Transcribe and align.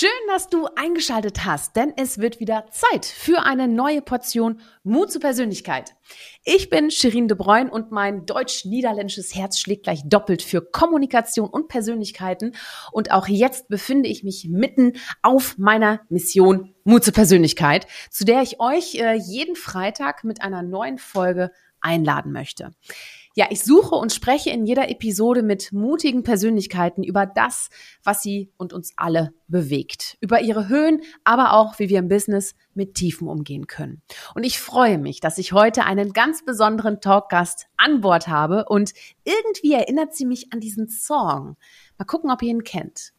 Schön, 0.00 0.08
dass 0.28 0.48
du 0.48 0.66
eingeschaltet 0.76 1.44
hast, 1.44 1.76
denn 1.76 1.92
es 1.94 2.16
wird 2.16 2.40
wieder 2.40 2.64
Zeit 2.70 3.04
für 3.04 3.42
eine 3.42 3.68
neue 3.68 4.00
Portion 4.00 4.62
Mut 4.82 5.12
zur 5.12 5.20
Persönlichkeit. 5.20 5.94
Ich 6.42 6.70
bin 6.70 6.90
Shirin 6.90 7.28
de 7.28 7.36
Bruyne 7.36 7.70
und 7.70 7.90
mein 7.90 8.24
deutsch-niederländisches 8.24 9.34
Herz 9.34 9.58
schlägt 9.58 9.82
gleich 9.82 10.00
doppelt 10.06 10.40
für 10.40 10.62
Kommunikation 10.62 11.50
und 11.50 11.68
Persönlichkeiten. 11.68 12.54
Und 12.92 13.10
auch 13.10 13.28
jetzt 13.28 13.68
befinde 13.68 14.08
ich 14.08 14.24
mich 14.24 14.48
mitten 14.48 14.94
auf 15.20 15.58
meiner 15.58 16.00
Mission 16.08 16.74
Mut 16.84 17.04
zur 17.04 17.12
Persönlichkeit, 17.12 17.86
zu 18.08 18.24
der 18.24 18.40
ich 18.40 18.58
euch 18.58 18.94
äh, 18.94 19.16
jeden 19.16 19.54
Freitag 19.54 20.24
mit 20.24 20.40
einer 20.40 20.62
neuen 20.62 20.96
Folge 20.96 21.50
einladen 21.82 22.32
möchte. 22.32 22.70
Ja, 23.40 23.46
ich 23.48 23.64
suche 23.64 23.94
und 23.94 24.12
spreche 24.12 24.50
in 24.50 24.66
jeder 24.66 24.90
Episode 24.90 25.42
mit 25.42 25.72
mutigen 25.72 26.24
Persönlichkeiten 26.24 27.02
über 27.02 27.24
das, 27.24 27.70
was 28.04 28.20
sie 28.20 28.52
und 28.58 28.74
uns 28.74 28.92
alle 28.96 29.32
bewegt. 29.48 30.18
Über 30.20 30.42
ihre 30.42 30.68
Höhen, 30.68 31.00
aber 31.24 31.54
auch, 31.54 31.78
wie 31.78 31.88
wir 31.88 32.00
im 32.00 32.08
Business 32.08 32.54
mit 32.74 32.96
Tiefen 32.96 33.28
umgehen 33.28 33.66
können. 33.66 34.02
Und 34.34 34.44
ich 34.44 34.60
freue 34.60 34.98
mich, 34.98 35.20
dass 35.20 35.38
ich 35.38 35.54
heute 35.54 35.84
einen 35.84 36.12
ganz 36.12 36.44
besonderen 36.44 37.00
Talkgast 37.00 37.64
an 37.78 38.02
Bord 38.02 38.28
habe 38.28 38.66
und 38.68 38.92
irgendwie 39.24 39.72
erinnert 39.72 40.14
sie 40.14 40.26
mich 40.26 40.52
an 40.52 40.60
diesen 40.60 40.90
Song. 40.90 41.56
Mal 41.96 42.04
gucken, 42.04 42.30
ob 42.30 42.42
ihr 42.42 42.50
ihn 42.50 42.62
kennt. 42.62 43.14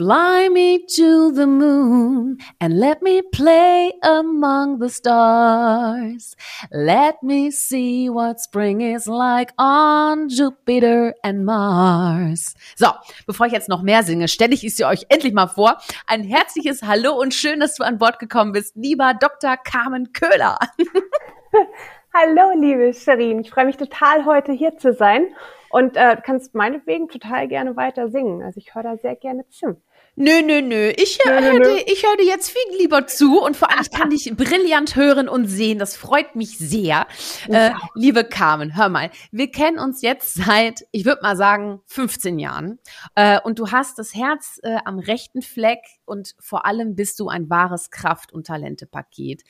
Fly 0.00 0.48
me 0.48 0.86
to 0.96 1.30
the 1.30 1.46
moon 1.46 2.38
and 2.58 2.80
let 2.80 3.02
me 3.02 3.20
play 3.20 3.92
among 4.02 4.78
the 4.78 4.88
stars. 4.88 6.34
Let 6.72 7.22
me 7.22 7.50
see 7.50 8.08
what 8.08 8.40
spring 8.40 8.80
is 8.80 9.06
like 9.06 9.52
on 9.58 10.30
Jupiter 10.30 11.12
and 11.22 11.44
Mars. 11.44 12.54
So, 12.76 12.86
bevor 13.26 13.44
ich 13.44 13.52
jetzt 13.52 13.68
noch 13.68 13.82
mehr 13.82 14.02
singe, 14.02 14.28
stelle 14.28 14.54
ich 14.54 14.64
es 14.64 14.76
dir 14.76 14.86
euch 14.86 15.04
endlich 15.10 15.34
mal 15.34 15.48
vor. 15.48 15.76
Ein 16.06 16.24
herzliches 16.24 16.82
Hallo 16.82 17.20
und 17.20 17.34
schön, 17.34 17.60
dass 17.60 17.74
du 17.74 17.84
an 17.84 17.98
Bord 17.98 18.18
gekommen 18.18 18.52
bist, 18.52 18.76
lieber 18.76 19.12
Dr. 19.12 19.58
Carmen 19.58 20.14
Köhler. 20.14 20.58
Hallo, 22.14 22.58
liebe 22.58 22.94
Sherin. 22.94 23.40
Ich 23.40 23.50
freue 23.50 23.66
mich 23.66 23.76
total, 23.76 24.24
heute 24.24 24.52
hier 24.52 24.78
zu 24.78 24.94
sein. 24.94 25.26
Und 25.68 25.96
äh, 25.96 26.16
kannst 26.20 26.54
meinetwegen 26.54 27.08
total 27.08 27.46
gerne 27.46 27.76
weiter 27.76 28.08
singen. 28.08 28.42
Also 28.42 28.58
ich 28.58 28.74
höre 28.74 28.82
da 28.82 28.96
sehr 28.96 29.14
gerne 29.14 29.46
zu. 29.48 29.80
Nö, 30.16 30.42
nö, 30.42 30.60
nö. 30.60 30.92
Ich 30.96 31.18
höre 31.24 31.40
hör 31.40 31.60
dir, 31.60 31.86
ich 31.86 32.04
hör 32.04 32.16
dir 32.16 32.26
jetzt 32.26 32.50
viel 32.50 32.78
lieber 32.78 33.06
zu 33.06 33.40
und 33.40 33.56
vor 33.56 33.70
allem 33.70 33.80
ich 33.80 33.90
kann 33.90 34.10
dich 34.10 34.32
brillant 34.36 34.96
hören 34.96 35.28
und 35.28 35.46
sehen. 35.46 35.78
Das 35.78 35.96
freut 35.96 36.34
mich 36.34 36.58
sehr. 36.58 37.06
Äh, 37.48 37.70
liebe 37.94 38.24
Carmen, 38.24 38.76
hör 38.76 38.88
mal, 38.88 39.10
wir 39.30 39.50
kennen 39.50 39.78
uns 39.78 40.02
jetzt 40.02 40.34
seit, 40.34 40.84
ich 40.90 41.04
würde 41.04 41.22
mal 41.22 41.36
sagen, 41.36 41.80
15 41.86 42.38
Jahren. 42.38 42.80
Äh, 43.14 43.40
und 43.40 43.58
du 43.58 43.70
hast 43.70 43.98
das 43.98 44.14
Herz 44.14 44.58
äh, 44.62 44.78
am 44.84 44.98
rechten 44.98 45.42
Fleck 45.42 45.80
und 46.04 46.34
vor 46.38 46.66
allem 46.66 46.96
bist 46.96 47.18
du 47.20 47.28
ein 47.28 47.48
wahres 47.48 47.90
Kraft- 47.90 48.32
und 48.32 48.48
Talentepaket. 48.48 49.42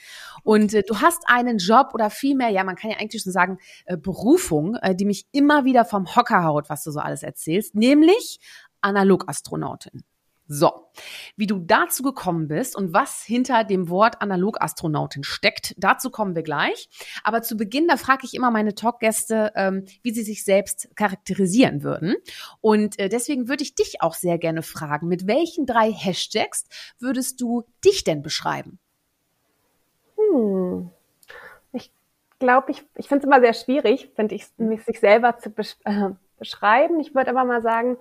Und 0.45 0.75
äh, 0.75 0.83
du 0.87 1.01
hast 1.01 1.23
einen 1.27 1.59
Job 1.59 1.89
oder 1.95 2.11
vielmehr, 2.11 2.51
ja, 2.51 2.65
man 2.65 2.77
kann 2.77 2.91
ja 2.91 2.99
eigentlich 2.99 3.23
schon 3.23 3.33
sagen, 3.33 3.59
äh, 3.87 3.97
Berufung, 3.97 4.77
äh, 4.77 4.95
die 4.95 5.07
mich 5.07 5.27
immer 5.33 5.65
wieder 5.65 5.85
vom 5.85 6.15
Hocker 6.15 6.45
haut, 6.45 6.69
was 6.69 6.85
du 6.85 6.91
so 6.91 7.01
alles 7.01 7.23
erzählst, 7.23 7.75
nämlich 7.75 8.39
Analogastronautin. 8.83 10.05
So, 10.53 10.73
wie 11.37 11.47
du 11.47 11.61
dazu 11.61 12.03
gekommen 12.03 12.49
bist 12.49 12.75
und 12.75 12.93
was 12.93 13.23
hinter 13.23 13.63
dem 13.63 13.89
Wort 13.89 14.21
Analogastronautin 14.21 15.23
steckt, 15.23 15.77
dazu 15.79 16.11
kommen 16.11 16.35
wir 16.35 16.43
gleich. 16.43 16.89
Aber 17.23 17.41
zu 17.43 17.57
Beginn, 17.57 17.87
da 17.87 17.97
frage 17.97 18.23
ich 18.25 18.35
immer 18.35 18.51
meine 18.51 18.75
Talkgäste, 18.75 19.53
ähm, 19.55 19.85
wie 20.03 20.11
sie 20.11 20.25
sich 20.25 20.45
selbst 20.45 20.89
charakterisieren 20.97 21.85
würden. 21.85 22.17
Und 22.61 22.99
äh, 22.99 23.09
deswegen 23.09 23.49
würde 23.49 23.63
ich 23.63 23.77
dich 23.77 24.03
auch 24.03 24.15
sehr 24.15 24.39
gerne 24.39 24.63
fragen, 24.63 25.07
mit 25.07 25.29
welchen 25.29 25.67
drei 25.67 25.93
Hashtags 25.93 26.67
würdest 26.99 27.41
du 27.41 27.63
dich 27.85 28.03
denn 28.03 28.21
beschreiben? 28.21 28.81
Hm. 30.17 30.91
Ich 31.71 31.93
glaube, 32.41 32.73
ich, 32.73 32.85
ich 32.97 33.07
finde 33.07 33.25
es 33.25 33.25
immer 33.25 33.41
sehr 33.41 33.55
schwierig, 33.55 34.11
finde 34.17 34.35
ich, 34.35 34.49
mich 34.57 34.85
sich 34.85 34.99
selber 34.99 35.39
zu 35.39 35.51
besch 35.51 35.77
äh, 35.85 36.11
beschreiben. 36.41 36.99
Ich 36.99 37.15
würde 37.15 37.31
aber 37.31 37.45
mal 37.45 37.63
sagen, 37.63 37.99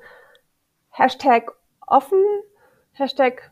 Hashtag 0.90 1.52
offen, 1.90 2.24
Hashtag 2.94 3.52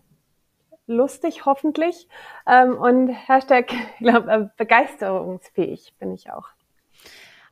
lustig 0.87 1.45
hoffentlich 1.45 2.07
ähm, 2.47 2.77
und 2.77 3.09
Hashtag 3.09 3.71
glaub, 3.99 4.27
äh, 4.27 4.47
begeisterungsfähig 4.57 5.93
bin 5.99 6.13
ich 6.13 6.31
auch. 6.31 6.47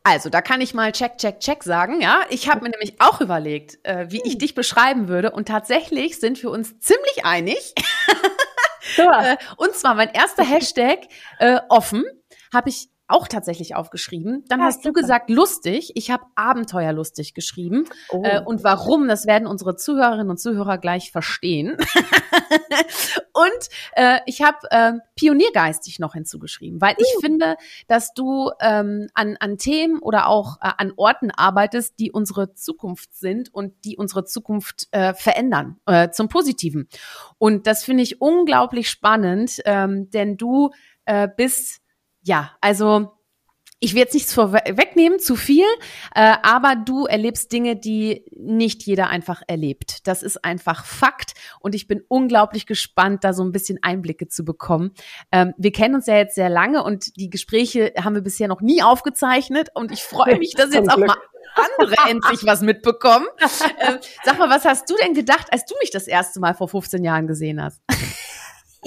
Also, 0.07 0.29
da 0.29 0.41
kann 0.41 0.61
ich 0.61 0.75
mal 0.75 0.91
check, 0.91 1.17
check, 1.17 1.39
check 1.39 1.63
sagen. 1.63 1.99
Ja, 1.99 2.21
ich 2.29 2.47
habe 2.47 2.61
mir 2.61 2.69
nämlich 2.69 3.01
auch 3.01 3.21
überlegt, 3.21 3.79
äh, 3.83 4.05
wie 4.11 4.21
ich 4.23 4.37
dich 4.37 4.53
beschreiben 4.53 5.07
würde. 5.07 5.31
Und 5.31 5.47
tatsächlich 5.47 6.19
sind 6.19 6.41
wir 6.43 6.51
uns 6.51 6.79
ziemlich 6.79 7.25
einig. 7.25 7.73
äh, 8.97 9.35
und 9.57 9.73
zwar 9.73 9.95
mein 9.95 10.09
erster 10.09 10.43
Hashtag 10.47 11.07
äh, 11.39 11.59
offen 11.69 12.05
habe 12.53 12.69
ich 12.69 12.89
auch 13.07 13.27
tatsächlich 13.27 13.75
aufgeschrieben. 13.75 14.43
Dann 14.47 14.59
ja, 14.59 14.65
hast 14.65 14.83
super. 14.83 14.93
du 14.93 15.01
gesagt 15.01 15.29
lustig. 15.29 15.91
Ich 15.95 16.09
habe 16.09 16.25
abenteuerlustig 16.35 17.33
geschrieben. 17.33 17.85
Oh. 18.09 18.23
Äh, 18.23 18.41
und 18.43 18.63
warum, 18.63 19.07
das 19.07 19.27
werden 19.27 19.47
unsere 19.47 19.75
Zuhörerinnen 19.75 20.29
und 20.29 20.39
Zuhörer 20.39 20.79
gleich 20.79 21.11
verstehen. 21.11 21.77
und 23.33 23.69
äh, 23.93 24.19
ich 24.25 24.41
habe 24.41 24.57
äh, 24.71 24.93
pioniergeistig 25.15 25.99
noch 25.99 26.13
hinzugeschrieben, 26.13 26.81
weil 26.81 26.95
ich 26.97 27.13
uh. 27.17 27.21
finde, 27.21 27.57
dass 27.87 28.13
du 28.13 28.49
ähm, 28.59 29.07
an, 29.13 29.37
an 29.39 29.57
Themen 29.57 29.99
oder 29.99 30.27
auch 30.27 30.57
äh, 30.61 30.71
an 30.77 30.91
Orten 30.95 31.29
arbeitest, 31.29 31.99
die 31.99 32.11
unsere 32.11 32.55
Zukunft 32.55 33.15
sind 33.15 33.53
und 33.53 33.73
die 33.85 33.97
unsere 33.97 34.25
Zukunft 34.25 34.87
äh, 34.91 35.13
verändern 35.13 35.79
äh, 35.85 36.09
zum 36.09 36.27
Positiven. 36.27 36.87
Und 37.37 37.67
das 37.67 37.83
finde 37.83 38.01
ich 38.01 38.19
unglaublich 38.19 38.89
spannend, 38.89 39.61
ähm, 39.65 40.09
denn 40.09 40.37
du 40.37 40.71
äh, 41.05 41.27
bist 41.27 41.81
ja, 42.25 42.51
also 42.59 43.11
ich 43.79 43.93
will 43.93 43.99
jetzt 43.99 44.13
nichts 44.13 44.33
vorwegnehmen, 44.33 45.19
zu 45.19 45.35
viel, 45.35 45.65
äh, 46.15 46.33
aber 46.41 46.75
du 46.75 47.05
erlebst 47.05 47.51
Dinge, 47.51 47.75
die 47.75 48.25
nicht 48.35 48.83
jeder 48.83 49.09
einfach 49.09 49.43
erlebt. 49.47 50.07
Das 50.07 50.23
ist 50.23 50.43
einfach 50.43 50.85
Fakt 50.85 51.33
und 51.59 51.75
ich 51.75 51.87
bin 51.87 52.01
unglaublich 52.07 52.65
gespannt, 52.65 53.23
da 53.23 53.33
so 53.33 53.43
ein 53.43 53.51
bisschen 53.51 53.77
Einblicke 53.83 54.27
zu 54.27 54.43
bekommen. 54.43 54.91
Ähm, 55.31 55.53
wir 55.57 55.71
kennen 55.71 55.93
uns 55.93 56.07
ja 56.07 56.15
jetzt 56.15 56.35
sehr 56.35 56.49
lange 56.49 56.83
und 56.83 57.15
die 57.17 57.29
Gespräche 57.29 57.93
haben 58.01 58.15
wir 58.15 58.23
bisher 58.23 58.47
noch 58.47 58.61
nie 58.61 58.81
aufgezeichnet 58.81 59.69
und 59.75 59.91
ich 59.91 60.03
freue 60.03 60.37
mich, 60.39 60.53
dass 60.55 60.73
jetzt 60.73 60.89
auch 60.89 60.97
mal 60.97 61.17
andere 61.53 61.95
endlich 62.09 62.45
was 62.45 62.61
mitbekommen. 62.61 63.27
Äh, 63.77 63.97
sag 64.23 64.39
mal, 64.39 64.49
was 64.49 64.63
hast 64.65 64.89
du 64.89 64.95
denn 65.03 65.13
gedacht, 65.13 65.47
als 65.51 65.65
du 65.65 65.75
mich 65.81 65.91
das 65.91 66.07
erste 66.07 66.39
Mal 66.39 66.53
vor 66.53 66.69
15 66.69 67.03
Jahren 67.03 67.27
gesehen 67.27 67.61
hast? 67.61 67.81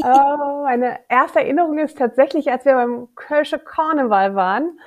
Oh, 0.04 0.62
meine 0.64 1.00
erste 1.08 1.40
Erinnerung 1.40 1.78
ist 1.78 1.98
tatsächlich, 1.98 2.50
als 2.50 2.64
wir 2.64 2.74
beim 2.74 3.08
Kölsche 3.14 3.58
Karneval 3.58 4.34
waren. 4.34 4.78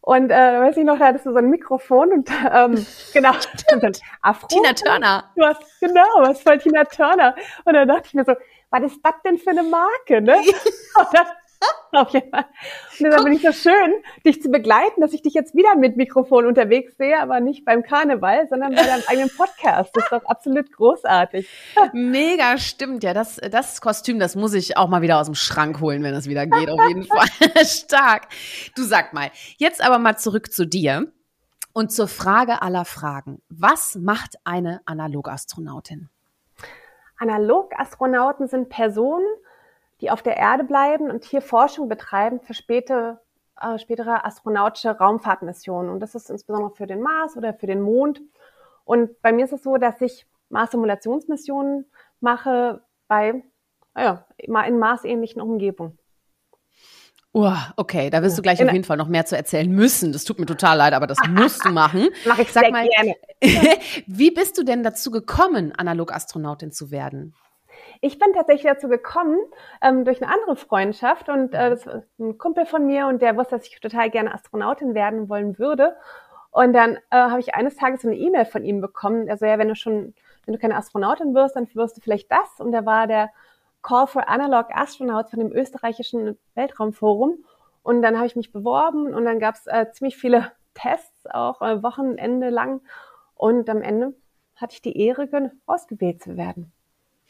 Und 0.00 0.30
äh, 0.30 0.60
weiß 0.60 0.76
ich 0.76 0.84
noch, 0.84 0.98
da 0.98 1.06
hattest 1.06 1.26
du 1.26 1.32
so 1.32 1.38
ein 1.38 1.50
Mikrofon 1.50 2.12
und 2.12 2.30
ähm, 2.52 2.86
genau, 3.12 3.32
Stimmt. 3.34 4.00
Afro. 4.22 4.46
Tina 4.46 4.72
Turner. 4.72 5.24
Was, 5.36 5.58
genau, 5.80 6.06
was 6.20 6.40
voll 6.40 6.58
Tina 6.58 6.84
Turner. 6.84 7.34
Und 7.64 7.74
dann 7.74 7.88
dachte 7.88 8.04
ich 8.06 8.14
mir 8.14 8.24
so, 8.24 8.34
was 8.70 8.82
ist 8.84 9.00
das 9.02 9.14
denn 9.24 9.38
für 9.38 9.50
eine 9.50 9.62
Marke, 9.62 10.20
ne? 10.20 10.36
und 10.98 11.06
dann 11.12 11.26
Auf 11.92 12.12
jeden 12.12 12.30
Fall. 12.30 12.44
Und 12.98 13.06
deshalb 13.06 13.24
bin 13.24 13.32
ich 13.32 13.42
so 13.42 13.52
schön, 13.52 13.94
dich 14.24 14.42
zu 14.42 14.50
begleiten, 14.50 15.00
dass 15.00 15.12
ich 15.12 15.22
dich 15.22 15.34
jetzt 15.34 15.54
wieder 15.54 15.74
mit 15.76 15.96
Mikrofon 15.96 16.46
unterwegs 16.46 16.96
sehe, 16.96 17.20
aber 17.20 17.40
nicht 17.40 17.64
beim 17.64 17.82
Karneval, 17.82 18.46
sondern 18.48 18.74
bei 18.74 18.82
deinem 18.82 19.02
eigenen 19.06 19.30
Podcast. 19.30 19.94
Das 19.94 20.04
ist 20.04 20.12
doch 20.12 20.24
absolut 20.24 20.70
großartig. 20.72 21.48
Mega, 21.92 22.58
stimmt. 22.58 23.02
Ja, 23.04 23.14
das, 23.14 23.36
das 23.36 23.80
Kostüm, 23.80 24.18
das 24.18 24.36
muss 24.36 24.54
ich 24.54 24.76
auch 24.76 24.88
mal 24.88 25.02
wieder 25.02 25.18
aus 25.18 25.26
dem 25.26 25.34
Schrank 25.34 25.80
holen, 25.80 26.02
wenn 26.02 26.14
es 26.14 26.28
wieder 26.28 26.46
geht. 26.46 26.68
Auf 26.68 26.88
jeden 26.88 27.04
Fall. 27.04 27.26
Stark. 27.64 28.28
Du 28.74 28.82
sag 28.82 29.12
mal, 29.12 29.30
jetzt 29.56 29.82
aber 29.82 29.98
mal 29.98 30.16
zurück 30.18 30.52
zu 30.52 30.66
dir 30.66 31.10
und 31.72 31.92
zur 31.92 32.08
Frage 32.08 32.60
aller 32.62 32.84
Fragen. 32.84 33.40
Was 33.48 33.94
macht 33.94 34.36
eine 34.44 34.80
Analoastronautin? 34.84 36.08
Analogastronauten 37.18 38.48
sind 38.48 38.68
Personen, 38.68 39.26
die 40.00 40.10
auf 40.10 40.22
der 40.22 40.36
Erde 40.36 40.64
bleiben 40.64 41.10
und 41.10 41.24
hier 41.24 41.42
Forschung 41.42 41.88
betreiben 41.88 42.40
für 42.40 42.54
späte, 42.54 43.20
äh, 43.60 43.78
spätere 43.78 44.24
astronautische 44.24 44.90
Raumfahrtmissionen. 44.90 45.90
Und 45.90 46.00
das 46.00 46.14
ist 46.14 46.30
insbesondere 46.30 46.70
für 46.74 46.86
den 46.86 47.00
Mars 47.02 47.36
oder 47.36 47.54
für 47.54 47.66
den 47.66 47.80
Mond. 47.80 48.20
Und 48.84 49.20
bei 49.22 49.32
mir 49.32 49.44
ist 49.44 49.52
es 49.52 49.62
so, 49.62 49.76
dass 49.76 50.00
ich 50.00 50.26
Mars-Simulationsmissionen 50.50 51.86
mache 52.20 52.82
bei, 53.06 53.42
ja, 53.96 54.24
in 54.38 54.78
Mars-ähnlichen 54.78 55.42
Umgebungen. 55.42 55.98
Oh, 57.32 57.52
okay, 57.76 58.08
da 58.08 58.22
wirst 58.22 58.38
du 58.38 58.42
gleich 58.42 58.62
auf 58.64 58.72
jeden 58.72 58.84
Fall 58.84 58.96
noch 58.96 59.06
mehr 59.06 59.26
zu 59.26 59.36
erzählen 59.36 59.70
müssen. 59.70 60.12
Das 60.12 60.24
tut 60.24 60.38
mir 60.38 60.46
total 60.46 60.78
leid, 60.78 60.94
aber 60.94 61.06
das 61.06 61.18
musst 61.28 61.64
du 61.64 61.70
machen. 61.70 62.08
Mach 62.26 62.38
ich 62.38 62.50
Sag 62.50 62.64
sehr 62.64 62.72
mal, 62.72 62.88
gerne. 62.88 63.14
wie 64.06 64.30
bist 64.30 64.56
du 64.56 64.64
denn 64.64 64.82
dazu 64.82 65.10
gekommen, 65.10 65.72
Analogastronautin 65.76 66.72
zu 66.72 66.90
werden? 66.90 67.34
Ich 68.00 68.18
bin 68.18 68.32
tatsächlich 68.32 68.70
dazu 68.70 68.88
gekommen 68.88 69.38
ähm, 69.82 70.04
durch 70.04 70.22
eine 70.22 70.32
andere 70.32 70.56
Freundschaft 70.56 71.28
und 71.28 71.54
äh, 71.54 71.70
das 71.70 71.86
war 71.86 72.02
ein 72.18 72.38
Kumpel 72.38 72.66
von 72.66 72.86
mir 72.86 73.06
und 73.06 73.22
der 73.22 73.36
wusste, 73.36 73.56
dass 73.56 73.66
ich 73.66 73.80
total 73.80 74.10
gerne 74.10 74.32
Astronautin 74.32 74.94
werden 74.94 75.28
wollen 75.28 75.58
würde. 75.58 75.96
Und 76.50 76.72
dann 76.72 76.96
äh, 77.10 77.16
habe 77.16 77.40
ich 77.40 77.54
eines 77.54 77.76
Tages 77.76 78.02
so 78.02 78.08
eine 78.08 78.16
E-Mail 78.16 78.44
von 78.44 78.64
ihm 78.64 78.80
bekommen. 78.80 79.28
Also 79.30 79.46
ja, 79.46 79.58
wenn 79.58 79.68
du 79.68 79.74
schon, 79.74 80.14
wenn 80.44 80.54
du 80.54 80.60
keine 80.60 80.76
Astronautin 80.76 81.34
wirst, 81.34 81.56
dann 81.56 81.68
wirst 81.74 81.96
du 81.96 82.00
vielleicht 82.00 82.30
das. 82.32 82.58
Und 82.58 82.72
da 82.72 82.86
war 82.86 83.06
der 83.06 83.30
Call 83.82 84.06
for 84.06 84.28
Analog 84.28 84.66
Astronauts 84.74 85.30
von 85.30 85.40
dem 85.40 85.52
österreichischen 85.52 86.38
Weltraumforum. 86.54 87.44
Und 87.82 88.02
dann 88.02 88.16
habe 88.16 88.26
ich 88.26 88.36
mich 88.36 88.52
beworben 88.52 89.14
und 89.14 89.24
dann 89.24 89.38
gab 89.38 89.54
es 89.54 89.66
äh, 89.66 89.90
ziemlich 89.92 90.16
viele 90.16 90.50
Tests, 90.74 91.26
auch 91.26 91.62
äh, 91.62 91.82
Wochenende 91.82 92.50
lang. 92.50 92.80
Und 93.34 93.68
am 93.70 93.82
Ende 93.82 94.14
hatte 94.56 94.74
ich 94.74 94.82
die 94.82 95.00
Ehre, 95.00 95.52
ausgewählt 95.66 96.22
zu 96.22 96.36
werden. 96.36 96.72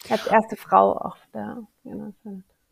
Als 0.09 0.27
erste 0.27 0.57
Frau 0.57 0.97
auch 0.97 1.17
da. 1.33 1.59
Genau. 1.85 2.13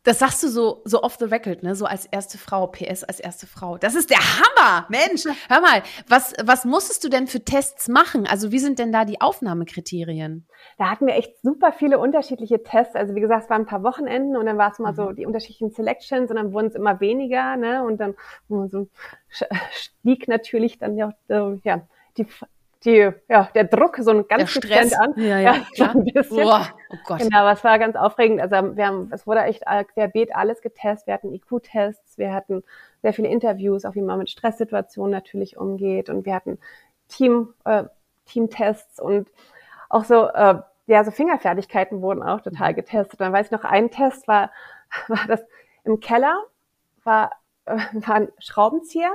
Das 0.07 0.19
sagst 0.19 0.41
du 0.41 0.47
so, 0.47 0.81
so 0.85 1.03
off 1.03 1.17
the 1.19 1.25
record, 1.25 1.63
ne? 1.63 1.75
So 1.75 1.85
als 1.85 2.05
erste 2.05 2.37
Frau, 2.37 2.67
PS 2.67 3.03
als 3.03 3.19
erste 3.19 3.45
Frau. 3.45 3.77
Das 3.77 3.93
ist 3.93 4.09
der 4.09 4.19
Hammer, 4.19 4.87
Mensch. 4.87 5.25
Hör 5.49 5.59
mal, 5.59 5.83
was, 6.07 6.33
was 6.41 6.63
musstest 6.63 7.03
du 7.03 7.09
denn 7.09 7.27
für 7.27 7.43
Tests 7.43 7.89
machen? 7.89 8.25
Also 8.25 8.53
wie 8.53 8.59
sind 8.59 8.79
denn 8.79 8.93
da 8.93 9.03
die 9.03 9.19
Aufnahmekriterien? 9.19 10.47
Da 10.77 10.89
hatten 10.91 11.07
wir 11.07 11.15
echt 11.15 11.33
super 11.41 11.73
viele 11.73 11.99
unterschiedliche 11.99 12.63
Tests. 12.63 12.95
Also 12.95 13.15
wie 13.15 13.19
gesagt, 13.19 13.43
es 13.43 13.49
waren 13.49 13.63
ein 13.63 13.67
paar 13.67 13.83
Wochenenden 13.83 14.37
und 14.37 14.45
dann 14.45 14.57
war 14.57 14.71
es 14.71 14.79
mal 14.79 14.93
mhm. 14.93 14.95
so 14.95 15.11
die 15.11 15.25
unterschiedlichen 15.25 15.71
Selections 15.71 16.29
und 16.29 16.37
dann 16.37 16.53
wurden 16.53 16.67
es 16.67 16.75
immer 16.75 17.01
weniger, 17.01 17.57
ne? 17.57 17.83
Und 17.83 17.97
dann 17.97 18.15
so 18.47 18.87
stieg 19.71 20.29
natürlich 20.29 20.77
dann 20.77 20.95
ja, 20.95 21.11
ja 21.65 21.81
die 22.15 22.25
die, 22.85 23.09
ja, 23.27 23.49
der 23.55 23.63
Druck 23.65 23.97
so 23.99 24.11
ein 24.11 24.27
ganz 24.27 24.51
Stress 24.51 24.93
an. 24.93 25.13
Ja, 25.17 25.39
ja, 25.39 25.55
ja 25.73 25.91
ein 25.95 26.05
bisschen. 26.05 26.43
Boah, 26.43 26.67
oh 26.89 26.95
Gott. 27.05 27.19
Genau, 27.19 27.43
was 27.45 27.63
war 27.63 27.79
ganz 27.79 27.95
aufregend. 27.95 28.39
Also 28.41 28.75
wir 28.75 28.87
haben, 28.87 29.09
es 29.11 29.25
wurde 29.25 29.41
echt 29.43 29.63
querbeet 29.93 30.35
alles 30.35 30.61
getestet. 30.61 31.07
Wir 31.07 31.13
hatten 31.15 31.33
IQ-Tests, 31.33 32.17
wir 32.17 32.33
hatten 32.33 32.63
sehr 33.01 33.13
viele 33.13 33.29
Interviews, 33.29 33.85
auch 33.85 33.95
wie 33.95 34.01
man 34.01 34.19
mit 34.19 34.29
Stresssituationen 34.29 35.11
natürlich 35.11 35.57
umgeht 35.57 36.09
und 36.09 36.25
wir 36.25 36.35
hatten 36.35 36.59
Team, 37.07 37.53
äh, 37.65 37.85
Teamtests 38.25 38.99
und 38.99 39.29
auch 39.89 40.03
so, 40.03 40.27
äh, 40.27 40.59
ja, 40.87 41.03
so 41.03 41.11
Fingerfertigkeiten 41.11 42.01
wurden 42.01 42.23
auch 42.23 42.41
total 42.41 42.71
mhm. 42.71 42.75
getestet. 42.75 43.19
Dann 43.21 43.33
weiß 43.33 43.47
ich 43.47 43.51
noch, 43.51 43.63
ein 43.63 43.91
Test 43.91 44.27
war, 44.27 44.51
war 45.07 45.25
das 45.27 45.43
im 45.83 45.99
Keller, 45.99 46.43
war, 47.03 47.31
äh, 47.65 47.77
war 47.93 48.15
ein 48.15 48.29
Schraubenzieher 48.39 49.11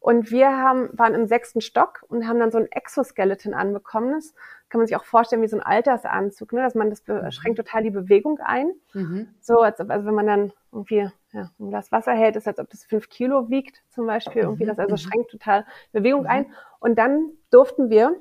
und 0.00 0.30
wir 0.30 0.56
haben, 0.56 0.88
waren 0.94 1.14
im 1.14 1.26
sechsten 1.26 1.60
Stock 1.60 2.02
und 2.08 2.26
haben 2.26 2.40
dann 2.40 2.50
so 2.50 2.56
ein 2.56 2.72
Exoskeleton 2.72 3.52
anbekommen. 3.52 4.14
Das 4.14 4.34
kann 4.70 4.78
man 4.78 4.86
sich 4.86 4.96
auch 4.96 5.04
vorstellen 5.04 5.42
wie 5.42 5.48
so 5.48 5.58
ein 5.58 5.62
Altersanzug, 5.62 6.54
ne? 6.54 6.62
dass 6.62 6.74
man 6.74 6.88
das 6.88 7.06
mhm. 7.06 7.30
schränkt 7.30 7.58
total 7.58 7.82
die 7.82 7.90
Bewegung 7.90 8.38
ein. 8.40 8.72
Mhm. 8.94 9.28
So, 9.40 9.60
als 9.60 9.78
ob, 9.78 9.90
also 9.90 10.06
wenn 10.06 10.14
man 10.14 10.26
dann 10.26 10.52
irgendwie 10.72 11.10
ja, 11.32 11.50
ein 11.60 11.68
Glas 11.68 11.92
Wasser 11.92 12.12
hält, 12.12 12.36
ist 12.36 12.48
als 12.48 12.58
ob 12.58 12.70
das 12.70 12.84
fünf 12.84 13.10
Kilo 13.10 13.50
wiegt 13.50 13.82
zum 13.90 14.06
Beispiel. 14.06 14.42
Irgendwie 14.42 14.64
das 14.64 14.78
also 14.78 14.94
mhm. 14.94 14.98
schränkt 14.98 15.30
total 15.32 15.66
Bewegung 15.92 16.24
ein. 16.24 16.44
Mhm. 16.44 16.54
Und 16.78 16.98
dann 16.98 17.32
durften 17.50 17.90
wir 17.90 18.16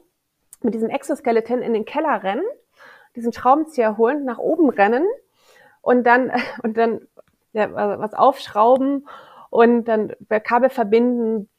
mit 0.62 0.74
diesem 0.74 0.90
Exoskeleton 0.90 1.62
in 1.62 1.72
den 1.72 1.86
Keller 1.86 2.24
rennen, 2.24 2.44
diesen 3.16 3.32
Schraubenzieher 3.32 3.96
holen, 3.96 4.26
nach 4.26 4.38
oben 4.38 4.70
rennen 4.70 5.06
und 5.82 6.04
dann, 6.04 6.30
und 6.62 6.78
dann 6.78 7.08
ja, 7.54 7.74
was 7.74 8.14
aufschrauben 8.14 9.08
und 9.50 9.86
dann 9.86 10.14
Kabel 10.44 10.70
verbinden, 10.70 11.50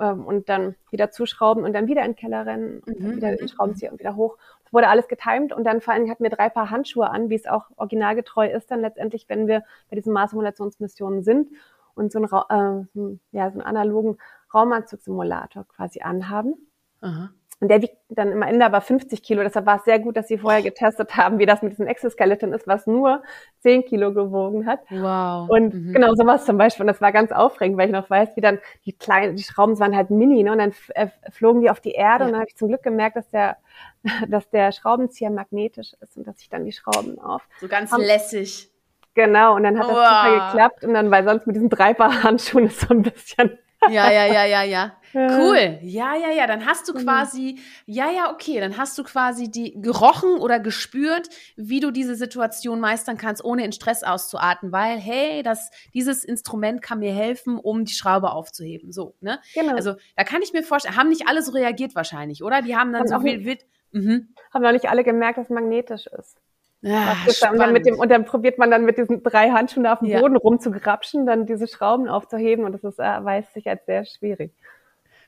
ähm, 0.00 0.24
und 0.24 0.48
dann 0.48 0.74
wieder 0.90 1.10
zuschrauben 1.10 1.64
und 1.64 1.72
dann 1.72 1.86
wieder 1.86 2.02
in 2.02 2.12
den 2.12 2.16
Keller 2.16 2.46
rennen 2.46 2.80
und 2.86 3.00
mhm. 3.00 3.16
wieder 3.16 3.36
den 3.36 3.48
Schraubenzieher 3.48 3.92
und 3.92 4.00
wieder 4.00 4.16
hoch. 4.16 4.36
Es 4.64 4.72
wurde 4.72 4.88
alles 4.88 5.08
getimed 5.08 5.52
und 5.52 5.64
dann 5.64 5.80
vor 5.80 5.94
allem 5.94 6.10
hatten 6.10 6.22
wir 6.22 6.30
drei 6.30 6.48
Paar 6.48 6.70
Handschuhe 6.70 7.08
an, 7.10 7.28
wie 7.28 7.34
es 7.34 7.46
auch 7.46 7.66
originalgetreu 7.76 8.50
ist 8.50 8.70
dann 8.70 8.80
letztendlich, 8.80 9.28
wenn 9.28 9.46
wir 9.46 9.62
bei 9.88 9.96
diesen 9.96 10.12
Mars-Simulationsmissionen 10.12 11.22
sind 11.22 11.50
und 11.94 12.12
so 12.12 12.18
einen, 12.18 12.88
äh, 12.94 13.36
ja, 13.36 13.50
so 13.50 13.58
einen 13.58 13.62
analogen 13.62 14.18
Raumanzugsimulator 14.54 15.64
quasi 15.68 16.00
anhaben. 16.00 16.54
Aha. 17.00 17.30
Und 17.60 17.68
der 17.68 17.82
wiegt 17.82 17.96
dann 18.08 18.32
im 18.32 18.40
Ende 18.40 18.64
aber 18.64 18.80
50 18.80 19.22
Kilo. 19.22 19.42
Deshalb 19.42 19.66
war 19.66 19.76
es 19.76 19.84
sehr 19.84 19.98
gut, 19.98 20.16
dass 20.16 20.28
sie 20.28 20.38
vorher 20.38 20.62
getestet 20.62 21.16
haben, 21.16 21.38
wie 21.38 21.44
das 21.44 21.60
mit 21.60 21.72
diesem 21.72 21.86
Exoskeleton 21.86 22.54
ist, 22.54 22.66
was 22.66 22.86
nur 22.86 23.22
10 23.60 23.84
Kilo 23.84 24.14
gewogen 24.14 24.66
hat. 24.66 24.80
Wow. 24.88 25.48
Und 25.50 25.74
mhm. 25.74 25.92
genau 25.92 26.14
sowas 26.14 26.46
zum 26.46 26.56
Beispiel. 26.56 26.84
Und 26.84 26.86
das 26.86 27.02
war 27.02 27.12
ganz 27.12 27.32
aufregend, 27.32 27.76
weil 27.76 27.88
ich 27.88 27.92
noch 27.92 28.08
weiß, 28.08 28.30
wie 28.34 28.40
dann 28.40 28.60
die 28.86 28.94
kleinen, 28.94 29.36
die 29.36 29.42
Schrauben 29.42 29.78
waren 29.78 29.94
halt 29.94 30.08
mini, 30.08 30.42
ne? 30.42 30.52
Und 30.52 30.58
dann 30.58 30.72
äh, 30.94 31.08
flogen 31.30 31.60
die 31.60 31.68
auf 31.68 31.80
die 31.80 31.92
Erde. 31.92 32.24
Ja. 32.24 32.26
Und 32.26 32.32
dann 32.32 32.40
habe 32.40 32.48
ich 32.48 32.56
zum 32.56 32.68
Glück 32.68 32.82
gemerkt, 32.82 33.16
dass 33.16 33.28
der, 33.28 33.58
dass 34.28 34.48
der 34.48 34.72
Schraubenzieher 34.72 35.30
magnetisch 35.30 35.92
ist 36.00 36.16
und 36.16 36.26
dass 36.26 36.38
sich 36.38 36.48
dann 36.48 36.64
die 36.64 36.72
Schrauben 36.72 37.18
auf. 37.18 37.42
So 37.60 37.68
ganz 37.68 37.92
haben. 37.92 38.02
lässig. 38.02 38.70
Genau, 39.12 39.56
und 39.56 39.64
dann 39.64 39.78
hat 39.78 39.86
das 39.86 39.96
wow. 39.96 40.06
super 40.06 40.46
geklappt. 40.46 40.84
Und 40.84 40.94
dann, 40.94 41.10
weil 41.10 41.24
sonst 41.24 41.46
mit 41.46 41.56
diesen 41.56 41.68
drei 41.68 41.92
Paar 41.92 42.22
Handschuhen 42.22 42.66
ist 42.66 42.80
so 42.80 42.94
ein 42.94 43.02
bisschen 43.02 43.58
ja, 43.88 44.10
ja, 44.10 44.26
ja, 44.26 44.44
ja, 44.44 44.62
ja. 44.62 44.92
Cool. 45.14 45.78
Ja, 45.82 46.14
ja, 46.14 46.30
ja. 46.30 46.46
Dann 46.46 46.66
hast 46.66 46.88
du 46.88 46.94
mhm. 46.94 47.04
quasi, 47.04 47.58
ja, 47.86 48.10
ja, 48.10 48.32
okay. 48.32 48.60
Dann 48.60 48.76
hast 48.76 48.96
du 48.98 49.02
quasi 49.02 49.50
die 49.50 49.80
gerochen 49.80 50.38
oder 50.38 50.60
gespürt, 50.60 51.28
wie 51.56 51.80
du 51.80 51.90
diese 51.90 52.14
Situation 52.14 52.80
meistern 52.80 53.16
kannst, 53.16 53.44
ohne 53.44 53.64
in 53.64 53.72
Stress 53.72 54.02
auszuarten, 54.02 54.72
weil, 54.72 54.98
hey, 54.98 55.42
das, 55.42 55.70
dieses 55.94 56.24
Instrument 56.24 56.82
kann 56.82 57.00
mir 57.00 57.12
helfen, 57.12 57.58
um 57.58 57.84
die 57.84 57.92
Schraube 57.92 58.30
aufzuheben. 58.30 58.92
So, 58.92 59.14
ne? 59.20 59.40
Genau. 59.54 59.74
Also, 59.74 59.94
da 60.16 60.24
kann 60.24 60.42
ich 60.42 60.52
mir 60.52 60.62
vorstellen, 60.62 60.96
haben 60.96 61.08
nicht 61.08 61.26
alle 61.26 61.42
so 61.42 61.52
reagiert 61.52 61.94
wahrscheinlich, 61.94 62.42
oder? 62.42 62.62
Die 62.62 62.76
haben 62.76 62.92
dann 62.92 63.02
haben 63.02 63.08
so 63.08 63.20
viel, 63.20 63.44
wild, 63.44 63.64
mhm. 63.92 64.28
Haben 64.52 64.62
noch 64.62 64.72
nicht 64.72 64.88
alle 64.88 65.04
gemerkt, 65.04 65.38
dass 65.38 65.46
es 65.46 65.50
magnetisch 65.50 66.06
ist. 66.06 66.38
Ja, 66.82 67.14
und, 67.26 67.60
dann 67.60 67.72
mit 67.74 67.84
dem, 67.84 67.98
und 67.98 68.10
dann 68.10 68.24
probiert 68.24 68.56
man 68.56 68.70
dann 68.70 68.86
mit 68.86 68.96
diesen 68.96 69.22
drei 69.22 69.50
Handschuhen 69.50 69.86
auf 69.86 69.98
dem 69.98 70.08
ja. 70.08 70.20
Boden 70.20 70.36
rumzugrapschen, 70.36 71.26
dann 71.26 71.44
diese 71.44 71.66
Schrauben 71.66 72.08
aufzuheben 72.08 72.64
und 72.64 72.72
das 72.72 72.84
ist, 72.84 72.98
äh, 72.98 73.24
weiß 73.24 73.52
sich 73.52 73.68
als 73.68 73.84
sehr 73.84 74.06
schwierig. 74.06 74.52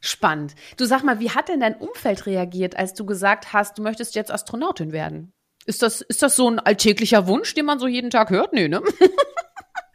Spannend. 0.05 0.57
Du 0.77 0.85
sag 0.85 1.05
mal, 1.05 1.21
wie 1.21 1.31
hat 1.31 1.49
denn 1.49 1.61
dein 1.61 1.77
Umfeld 1.77 2.27
reagiert, 2.27 2.77
als 2.77 2.93
du 2.93 3.07
gesagt 3.07 3.53
hast, 3.53 3.79
du 3.79 3.83
möchtest 3.83 4.17
jetzt 4.17 4.33
Astronautin 4.33 4.91
werden? 4.91 5.33
Ist 5.65 5.81
das, 5.81 6.01
ist 6.01 6.25
das 6.25 6.35
so 6.35 6.51
ein 6.51 6.59
alltäglicher 6.59 7.29
Wunsch, 7.29 7.55
den 7.55 7.67
man 7.67 7.79
so 7.79 7.87
jeden 7.87 8.11
Tag 8.11 8.31
hört? 8.31 8.53
Nee, 8.53 8.67
ne? 8.67 8.83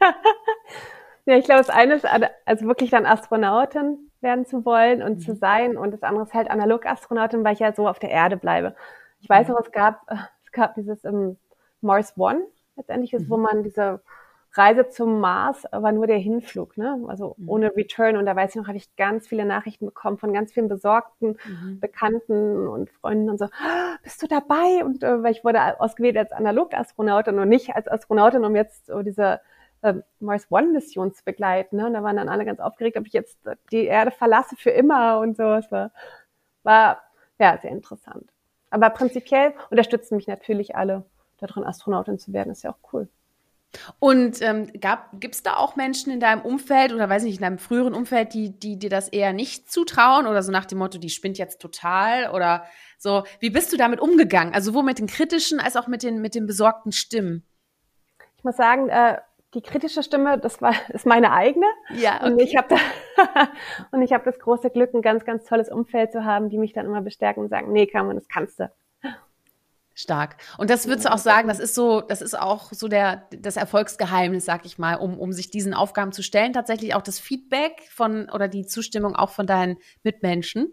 ja, 1.26 1.36
ich 1.36 1.44
glaube, 1.44 1.60
das 1.60 1.68
eine 1.68 1.96
ist, 1.96 2.06
also 2.46 2.66
wirklich 2.66 2.88
dann 2.88 3.04
Astronautin 3.04 4.10
werden 4.22 4.46
zu 4.46 4.64
wollen 4.64 5.02
und 5.02 5.18
mhm. 5.18 5.20
zu 5.20 5.34
sein 5.34 5.76
und 5.76 5.90
das 5.90 6.02
andere 6.02 6.24
ist 6.24 6.32
halt 6.32 6.50
Analog-Astronautin, 6.50 7.44
weil 7.44 7.52
ich 7.52 7.60
ja 7.60 7.74
so 7.74 7.86
auf 7.86 7.98
der 7.98 8.10
Erde 8.10 8.38
bleibe. 8.38 8.74
Ich 9.20 9.28
weiß 9.28 9.48
mhm. 9.48 9.54
noch, 9.54 9.60
es 9.60 9.72
gab, 9.72 10.06
es 10.46 10.52
gab 10.52 10.74
dieses 10.74 11.04
ähm, 11.04 11.36
Mars 11.82 12.14
One 12.16 12.46
letztendlich 12.76 13.12
ist, 13.12 13.26
mhm. 13.26 13.30
wo 13.30 13.36
man 13.36 13.62
diese 13.62 14.00
Reise 14.52 14.88
zum 14.88 15.20
Mars 15.20 15.64
war 15.70 15.92
nur 15.92 16.06
der 16.06 16.18
Hinflug, 16.18 16.76
ne? 16.76 16.98
Also 17.08 17.34
mhm. 17.38 17.48
ohne 17.48 17.76
Return. 17.76 18.16
Und 18.16 18.26
da 18.26 18.34
weiß 18.34 18.50
ich 18.50 18.56
noch, 18.56 18.66
habe 18.66 18.78
ich 18.78 18.96
ganz 18.96 19.28
viele 19.28 19.44
Nachrichten 19.44 19.86
bekommen 19.86 20.18
von 20.18 20.32
ganz 20.32 20.52
vielen 20.52 20.68
besorgten 20.68 21.36
mhm. 21.46 21.80
Bekannten 21.80 22.66
und 22.66 22.90
Freunden 22.90 23.30
und 23.30 23.38
so, 23.38 23.44
ah, 23.44 23.96
bist 24.02 24.22
du 24.22 24.26
dabei? 24.26 24.84
Und 24.84 25.02
äh, 25.02 25.22
weil 25.22 25.32
ich 25.32 25.44
wurde 25.44 25.80
ausgewählt 25.80 26.16
als 26.16 26.32
Analog-Astronautin 26.32 27.38
und 27.38 27.48
nicht 27.48 27.74
als 27.76 27.88
Astronautin, 27.88 28.44
um 28.44 28.56
jetzt 28.56 28.86
so 28.86 29.02
diese 29.02 29.40
äh, 29.82 29.94
Mars 30.20 30.46
One-Mission 30.50 31.12
zu 31.12 31.24
begleiten. 31.24 31.76
Ne? 31.76 31.86
Und 31.86 31.92
da 31.92 32.02
waren 32.02 32.16
dann 32.16 32.28
alle 32.28 32.44
ganz 32.44 32.60
aufgeregt, 32.60 32.96
ob 32.96 33.06
ich 33.06 33.12
jetzt 33.12 33.38
die 33.70 33.84
Erde 33.84 34.10
verlasse 34.10 34.56
für 34.56 34.70
immer 34.70 35.18
und 35.20 35.36
so. 35.36 35.44
Es 35.54 35.70
war, 35.70 35.90
war 36.62 37.02
ja 37.38 37.58
sehr 37.58 37.70
interessant. 37.70 38.30
Aber 38.70 38.90
prinzipiell 38.90 39.54
unterstützen 39.70 40.16
mich 40.16 40.26
natürlich 40.26 40.74
alle 40.76 41.04
darin, 41.38 41.64
Astronautin 41.64 42.18
zu 42.18 42.32
werden, 42.32 42.50
ist 42.50 42.62
ja 42.62 42.70
auch 42.70 42.92
cool. 42.92 43.08
Und 43.98 44.40
ähm, 44.40 44.72
gibt 45.20 45.34
es 45.34 45.42
da 45.42 45.56
auch 45.56 45.76
Menschen 45.76 46.12
in 46.12 46.20
deinem 46.20 46.42
Umfeld 46.42 46.92
oder 46.92 47.08
weiß 47.08 47.24
nicht, 47.24 47.36
in 47.36 47.42
deinem 47.42 47.58
früheren 47.58 47.94
Umfeld, 47.94 48.32
die, 48.32 48.58
die 48.58 48.78
dir 48.78 48.90
das 48.90 49.08
eher 49.08 49.32
nicht 49.32 49.70
zutrauen 49.70 50.26
oder 50.26 50.42
so 50.42 50.50
nach 50.50 50.64
dem 50.64 50.78
Motto, 50.78 50.98
die 50.98 51.10
spinnt 51.10 51.38
jetzt 51.38 51.60
total 51.60 52.30
oder 52.30 52.64
so? 52.98 53.24
Wie 53.40 53.50
bist 53.50 53.72
du 53.72 53.76
damit 53.76 54.00
umgegangen? 54.00 54.54
Also 54.54 54.70
sowohl 54.70 54.84
mit 54.84 54.98
den 54.98 55.06
kritischen 55.06 55.60
als 55.60 55.76
auch 55.76 55.86
mit 55.86 56.02
den, 56.02 56.20
mit 56.20 56.34
den 56.34 56.46
besorgten 56.46 56.92
Stimmen? 56.92 57.46
Ich 58.36 58.44
muss 58.44 58.56
sagen, 58.56 58.88
äh, 58.88 59.18
die 59.54 59.62
kritische 59.62 60.02
Stimme, 60.02 60.38
das 60.38 60.60
war, 60.62 60.74
ist 60.90 61.06
meine 61.06 61.32
eigene. 61.32 61.66
Ja, 61.90 62.16
okay. 62.16 62.26
Und 62.32 62.38
ich 62.40 62.56
habe 62.56 62.68
da, 62.68 63.48
und 63.92 64.02
ich 64.02 64.12
habe 64.12 64.24
das 64.24 64.38
große 64.38 64.70
Glück, 64.70 64.94
ein 64.94 65.02
ganz, 65.02 65.24
ganz 65.24 65.44
tolles 65.44 65.70
Umfeld 65.70 66.12
zu 66.12 66.24
haben, 66.24 66.48
die 66.48 66.58
mich 66.58 66.72
dann 66.72 66.86
immer 66.86 67.02
bestärken 67.02 67.42
und 67.42 67.48
sagen, 67.48 67.72
nee, 67.72 67.86
Carmen, 67.86 68.16
das 68.16 68.28
kannst 68.28 68.60
du. 68.60 68.70
Stark. 69.98 70.36
Und 70.58 70.70
das 70.70 70.86
würdest 70.86 71.06
du 71.06 71.12
auch 71.12 71.18
sagen, 71.18 71.48
das 71.48 71.58
ist 71.58 71.74
so, 71.74 72.00
das 72.00 72.22
ist 72.22 72.38
auch 72.38 72.72
so 72.72 72.86
der, 72.86 73.26
das 73.36 73.56
Erfolgsgeheimnis, 73.56 74.44
sag 74.44 74.64
ich 74.64 74.78
mal, 74.78 74.94
um, 74.94 75.18
um 75.18 75.32
sich 75.32 75.50
diesen 75.50 75.74
Aufgaben 75.74 76.12
zu 76.12 76.22
stellen, 76.22 76.52
tatsächlich 76.52 76.94
auch 76.94 77.02
das 77.02 77.18
Feedback 77.18 77.82
von 77.90 78.30
oder 78.30 78.46
die 78.46 78.64
Zustimmung 78.64 79.16
auch 79.16 79.30
von 79.30 79.46
deinen 79.46 79.78
Mitmenschen. 80.04 80.72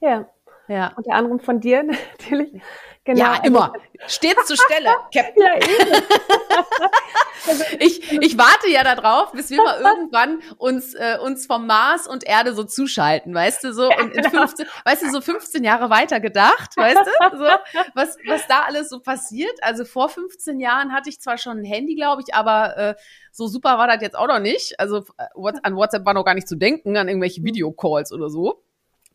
Ja, 0.00 0.28
Ja. 0.68 0.92
Unter 0.96 1.12
anderem 1.12 1.40
von 1.40 1.60
dir 1.60 1.82
natürlich. 2.18 2.60
Genau. 3.04 3.20
Ja, 3.20 3.42
immer. 3.42 3.72
Stets 4.06 4.44
zur 4.46 4.56
Stelle, 4.56 4.90
Captain. 5.14 5.42
Ja, 5.42 5.54
ich, 7.78 8.12
ich 8.12 8.36
warte 8.36 8.68
ja 8.68 8.84
darauf, 8.84 9.32
bis 9.32 9.48
wir 9.48 9.62
mal 9.62 9.80
irgendwann 9.80 10.40
uns, 10.58 10.92
äh, 10.92 11.16
uns 11.22 11.46
vom 11.46 11.66
Mars 11.66 12.06
und 12.06 12.22
Erde 12.24 12.52
so 12.52 12.64
zuschalten, 12.64 13.34
weißt 13.34 13.64
du, 13.64 13.72
so, 13.72 13.88
und 13.88 14.14
in 14.14 14.24
15, 14.24 14.66
weißt 14.84 15.02
du, 15.04 15.10
so 15.10 15.22
15 15.22 15.64
Jahre 15.64 15.88
weiter 15.88 16.20
gedacht, 16.20 16.76
weißt 16.76 17.00
du, 17.00 17.38
so, 17.38 17.44
was, 17.94 18.18
was 18.26 18.46
da 18.46 18.64
alles 18.66 18.90
so 18.90 19.00
passiert. 19.00 19.58
Also 19.62 19.86
vor 19.86 20.10
15 20.10 20.60
Jahren 20.60 20.92
hatte 20.92 21.08
ich 21.08 21.18
zwar 21.18 21.38
schon 21.38 21.60
ein 21.60 21.64
Handy, 21.64 21.94
glaube 21.94 22.22
ich, 22.26 22.34
aber 22.34 22.76
äh, 22.76 22.94
so 23.32 23.46
super 23.46 23.78
war 23.78 23.86
das 23.86 24.02
jetzt 24.02 24.18
auch 24.18 24.28
noch 24.28 24.40
nicht. 24.40 24.78
Also 24.78 24.98
äh, 25.16 25.52
an 25.62 25.76
WhatsApp 25.76 26.04
war 26.04 26.12
noch 26.12 26.26
gar 26.26 26.34
nicht 26.34 26.48
zu 26.48 26.56
denken, 26.56 26.94
an 26.98 27.08
irgendwelche 27.08 27.42
Videocalls 27.42 28.12
oder 28.12 28.28
so. 28.28 28.62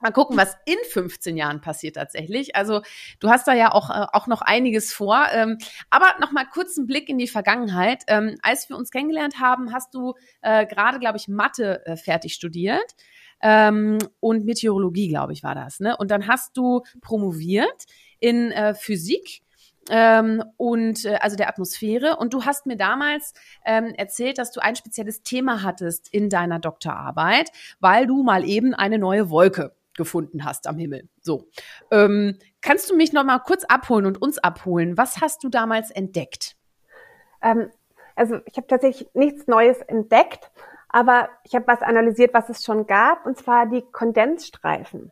Mal 0.03 0.12
gucken, 0.12 0.36
was 0.36 0.57
in 0.65 0.75
15 0.91 1.38
Jahren 1.38 1.62
passiert 1.62 1.95
tatsächlich. 1.95 2.57
Also 2.57 2.81
du 3.22 3.29
hast 3.29 3.48
da 3.48 3.53
ja 3.53 3.72
auch, 3.72 3.89
äh, 3.89 4.05
auch 4.12 4.27
noch 4.27 4.41
einiges 4.41 4.93
vor. 4.93 5.27
Ähm, 5.31 5.57
aber 5.89 6.07
noch 6.19 6.33
mal 6.33 6.43
kurz 6.43 6.77
einen 6.77 6.88
Blick 6.88 7.07
in 7.07 7.17
die 7.17 7.29
Vergangenheit. 7.29 8.03
Ähm, 8.07 8.36
als 8.41 8.67
wir 8.67 8.75
uns 8.75 8.91
kennengelernt 8.91 9.39
haben, 9.39 9.72
hast 9.72 9.95
du 9.95 10.13
äh, 10.41 10.65
gerade, 10.65 11.00
glaube 11.00 11.17
ich, 11.17 11.29
Mathe 11.29 11.86
äh, 11.86 11.95
fertig 11.95 12.33
studiert. 12.33 12.95
Ähm, 13.41 13.98
und 14.19 14.43
Meteorologie, 14.43 15.07
glaube 15.07 15.31
ich, 15.31 15.41
war 15.41 15.55
das. 15.55 15.79
Ne? 15.79 15.95
Und 15.95 16.12
dann 16.12 16.27
hast 16.27 16.57
du 16.57 16.81
promoviert 17.00 17.86
in 18.19 18.51
äh, 18.51 18.74
Physik 18.74 19.41
ähm, 19.89 20.43
und 20.57 21.05
äh, 21.05 21.15
also 21.22 21.38
der 21.38 21.48
Atmosphäre. 21.48 22.17
Und 22.17 22.33
du 22.33 22.43
hast 22.43 22.65
mir 22.65 22.75
damals 22.75 23.33
ähm, 23.65 23.93
erzählt, 23.95 24.38
dass 24.38 24.51
du 24.51 24.62
ein 24.62 24.75
spezielles 24.75 25.24
Thema 25.24 25.63
hattest 25.63 26.13
in 26.13 26.29
deiner 26.29 26.60
Doktorarbeit, 26.60 27.51
weil 27.79 28.05
du 28.05 28.22
mal 28.24 28.43
eben 28.43 28.74
eine 28.74 28.98
neue 28.98 29.29
Wolke 29.29 29.74
gefunden 29.95 30.45
hast 30.45 30.67
am 30.67 30.77
Himmel. 30.77 31.09
So, 31.21 31.47
ähm, 31.91 32.38
kannst 32.62 32.89
du 32.89 32.95
mich 32.95 33.13
noch 33.13 33.23
mal 33.23 33.39
kurz 33.39 33.63
abholen 33.65 34.05
und 34.05 34.21
uns 34.21 34.38
abholen? 34.38 34.97
Was 34.97 35.21
hast 35.21 35.43
du 35.43 35.50
damals 35.50 35.91
entdeckt? 35.91 36.55
Ähm, 37.41 37.69
also 38.15 38.39
ich 38.45 38.57
habe 38.57 38.67
tatsächlich 38.67 39.09
nichts 39.13 39.47
Neues 39.47 39.77
entdeckt, 39.81 40.51
aber 40.89 41.29
ich 41.43 41.55
habe 41.55 41.67
was 41.67 41.81
analysiert, 41.81 42.33
was 42.33 42.50
es 42.50 42.63
schon 42.63 42.85
gab, 42.85 43.25
und 43.25 43.38
zwar 43.38 43.65
die 43.65 43.81
Kondensstreifen. 43.81 45.12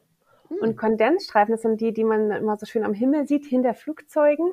Hm. 0.49 0.57
Und 0.59 0.77
Kondensstreifen, 0.77 1.53
das 1.53 1.63
sind 1.63 1.81
die, 1.81 1.93
die 1.93 2.03
man 2.03 2.31
immer 2.31 2.57
so 2.57 2.65
schön 2.65 2.83
am 2.83 2.93
Himmel 2.93 3.27
sieht, 3.27 3.45
hinter 3.45 3.73
Flugzeugen. 3.73 4.51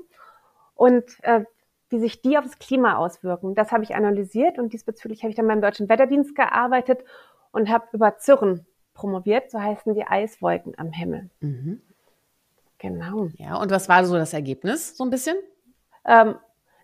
Und 0.75 1.05
äh, 1.23 1.45
wie 1.91 1.99
sich 1.99 2.23
die 2.23 2.39
aufs 2.39 2.59
Klima 2.59 2.97
auswirken, 2.97 3.55
das 3.55 3.73
habe 3.73 3.83
ich 3.83 3.95
analysiert 3.95 4.59
und 4.59 4.73
diesbezüglich 4.73 5.23
habe 5.23 5.31
ich 5.31 5.37
dann 5.37 5.49
beim 5.49 5.61
Deutschen 5.61 5.89
Wetterdienst 5.89 6.35
gearbeitet 6.35 7.05
und 7.51 7.69
habe 7.69 7.89
über 7.93 8.19
Zirren 8.19 8.67
promoviert, 8.99 9.51
so 9.51 9.61
heißen 9.61 9.95
die 9.95 10.05
Eiswolken 10.05 10.75
am 10.77 10.91
Himmel. 10.91 11.31
Mhm. 11.41 11.81
Genau. 12.79 13.29
Ja, 13.37 13.57
und 13.57 13.71
was 13.71 13.89
war 13.89 14.05
so 14.05 14.17
das 14.17 14.33
Ergebnis, 14.33 14.97
so 14.97 15.05
ein 15.05 15.11
bisschen? 15.11 15.37
Ähm, 16.05 16.35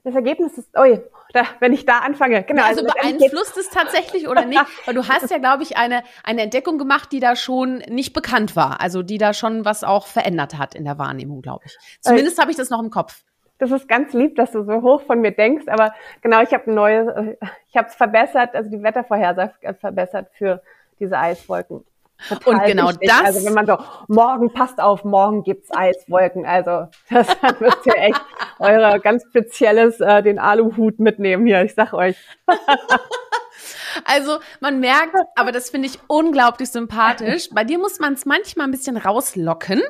das 0.05 0.15
Ergebnis 0.15 0.57
ist, 0.57 0.77
ui, 0.79 1.01
da, 1.33 1.43
wenn 1.59 1.73
ich 1.73 1.85
da 1.87 1.99
anfange, 1.99 2.45
genau. 2.45 2.63
Ja, 2.63 2.69
also, 2.69 2.83
also 2.83 2.95
beeinflusst 2.95 3.57
es 3.57 3.69
tatsächlich 3.71 4.29
oder 4.29 4.45
nicht? 4.45 4.61
Weil 4.87 4.95
du 4.95 5.09
hast 5.09 5.31
ja, 5.31 5.39
glaube 5.39 5.65
ich, 5.65 5.77
eine, 5.77 6.05
eine 6.23 6.43
Entdeckung 6.43 6.79
gemacht, 6.79 7.11
die 7.11 7.21
da 7.21 7.35
schon 7.35 7.79
nicht 7.89 8.13
bekannt 8.13 8.55
war. 8.55 8.81
Also 8.81 9.03
die 9.03 9.19
da 9.19 9.35
schon 9.35 9.65
was 9.65 9.83
auch 9.83 10.07
verändert 10.07 10.57
hat 10.57 10.75
in 10.75 10.85
der 10.85 10.99
Wahrnehmung, 10.99 11.43
glaube 11.43 11.65
ich. 11.67 11.77
Zumindest 12.01 12.39
äh, 12.39 12.43
habe 12.43 12.53
ich 12.53 12.57
das 12.57 12.71
noch 12.71 12.81
im 12.81 12.91
Kopf. 12.91 13.25
Das 13.59 13.71
ist 13.71 13.89
ganz 13.89 14.13
lieb, 14.13 14.37
dass 14.37 14.53
du 14.53 14.63
so 14.65 14.83
hoch 14.83 15.03
von 15.03 15.21
mir 15.21 15.33
denkst, 15.33 15.67
aber 15.69 15.95
genau, 16.23 16.43
ich 16.43 16.53
habe 16.53 16.71
ein 16.71 16.75
neues, 16.75 17.37
ich 17.69 17.77
habe 17.77 17.89
es 17.89 17.95
verbessert, 17.95 18.55
also 18.55 18.69
die 18.69 18.83
Wettervorhersage 18.83 19.75
verbessert 19.81 20.29
für 20.35 20.61
diese 20.99 21.19
Eiswolken. 21.19 21.85
Total 22.29 22.55
und 22.55 22.65
genau 22.65 22.89
wichtig. 22.89 23.09
das. 23.09 23.25
Also 23.25 23.47
wenn 23.47 23.55
man 23.55 23.67
so, 23.67 23.77
morgen 24.09 24.53
passt 24.53 24.81
auf, 24.81 25.05
morgen 25.05 25.43
gibt's 25.43 25.69
Eiswolken. 25.75 26.47
Also 26.47 26.89
das 27.11 27.29
müsst 27.61 27.87
ihr 27.87 27.97
echt 27.97 28.23
eure 28.59 29.01
ganz 29.01 29.25
spezielles, 29.29 30.01
äh, 30.01 30.23
den 30.23 30.39
Aluhut 30.39 30.99
mitnehmen 30.99 31.47
hier, 31.47 31.63
ich 31.63 31.75
sag 31.75 31.93
euch. 31.93 32.17
Also 34.05 34.39
man 34.61 34.81
merkt, 34.81 35.15
aber 35.37 35.53
das 35.53 35.71
finde 35.71 35.87
ich 35.87 35.99
unglaublich 36.09 36.71
sympathisch. 36.71 37.49
Bei 37.53 37.63
dir 37.63 37.79
muss 37.79 38.01
man 38.01 38.15
es 38.15 38.27
manchmal 38.27 38.67
ein 38.67 38.73
bisschen 38.73 38.97
rauslocken, 38.97 39.83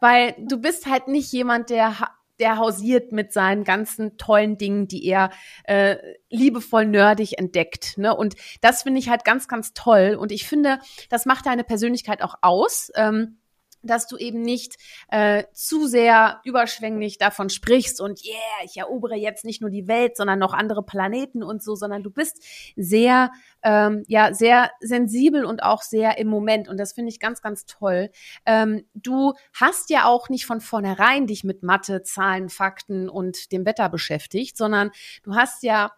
weil 0.00 0.34
du 0.38 0.58
bist 0.58 0.86
halt 0.86 1.08
nicht 1.08 1.30
jemand, 1.30 1.68
der 1.68 1.94
der 2.40 2.58
hausiert 2.58 3.12
mit 3.12 3.32
seinen 3.32 3.64
ganzen 3.64 4.16
tollen 4.16 4.58
Dingen, 4.58 4.88
die 4.88 5.04
er 5.06 5.30
äh, 5.64 5.96
liebevoll 6.30 6.86
nerdig 6.86 7.38
entdeckt. 7.38 7.98
Ne? 7.98 8.16
Und 8.16 8.34
das 8.60 8.82
finde 8.82 8.98
ich 8.98 9.08
halt 9.08 9.24
ganz, 9.24 9.46
ganz 9.46 9.72
toll. 9.74 10.16
Und 10.18 10.32
ich 10.32 10.48
finde, 10.48 10.78
das 11.10 11.26
macht 11.26 11.46
deine 11.46 11.64
Persönlichkeit 11.64 12.22
auch 12.22 12.36
aus. 12.40 12.90
Ähm, 12.94 13.39
dass 13.82 14.06
du 14.06 14.16
eben 14.16 14.42
nicht 14.42 14.76
äh, 15.08 15.44
zu 15.52 15.86
sehr 15.86 16.40
überschwänglich 16.44 17.18
davon 17.18 17.50
sprichst 17.50 18.00
und 18.00 18.24
yeah, 18.24 18.34
ich 18.64 18.76
erobere 18.76 19.16
jetzt 19.16 19.44
nicht 19.44 19.60
nur 19.60 19.70
die 19.70 19.88
Welt, 19.88 20.16
sondern 20.16 20.38
noch 20.38 20.52
andere 20.52 20.82
Planeten 20.82 21.42
und 21.42 21.62
so, 21.62 21.74
sondern 21.74 22.02
du 22.02 22.10
bist 22.10 22.44
sehr, 22.76 23.32
ähm, 23.62 24.04
ja, 24.06 24.34
sehr 24.34 24.70
sensibel 24.80 25.44
und 25.44 25.62
auch 25.62 25.82
sehr 25.82 26.18
im 26.18 26.28
Moment 26.28 26.68
und 26.68 26.78
das 26.78 26.92
finde 26.92 27.10
ich 27.10 27.20
ganz, 27.20 27.42
ganz 27.42 27.66
toll. 27.66 28.10
Ähm, 28.46 28.84
du 28.94 29.34
hast 29.52 29.90
ja 29.90 30.06
auch 30.06 30.28
nicht 30.28 30.46
von 30.46 30.60
vornherein 30.60 31.26
dich 31.26 31.44
mit 31.44 31.62
Mathe, 31.62 32.02
Zahlen, 32.02 32.48
Fakten 32.48 33.08
und 33.08 33.52
dem 33.52 33.64
Wetter 33.64 33.88
beschäftigt, 33.88 34.56
sondern 34.56 34.90
du 35.22 35.34
hast 35.34 35.62
ja 35.62 35.92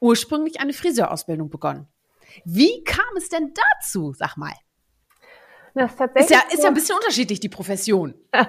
ursprünglich 0.00 0.60
eine 0.60 0.72
Friseurausbildung 0.72 1.50
begonnen. 1.50 1.88
Wie 2.44 2.84
kam 2.84 3.16
es 3.16 3.28
denn 3.28 3.54
dazu, 3.54 4.12
sag 4.12 4.36
mal? 4.36 4.52
Das 5.76 5.90
ist, 5.90 5.98
tatsächlich 5.98 6.30
ist, 6.30 6.44
ja, 6.44 6.54
ist 6.54 6.62
ja 6.62 6.68
ein 6.70 6.74
bisschen 6.74 6.96
unterschiedlich, 6.96 7.38
die 7.38 7.50
Profession. 7.50 8.14
ja, 8.34 8.48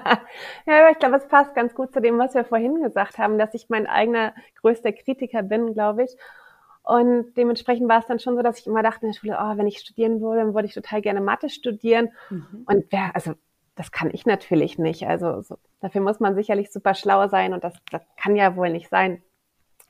aber 0.66 0.90
ich 0.90 0.98
glaube, 0.98 1.16
es 1.16 1.28
passt 1.28 1.54
ganz 1.54 1.74
gut 1.74 1.92
zu 1.92 2.00
dem, 2.00 2.18
was 2.18 2.34
wir 2.34 2.42
vorhin 2.42 2.82
gesagt 2.82 3.18
haben, 3.18 3.38
dass 3.38 3.52
ich 3.52 3.68
mein 3.68 3.86
eigener 3.86 4.34
größter 4.62 4.92
Kritiker 4.92 5.42
bin, 5.42 5.74
glaube 5.74 6.04
ich. 6.04 6.16
Und 6.82 7.34
dementsprechend 7.36 7.86
war 7.86 7.98
es 7.98 8.06
dann 8.06 8.18
schon 8.18 8.34
so, 8.34 8.40
dass 8.40 8.58
ich 8.58 8.66
immer 8.66 8.82
dachte 8.82 9.04
in 9.04 9.12
der 9.12 9.18
Schule, 9.18 9.38
oh, 9.38 9.58
wenn 9.58 9.66
ich 9.66 9.78
studieren 9.78 10.22
würde, 10.22 10.40
dann 10.40 10.54
würde 10.54 10.68
ich 10.68 10.74
total 10.74 11.02
gerne 11.02 11.20
Mathe 11.20 11.50
studieren. 11.50 12.12
Mhm. 12.30 12.64
Und 12.64 12.86
wer, 12.88 13.14
also 13.14 13.34
das 13.74 13.92
kann 13.92 14.08
ich 14.10 14.24
natürlich 14.24 14.78
nicht. 14.78 15.06
Also 15.06 15.42
so, 15.42 15.58
dafür 15.82 16.00
muss 16.00 16.20
man 16.20 16.34
sicherlich 16.34 16.72
super 16.72 16.94
schlau 16.94 17.28
sein 17.28 17.52
und 17.52 17.62
das, 17.62 17.74
das 17.90 18.00
kann 18.16 18.36
ja 18.36 18.56
wohl 18.56 18.70
nicht 18.70 18.88
sein. 18.88 19.22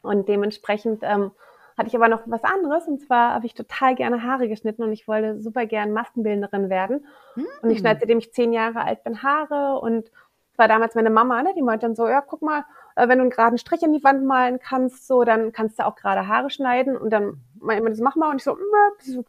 Und 0.02 0.28
dementsprechend 0.28 1.04
ähm, 1.04 1.30
hatte 1.78 1.88
ich 1.88 1.96
aber 1.96 2.08
noch 2.08 2.22
was 2.26 2.42
anderes 2.42 2.86
und 2.88 3.00
zwar 3.00 3.34
habe 3.34 3.46
ich 3.46 3.54
total 3.54 3.94
gerne 3.94 4.24
Haare 4.24 4.48
geschnitten 4.48 4.82
und 4.82 4.92
ich 4.92 5.06
wollte 5.06 5.40
super 5.40 5.64
gern 5.64 5.92
Maskenbildnerin 5.92 6.68
werden. 6.68 7.06
Mhm. 7.36 7.46
Und 7.62 7.70
ich 7.70 7.78
schneide, 7.78 8.00
seitdem 8.00 8.18
ich 8.18 8.32
zehn 8.32 8.52
Jahre 8.52 8.82
alt 8.82 9.04
bin, 9.04 9.22
Haare 9.22 9.78
und 9.80 10.10
war 10.56 10.66
damals 10.66 10.96
meine 10.96 11.10
Mama, 11.10 11.42
ne, 11.42 11.54
die 11.56 11.62
meinte 11.62 11.86
dann 11.86 11.94
so, 11.94 12.08
ja, 12.08 12.20
guck 12.20 12.42
mal, 12.42 12.64
äh, 12.96 13.08
wenn 13.08 13.18
du 13.18 13.22
einen 13.22 13.30
geraden 13.30 13.58
Strich 13.58 13.82
in 13.82 13.92
die 13.92 14.02
Wand 14.02 14.24
malen 14.24 14.58
kannst, 14.58 15.06
so, 15.06 15.22
dann 15.22 15.52
kannst 15.52 15.78
du 15.78 15.86
auch 15.86 15.94
gerade 15.94 16.26
Haare 16.26 16.50
schneiden 16.50 16.96
und 16.96 17.10
dann 17.10 17.40
meinte 17.60 17.88
das 17.88 18.00
mach 18.00 18.16
mal 18.16 18.30
und 18.30 18.36
ich 18.38 18.44
so, 18.44 18.58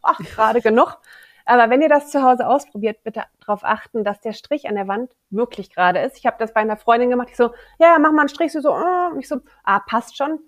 ach, 0.02 0.18
gerade 0.18 0.60
genug. 0.60 0.98
Aber 1.46 1.70
wenn 1.70 1.82
ihr 1.82 1.88
das 1.88 2.10
zu 2.10 2.22
Hause 2.22 2.46
ausprobiert, 2.46 3.02
bitte 3.02 3.24
darauf 3.40 3.64
achten, 3.64 4.04
dass 4.04 4.20
der 4.20 4.32
Strich 4.32 4.68
an 4.68 4.74
der 4.74 4.88
Wand 4.88 5.12
wirklich 5.30 5.70
gerade 5.74 6.00
ist. 6.00 6.16
Ich 6.16 6.26
habe 6.26 6.36
das 6.38 6.52
bei 6.52 6.60
einer 6.60 6.76
Freundin 6.76 7.10
gemacht. 7.10 7.28
Ich 7.30 7.36
so, 7.36 7.50
ja, 7.78 7.98
mach 7.98 8.12
mal 8.12 8.20
einen 8.20 8.28
Strich. 8.28 8.52
Sie 8.52 8.60
so, 8.60 8.72
oh. 8.72 9.18
ich 9.18 9.26
so, 9.26 9.40
ah, 9.64 9.80
passt 9.80 10.16
schon. 10.16 10.38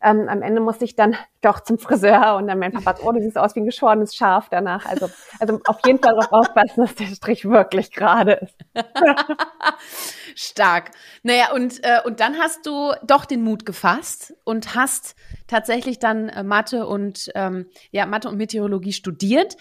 Ähm, 0.00 0.28
am 0.28 0.42
Ende 0.42 0.60
musste 0.60 0.84
ich 0.84 0.94
dann 0.94 1.16
doch 1.40 1.60
zum 1.60 1.78
Friseur 1.78 2.36
und 2.36 2.46
dann 2.46 2.58
mein 2.58 2.72
Papa, 2.72 2.96
oh, 3.02 3.12
du 3.12 3.20
siehst 3.20 3.36
aus 3.36 3.54
wie 3.54 3.60
ein 3.60 3.66
geschorenes 3.66 4.14
Schaf 4.14 4.48
danach. 4.48 4.86
Also, 4.86 5.10
also 5.40 5.60
auf 5.66 5.78
jeden 5.84 6.00
Fall 6.00 6.14
darauf 6.14 6.32
aufpassen, 6.32 6.82
dass 6.82 6.94
der 6.94 7.06
Strich 7.06 7.44
wirklich 7.44 7.92
gerade 7.92 8.32
ist. 8.34 8.56
Stark. 10.34 10.92
Naja, 11.22 11.52
und, 11.52 11.82
äh, 11.84 12.00
und 12.04 12.20
dann 12.20 12.38
hast 12.38 12.66
du 12.66 12.92
doch 13.04 13.24
den 13.24 13.42
Mut 13.42 13.66
gefasst 13.66 14.34
und 14.44 14.74
hast 14.74 15.16
tatsächlich 15.46 15.98
dann 15.98 16.28
äh, 16.28 16.42
Mathe 16.44 16.86
und 16.86 17.30
ähm, 17.34 17.66
ja, 17.90 18.06
Mathe 18.06 18.28
und 18.28 18.36
Meteorologie 18.36 18.92
studiert. 18.92 19.56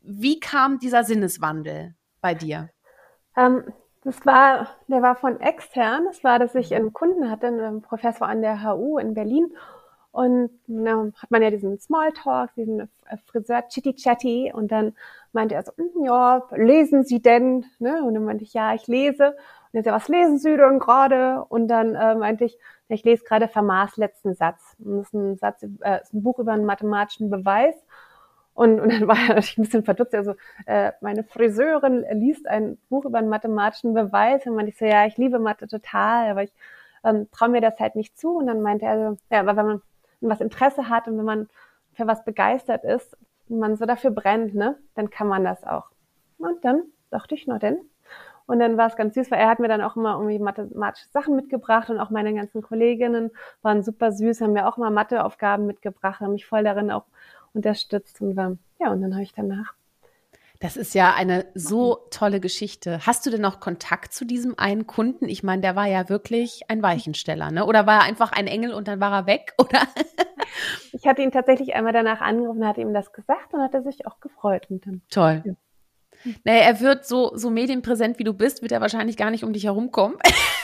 Wie 0.00 0.40
kam 0.40 0.78
dieser 0.78 1.04
Sinneswandel 1.04 1.94
bei 2.20 2.34
dir? 2.34 2.70
Ähm, 3.36 3.64
das 4.04 4.26
war, 4.26 4.68
der 4.88 5.02
war 5.02 5.14
von 5.16 5.40
extern. 5.40 6.04
Das 6.06 6.24
war, 6.24 6.38
dass 6.38 6.54
ich 6.54 6.74
einen 6.74 6.92
Kunden 6.92 7.30
hatte, 7.30 7.46
einen 7.46 7.82
Professor 7.82 8.28
an 8.28 8.42
der 8.42 8.64
HU 8.64 8.98
in 8.98 9.14
Berlin. 9.14 9.52
Und 10.10 10.50
dann 10.66 11.14
hat 11.16 11.30
man 11.30 11.40
ja 11.40 11.50
diesen 11.50 11.78
Smalltalk, 11.78 12.54
diesen 12.54 12.90
Friseur 13.26 13.66
Chitty 13.68 13.94
Chatty. 13.94 14.52
Und 14.54 14.70
dann 14.70 14.94
meinte 15.32 15.54
er 15.54 15.62
so, 15.62 15.72
hm, 15.76 16.04
ja, 16.04 16.42
lesen 16.54 17.04
Sie 17.04 17.22
denn? 17.22 17.64
Ne? 17.78 18.02
Und 18.04 18.14
dann 18.14 18.24
meinte 18.24 18.44
ich, 18.44 18.52
ja, 18.52 18.74
ich 18.74 18.86
lese. 18.88 19.28
Und 19.72 19.78
er 19.78 19.84
sagt, 19.84 19.96
was 19.96 20.08
lesen 20.08 20.38
Sie 20.38 20.54
denn 20.56 20.80
gerade? 20.80 21.44
Und 21.48 21.68
dann 21.68 21.94
äh, 21.94 22.14
meinte 22.14 22.44
ich, 22.44 22.58
ich 22.88 23.04
lese 23.04 23.24
gerade 23.24 23.48
Fermats 23.48 23.96
letzten 23.96 24.34
Satz. 24.34 24.76
Und 24.78 24.98
das 24.98 25.06
ist 25.06 25.14
ein 25.14 25.36
Satz, 25.38 25.62
äh, 25.62 26.02
ist 26.02 26.12
ein 26.12 26.22
Buch 26.22 26.38
über 26.38 26.52
einen 26.52 26.66
mathematischen 26.66 27.30
Beweis. 27.30 27.74
Und, 28.54 28.80
und 28.80 28.92
dann 28.92 29.08
war 29.08 29.16
er 29.16 29.28
natürlich 29.28 29.58
ein 29.58 29.62
bisschen 29.62 29.84
verdutzt. 29.84 30.14
Also 30.14 30.34
äh, 30.66 30.92
meine 31.00 31.24
Friseurin 31.24 32.04
liest 32.12 32.46
ein 32.46 32.78
Buch 32.88 33.04
über 33.04 33.18
einen 33.18 33.28
mathematischen 33.28 33.94
Beweis 33.94 34.46
und 34.46 34.54
man 34.54 34.66
ich 34.68 34.76
so, 34.76 34.84
ja, 34.84 35.06
ich 35.06 35.16
liebe 35.16 35.38
Mathe 35.38 35.66
total, 35.68 36.30
aber 36.30 36.42
ich 36.42 36.52
ähm, 37.04 37.28
traue 37.32 37.48
mir 37.48 37.60
das 37.60 37.78
halt 37.80 37.96
nicht 37.96 38.18
zu. 38.18 38.36
Und 38.36 38.46
dann 38.46 38.62
meinte 38.62 38.86
er 38.86 39.10
so, 39.10 39.18
ja, 39.30 39.40
aber 39.40 39.56
wenn 39.56 39.66
man 39.66 39.82
was 40.20 40.40
Interesse 40.40 40.88
hat 40.88 41.08
und 41.08 41.18
wenn 41.18 41.24
man 41.24 41.48
für 41.94 42.06
was 42.06 42.24
begeistert 42.24 42.84
ist, 42.84 43.16
und 43.52 43.58
man 43.58 43.76
so 43.76 43.84
dafür 43.84 44.10
brennt, 44.10 44.54
ne, 44.54 44.76
dann 44.94 45.10
kann 45.10 45.28
man 45.28 45.44
das 45.44 45.64
auch. 45.64 45.90
Und 46.38 46.64
dann 46.64 46.84
dachte 47.10 47.34
ich, 47.34 47.46
na 47.46 47.58
denn. 47.58 47.78
Und 48.46 48.58
dann 48.58 48.76
war 48.76 48.88
es 48.88 48.96
ganz 48.96 49.14
süß, 49.14 49.30
weil 49.30 49.38
er 49.38 49.48
hat 49.48 49.60
mir 49.60 49.68
dann 49.68 49.82
auch 49.82 49.96
immer 49.96 50.14
irgendwie 50.14 50.38
mathematische 50.38 51.08
Sachen 51.10 51.36
mitgebracht 51.36 51.90
und 51.90 52.00
auch 52.00 52.10
meine 52.10 52.34
ganzen 52.34 52.60
Kolleginnen 52.60 53.30
waren 53.62 53.82
super 53.82 54.10
süß, 54.10 54.40
haben 54.40 54.52
mir 54.52 54.66
auch 54.66 54.78
immer 54.78 54.90
Matheaufgaben 54.90 55.66
mitgebracht, 55.66 56.20
haben 56.20 56.32
mich 56.32 56.46
voll 56.46 56.64
darin 56.64 56.90
auch 56.90 57.04
unterstützt 57.54 58.20
und 58.20 58.36
war, 58.36 58.56
ja, 58.80 58.90
und 58.92 59.02
dann 59.02 59.14
habe 59.14 59.22
ich 59.22 59.32
danach 59.32 59.74
das 60.62 60.76
ist 60.76 60.94
ja 60.94 61.12
eine 61.12 61.46
so 61.54 62.06
tolle 62.10 62.38
Geschichte. 62.38 63.00
Hast 63.04 63.26
du 63.26 63.30
denn 63.30 63.40
noch 63.40 63.58
Kontakt 63.58 64.12
zu 64.12 64.24
diesem 64.24 64.56
einen 64.56 64.86
Kunden? 64.86 65.28
Ich 65.28 65.42
meine, 65.42 65.60
der 65.60 65.74
war 65.74 65.86
ja 65.86 66.08
wirklich 66.08 66.62
ein 66.68 66.84
Weichensteller, 66.84 67.50
ne? 67.50 67.66
Oder 67.66 67.84
war 67.88 68.02
er 68.02 68.04
einfach 68.04 68.30
ein 68.30 68.46
Engel 68.46 68.72
und 68.72 68.86
dann 68.86 69.00
war 69.00 69.12
er 69.12 69.26
weg, 69.26 69.54
oder? 69.58 69.88
Ich 70.92 71.04
hatte 71.04 71.22
ihn 71.22 71.32
tatsächlich 71.32 71.74
einmal 71.74 71.92
danach 71.92 72.20
angerufen, 72.20 72.64
hatte 72.64 72.80
ihm 72.80 72.94
das 72.94 73.12
gesagt 73.12 73.52
und 73.52 73.60
hat 73.60 73.74
er 73.74 73.82
sich 73.82 74.06
auch 74.06 74.20
gefreut. 74.20 74.68
Und 74.70 74.86
dann, 74.86 75.02
Toll. 75.10 75.42
Ja. 75.44 75.54
Naja, 76.44 76.60
er 76.60 76.80
wird 76.80 77.06
so, 77.06 77.32
so 77.34 77.50
medienpräsent 77.50 78.20
wie 78.20 78.24
du 78.24 78.32
bist, 78.32 78.62
wird 78.62 78.70
er 78.70 78.80
wahrscheinlich 78.80 79.16
gar 79.16 79.32
nicht 79.32 79.42
um 79.42 79.52
dich 79.52 79.64
herumkommen. 79.64 80.16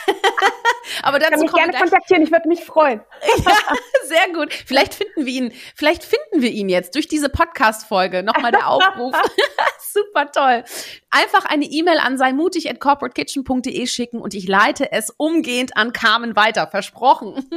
Aber 1.03 1.19
dazu 1.19 1.43
ich 1.43 1.51
kann 1.51 1.67
mich 1.67 1.71
gerne 1.71 1.77
kontaktieren, 1.77 2.23
ich 2.23 2.31
würde 2.31 2.47
mich 2.47 2.63
freuen. 2.63 3.01
ja, 3.45 3.57
sehr 4.03 4.33
gut. 4.33 4.53
Vielleicht 4.53 4.93
finden 4.93 5.25
wir 5.25 5.33
ihn, 5.33 5.53
vielleicht 5.75 6.03
finden 6.03 6.41
wir 6.41 6.51
ihn 6.51 6.69
jetzt 6.69 6.95
durch 6.95 7.07
diese 7.07 7.29
Podcast-Folge. 7.29 8.23
Nochmal 8.23 8.51
der 8.51 8.67
Aufruf. 8.67 9.15
Super 9.93 10.31
toll. 10.31 10.63
Einfach 11.09 11.45
eine 11.45 11.65
E-Mail 11.65 11.99
an 11.99 12.17
seimutig 12.17 12.69
at 12.69 12.79
corporatekitchen.de 12.79 13.87
schicken 13.87 14.19
und 14.21 14.33
ich 14.33 14.47
leite 14.47 14.91
es 14.91 15.09
umgehend 15.17 15.75
an 15.75 15.93
Carmen 15.93 16.35
weiter. 16.35 16.67
Versprochen. 16.67 17.49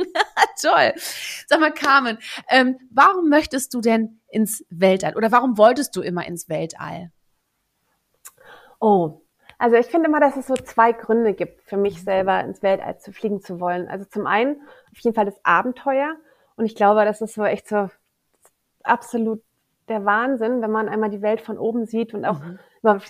toll. 0.60 0.92
Sag 1.46 1.60
mal, 1.60 1.72
Carmen, 1.72 2.18
ähm, 2.48 2.78
warum 2.90 3.28
möchtest 3.28 3.74
du 3.74 3.80
denn 3.80 4.20
ins 4.28 4.64
Weltall 4.70 5.16
oder 5.16 5.30
warum 5.32 5.58
wolltest 5.58 5.94
du 5.96 6.00
immer 6.00 6.26
ins 6.26 6.48
Weltall? 6.48 7.12
Oh, 8.80 9.21
also 9.62 9.76
ich 9.76 9.86
finde 9.86 10.08
immer, 10.08 10.18
dass 10.18 10.36
es 10.36 10.48
so 10.48 10.54
zwei 10.54 10.90
Gründe 10.90 11.34
gibt, 11.34 11.62
für 11.62 11.76
mich 11.76 12.02
selber 12.02 12.42
ins 12.42 12.64
Weltall 12.64 12.98
zu 12.98 13.12
fliegen 13.12 13.40
zu 13.40 13.60
wollen. 13.60 13.86
Also 13.86 14.04
zum 14.04 14.26
einen 14.26 14.56
auf 14.90 14.98
jeden 14.98 15.14
Fall 15.14 15.24
das 15.24 15.38
Abenteuer. 15.44 16.16
Und 16.56 16.64
ich 16.66 16.74
glaube, 16.74 17.04
das 17.04 17.20
ist 17.20 17.34
so 17.34 17.44
echt 17.44 17.68
so 17.68 17.88
absolut 18.82 19.40
der 19.86 20.04
Wahnsinn, 20.04 20.62
wenn 20.62 20.72
man 20.72 20.88
einmal 20.88 21.10
die 21.10 21.22
Welt 21.22 21.40
von 21.40 21.58
oben 21.58 21.86
sieht 21.86 22.12
und 22.12 22.24
auch 22.24 22.40
mhm. 22.40 22.58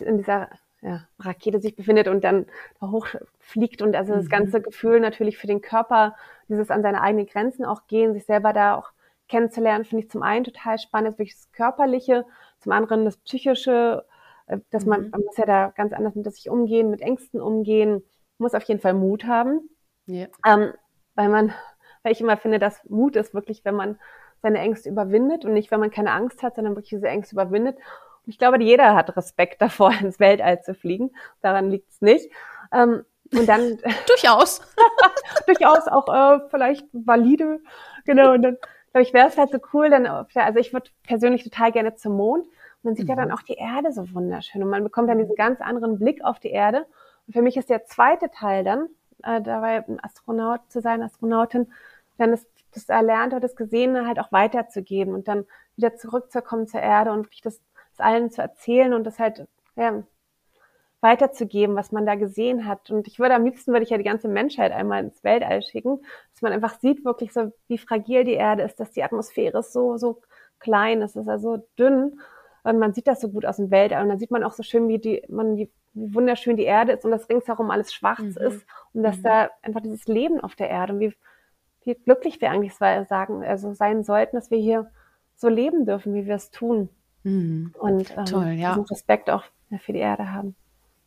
in 0.00 0.18
dieser 0.18 0.50
ja, 0.82 1.06
Rakete 1.18 1.58
sich 1.58 1.74
befindet 1.74 2.06
und 2.06 2.22
dann 2.22 2.44
da 2.80 2.90
hochfliegt 2.90 3.80
und 3.80 3.96
also 3.96 4.12
das 4.12 4.26
mhm. 4.26 4.28
ganze 4.28 4.60
Gefühl 4.60 5.00
natürlich 5.00 5.38
für 5.38 5.46
den 5.46 5.62
Körper, 5.62 6.16
dieses 6.48 6.70
an 6.70 6.82
seine 6.82 7.00
eigenen 7.00 7.24
Grenzen 7.24 7.64
auch 7.64 7.86
gehen, 7.86 8.12
sich 8.12 8.26
selber 8.26 8.52
da 8.52 8.74
auch 8.74 8.90
kennenzulernen, 9.26 9.86
finde 9.86 10.04
ich 10.04 10.10
zum 10.10 10.22
einen 10.22 10.44
total 10.44 10.78
spannend, 10.78 11.14
wirklich 11.18 11.34
das 11.34 11.50
Körperliche, 11.52 12.26
zum 12.58 12.72
anderen 12.72 13.06
das 13.06 13.16
Psychische 13.16 14.04
dass 14.70 14.86
man, 14.86 15.04
mhm. 15.04 15.10
man 15.10 15.20
muss 15.22 15.36
ja 15.36 15.46
da 15.46 15.72
ganz 15.76 15.92
anders 15.92 16.14
mit 16.14 16.32
sich 16.32 16.48
umgehen, 16.48 16.90
mit 16.90 17.00
Ängsten 17.00 17.40
umgehen, 17.40 18.02
muss 18.38 18.54
auf 18.54 18.64
jeden 18.64 18.80
Fall 18.80 18.94
Mut 18.94 19.24
haben. 19.24 19.68
Yeah. 20.08 20.28
Ähm, 20.46 20.72
weil 21.14 21.28
man, 21.28 21.52
weil 22.02 22.12
ich 22.12 22.20
immer 22.20 22.36
finde, 22.36 22.58
dass 22.58 22.84
Mut 22.88 23.16
ist 23.16 23.34
wirklich, 23.34 23.64
wenn 23.64 23.74
man 23.74 23.98
seine 24.42 24.58
Ängste 24.58 24.88
überwindet 24.88 25.44
und 25.44 25.52
nicht, 25.52 25.70
wenn 25.70 25.80
man 25.80 25.90
keine 25.90 26.12
Angst 26.12 26.42
hat, 26.42 26.56
sondern 26.56 26.74
wirklich 26.74 26.90
diese 26.90 27.08
Ängste 27.08 27.34
überwindet. 27.36 27.76
Und 27.76 28.30
ich 28.30 28.38
glaube, 28.38 28.62
jeder 28.62 28.94
hat 28.94 29.16
Respekt 29.16 29.60
davor, 29.62 29.92
ins 30.00 30.20
Weltall 30.20 30.62
zu 30.62 30.74
fliegen. 30.74 31.10
Daran 31.40 31.70
liegt 31.70 31.90
es 31.90 32.00
nicht. 32.00 32.30
Ähm, 32.72 33.04
und 33.32 33.48
dann 33.48 33.78
durchaus, 34.06 34.60
durchaus 35.46 35.88
auch 35.88 36.08
äh, 36.08 36.40
vielleicht 36.50 36.86
valide, 36.92 37.60
genau. 38.04 38.32
Und 38.32 38.42
dann 38.42 38.58
glaube 38.92 39.02
ich, 39.02 39.14
wäre 39.14 39.28
es 39.28 39.38
halt 39.38 39.50
so 39.50 39.58
cool, 39.72 39.88
dann, 39.88 40.06
also 40.06 40.58
ich 40.58 40.72
würde 40.72 40.90
persönlich 41.02 41.44
total 41.44 41.72
gerne 41.72 41.94
zum 41.94 42.16
Mond. 42.16 42.46
Man 42.82 42.96
sieht 42.96 43.04
mhm. 43.04 43.10
ja 43.10 43.16
dann 43.16 43.28
mhm. 43.28 43.34
auch 43.34 43.42
die 43.42 43.54
Erde 43.54 43.92
so 43.92 44.12
wunderschön 44.14 44.62
und 44.62 44.70
man 44.70 44.82
bekommt 44.82 45.08
dann 45.08 45.18
diesen 45.18 45.36
ganz 45.36 45.60
anderen 45.60 45.98
Blick 45.98 46.24
auf 46.24 46.38
die 46.38 46.50
Erde. 46.50 46.86
Und 47.26 47.34
für 47.34 47.42
mich 47.42 47.56
ist 47.56 47.70
der 47.70 47.84
zweite 47.84 48.30
Teil 48.30 48.64
dann, 48.64 48.88
äh, 49.22 49.40
dabei 49.40 49.84
ein 49.86 50.02
Astronaut 50.02 50.60
zu 50.68 50.80
sein, 50.80 51.02
Astronautin, 51.02 51.72
dann 52.18 52.32
ist 52.32 52.46
das 52.74 52.88
Erlernte 52.88 53.36
oder 53.36 53.46
das 53.46 53.56
Gesehene 53.56 54.06
halt 54.06 54.18
auch 54.18 54.32
weiterzugeben 54.32 55.14
und 55.14 55.28
dann 55.28 55.44
wieder 55.76 55.94
zurückzukommen 55.94 56.66
zur 56.66 56.80
Erde 56.80 57.12
und 57.12 57.26
wirklich 57.26 57.42
das, 57.42 57.60
das 57.96 58.04
allen 58.04 58.30
zu 58.30 58.42
erzählen 58.42 58.94
und 58.94 59.04
das 59.04 59.18
halt 59.18 59.46
ja, 59.76 60.02
weiterzugeben, 61.00 61.76
was 61.76 61.92
man 61.92 62.06
da 62.06 62.14
gesehen 62.14 62.66
hat. 62.66 62.90
Und 62.90 63.06
ich 63.06 63.18
würde 63.18 63.34
am 63.34 63.44
liebsten 63.44 63.72
würde 63.72 63.84
ich 63.84 63.90
ja 63.90 63.98
die 63.98 64.04
ganze 64.04 64.28
Menschheit 64.28 64.72
einmal 64.72 65.04
ins 65.04 65.22
Weltall 65.24 65.62
schicken, 65.62 66.00
dass 66.32 66.42
man 66.42 66.52
einfach 66.52 66.78
sieht 66.78 67.04
wirklich 67.04 67.32
so, 67.32 67.52
wie 67.68 67.78
fragil 67.78 68.24
die 68.24 68.34
Erde 68.34 68.62
ist, 68.62 68.80
dass 68.80 68.92
die 68.92 69.02
Atmosphäre 69.02 69.58
ist 69.58 69.72
so, 69.72 69.96
so 69.96 70.20
klein, 70.60 71.02
es 71.02 71.16
ist 71.16 71.28
also 71.28 71.66
dünn 71.78 72.20
und 72.64 72.78
man 72.78 72.94
sieht 72.94 73.06
das 73.06 73.20
so 73.20 73.28
gut 73.28 73.44
aus 73.44 73.56
dem 73.56 73.70
Weltall 73.70 74.02
und 74.02 74.08
dann 74.08 74.18
sieht 74.18 74.30
man 74.30 74.44
auch 74.44 74.52
so 74.52 74.62
schön, 74.62 74.88
wie 74.88 74.98
die, 74.98 75.22
man, 75.28 75.56
wie, 75.56 75.70
wie 75.94 76.14
wunderschön 76.14 76.56
die 76.56 76.64
Erde 76.64 76.92
ist 76.92 77.04
und 77.04 77.10
das 77.10 77.28
ringsherum 77.28 77.70
alles 77.70 77.92
schwarz 77.92 78.20
mhm. 78.20 78.36
ist 78.36 78.66
und 78.92 79.02
dass 79.02 79.18
mhm. 79.18 79.22
da 79.22 79.50
einfach 79.62 79.80
dieses 79.80 80.06
Leben 80.06 80.40
auf 80.40 80.54
der 80.54 80.70
Erde 80.70 80.94
und 80.94 81.00
wie, 81.00 81.14
wie 81.84 81.94
glücklich 81.94 82.40
wir 82.40 82.50
eigentlich 82.50 82.74
sagen, 82.74 83.42
also 83.44 83.72
sein 83.74 84.04
sollten, 84.04 84.36
dass 84.36 84.50
wir 84.50 84.58
hier 84.58 84.90
so 85.34 85.48
leben 85.48 85.86
dürfen, 85.86 86.14
wie 86.14 86.26
wir 86.26 86.36
es 86.36 86.50
tun. 86.50 86.88
Mhm. 87.24 87.74
Und 87.78 88.16
ähm, 88.16 88.24
Toll, 88.24 88.52
ja. 88.52 88.74
Respekt 88.90 89.28
auch 89.30 89.44
für 89.80 89.92
die 89.92 89.98
Erde 89.98 90.32
haben. 90.32 90.54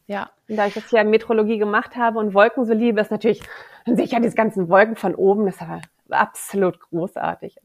Ja. 0.07 0.29
Und 0.49 0.57
da 0.57 0.67
ich 0.67 0.73
das 0.73 0.89
hier 0.89 1.01
in 1.01 1.09
Metrologie 1.09 1.57
gemacht 1.57 1.95
habe 1.95 2.19
und 2.19 2.33
Wolken 2.33 2.65
so 2.65 2.73
liebe, 2.73 3.01
ist 3.01 3.11
natürlich, 3.11 3.41
dann 3.85 3.95
sehe 3.95 4.05
ich 4.05 4.11
ja 4.11 4.19
diese 4.19 4.35
ganzen 4.35 4.69
Wolken 4.69 4.95
von 4.95 5.15
oben, 5.15 5.45
das 5.45 5.55
ist 5.55 5.61
aber 5.61 5.81
absolut 6.09 6.79
großartig. 6.79 7.57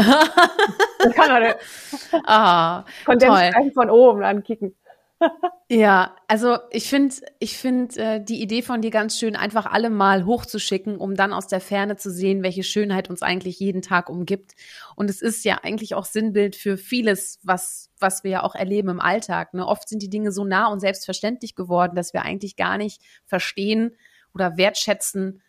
Ich 0.00 1.14
kann 1.14 1.32
heute 1.32 1.56
ah, 2.26 2.84
Kondensstreifen 3.04 3.72
von 3.72 3.90
oben 3.90 4.22
ankicken. 4.22 4.74
ja, 5.68 6.16
also 6.28 6.56
ich 6.70 6.88
finde, 6.88 7.14
ich 7.40 7.58
finde 7.58 8.00
äh, 8.00 8.24
die 8.24 8.40
Idee 8.40 8.62
von 8.62 8.80
dir 8.80 8.90
ganz 8.90 9.18
schön, 9.18 9.36
einfach 9.36 9.66
alle 9.66 9.90
mal 9.90 10.24
hochzuschicken, 10.24 10.96
um 10.96 11.14
dann 11.14 11.34
aus 11.34 11.46
der 11.46 11.60
Ferne 11.60 11.96
zu 11.96 12.10
sehen, 12.10 12.42
welche 12.42 12.62
Schönheit 12.62 13.10
uns 13.10 13.20
eigentlich 13.20 13.60
jeden 13.60 13.82
Tag 13.82 14.08
umgibt. 14.08 14.52
Und 14.96 15.10
es 15.10 15.20
ist 15.20 15.44
ja 15.44 15.58
eigentlich 15.62 15.94
auch 15.94 16.06
Sinnbild 16.06 16.56
für 16.56 16.78
vieles, 16.78 17.38
was 17.42 17.90
was 18.00 18.24
wir 18.24 18.30
ja 18.30 18.42
auch 18.42 18.54
erleben 18.54 18.88
im 18.88 19.00
Alltag. 19.00 19.54
Ne? 19.54 19.66
Oft 19.66 19.88
sind 19.88 20.02
die 20.02 20.10
Dinge 20.10 20.32
so 20.32 20.44
nah 20.44 20.68
und 20.68 20.80
selbstverständlich 20.80 21.54
geworden, 21.54 21.94
dass 21.94 22.12
wir 22.14 22.22
eigentlich 22.22 22.56
gar 22.56 22.78
nicht 22.78 23.02
verstehen 23.26 23.94
oder 24.34 24.56
wertschätzen, 24.56 25.42